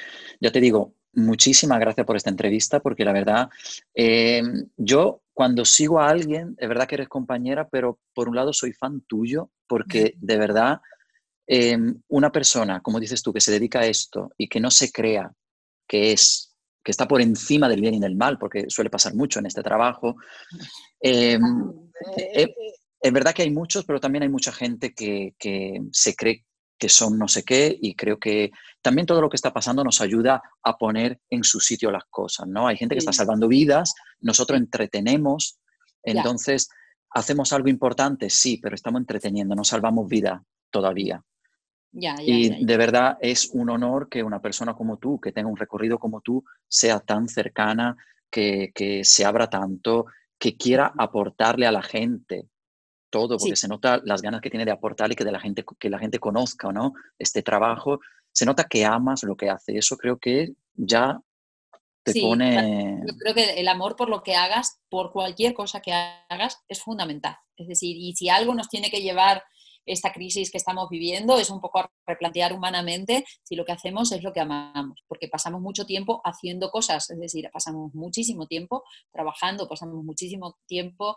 [0.40, 3.48] ya te digo, muchísimas gracias por esta entrevista, porque la verdad,
[3.94, 4.43] eh,
[4.77, 8.73] yo cuando sigo a alguien, es verdad que eres compañera, pero por un lado soy
[8.73, 10.81] fan tuyo, porque de verdad
[11.52, 14.93] Em, una persona, como dices tú, que se dedica a esto y que no se
[14.93, 15.32] crea
[15.85, 16.55] que es
[16.85, 19.60] que está por encima del bien y del mal, porque suele pasar mucho en este
[19.60, 20.14] trabajo.
[21.01, 21.43] Em,
[22.16, 22.55] eh, eh,
[23.01, 25.35] es verdad que hay muchos, pero también hay mucha gente que,
[25.90, 26.44] se cree
[26.78, 30.01] que son no sé qué y creo que también todo lo que está pasando nos
[30.01, 32.68] ayuda a poner en su sitio las cosas, ¿no?
[32.68, 35.59] Hay gente que está salvando vidas, nosotros entretenemos,
[36.05, 36.68] entonces
[37.10, 41.24] hacemos algo importante, sí, pero estamos entreteniendo, no salvamos vida todavía
[41.93, 45.99] y de verdad es un honor que una persona como tú, que tenga un recorrido
[45.99, 47.97] como tú, sea tan cercana,
[48.31, 50.07] que, se abra tanto,
[50.39, 52.49] que quiera aportarle a la gente
[53.11, 55.65] todo, porque se nota las ganas que tiene de aportarle y que, de la gente,
[55.79, 56.93] que la gente conozca ¿no?
[57.19, 58.01] este trabajo.
[58.33, 59.77] Se nota que amas lo que hace.
[59.77, 61.21] Eso creo que ya
[62.05, 63.03] te pone...
[63.05, 66.81] Yo creo que el amor por lo que hagas, por cualquier cosa que hagas, es
[66.81, 67.37] fundamental.
[67.57, 69.43] Es decir, y si algo nos tiene que llevar
[69.86, 74.12] esta crisis que estamos viviendo es un poco a replantear humanamente si lo que hacemos
[74.12, 78.85] es lo que amamos, porque pasamos mucho tiempo haciendo cosas, es decir, pasamos muchísimo tiempo
[79.12, 81.16] trabajando, pasamos muchísimo tiempo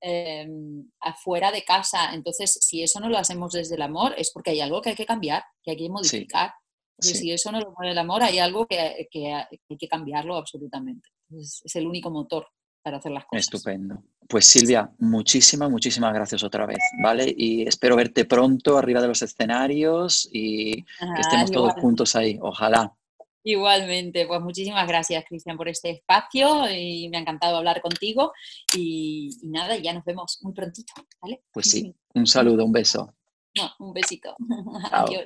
[0.00, 2.14] em, afuera de casa.
[2.14, 4.96] Entonces, si eso no lo hacemos desde el amor, es porque hay algo que hay
[4.96, 6.52] que cambiar, que hay que modificar.
[7.00, 11.08] Si eso no lo mueve el amor, hay algo que, hay que cambiarlo absolutamente.
[11.30, 12.48] es el único motor
[12.82, 13.44] para hacer las cosas.
[13.44, 14.02] Estupendo.
[14.28, 17.34] Pues Silvia, muchísimas, muchísimas gracias otra vez, ¿vale?
[17.36, 22.92] Y espero verte pronto arriba de los escenarios y que estemos todos juntos ahí, ojalá.
[23.42, 28.32] Igualmente, pues muchísimas gracias, Cristian, por este espacio y me ha encantado hablar contigo.
[28.76, 31.42] Y, nada, ya nos vemos muy prontito, ¿vale?
[31.50, 33.14] Pues sí, un saludo, un beso.
[33.78, 34.36] un besito.
[34.92, 35.24] Adiós.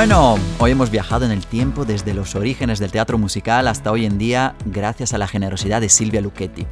[0.00, 4.06] Bueno, hoy hemos viajado en el tiempo desde los orígenes del teatro musical hasta hoy
[4.06, 6.66] en día gracias a la generosidad de Silvia Lucchetti.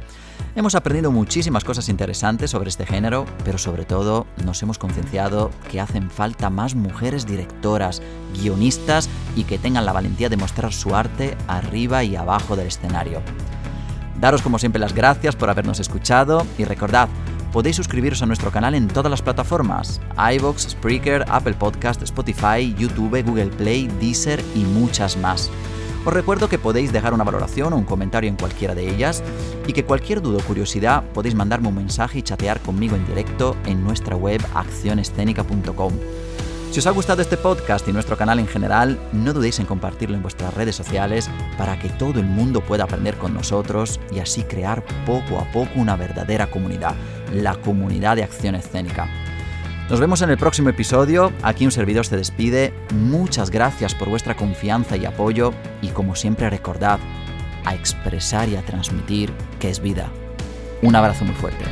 [0.55, 5.79] Hemos aprendido muchísimas cosas interesantes sobre este género, pero sobre todo nos hemos concienciado que
[5.79, 8.01] hacen falta más mujeres directoras,
[8.33, 13.21] guionistas y que tengan la valentía de mostrar su arte arriba y abajo del escenario.
[14.19, 17.09] Daros como siempre las gracias por habernos escuchado y recordad,
[17.51, 23.23] podéis suscribiros a nuestro canal en todas las plataformas, iVoox, Spreaker, Apple Podcast, Spotify, YouTube,
[23.23, 25.49] Google Play, Deezer y muchas más.
[26.05, 29.21] Os recuerdo que podéis dejar una valoración o un comentario en cualquiera de ellas
[29.67, 33.57] y que cualquier duda o curiosidad podéis mandarme un mensaje y chatear conmigo en directo
[33.65, 35.93] en nuestra web accionescénica.com.
[36.71, 40.15] Si os ha gustado este podcast y nuestro canal en general, no dudéis en compartirlo
[40.15, 41.27] en vuestras redes sociales
[41.57, 45.71] para que todo el mundo pueda aprender con nosotros y así crear poco a poco
[45.77, 46.93] una verdadera comunidad,
[47.33, 49.07] la comunidad de acción escénica.
[49.89, 54.35] Nos vemos en el próximo episodio, aquí un servidor se despide, muchas gracias por vuestra
[54.35, 56.99] confianza y apoyo y como siempre recordad,
[57.65, 60.11] a expresar y a transmitir que es vida.
[60.83, 61.65] Un abrazo muy fuerte.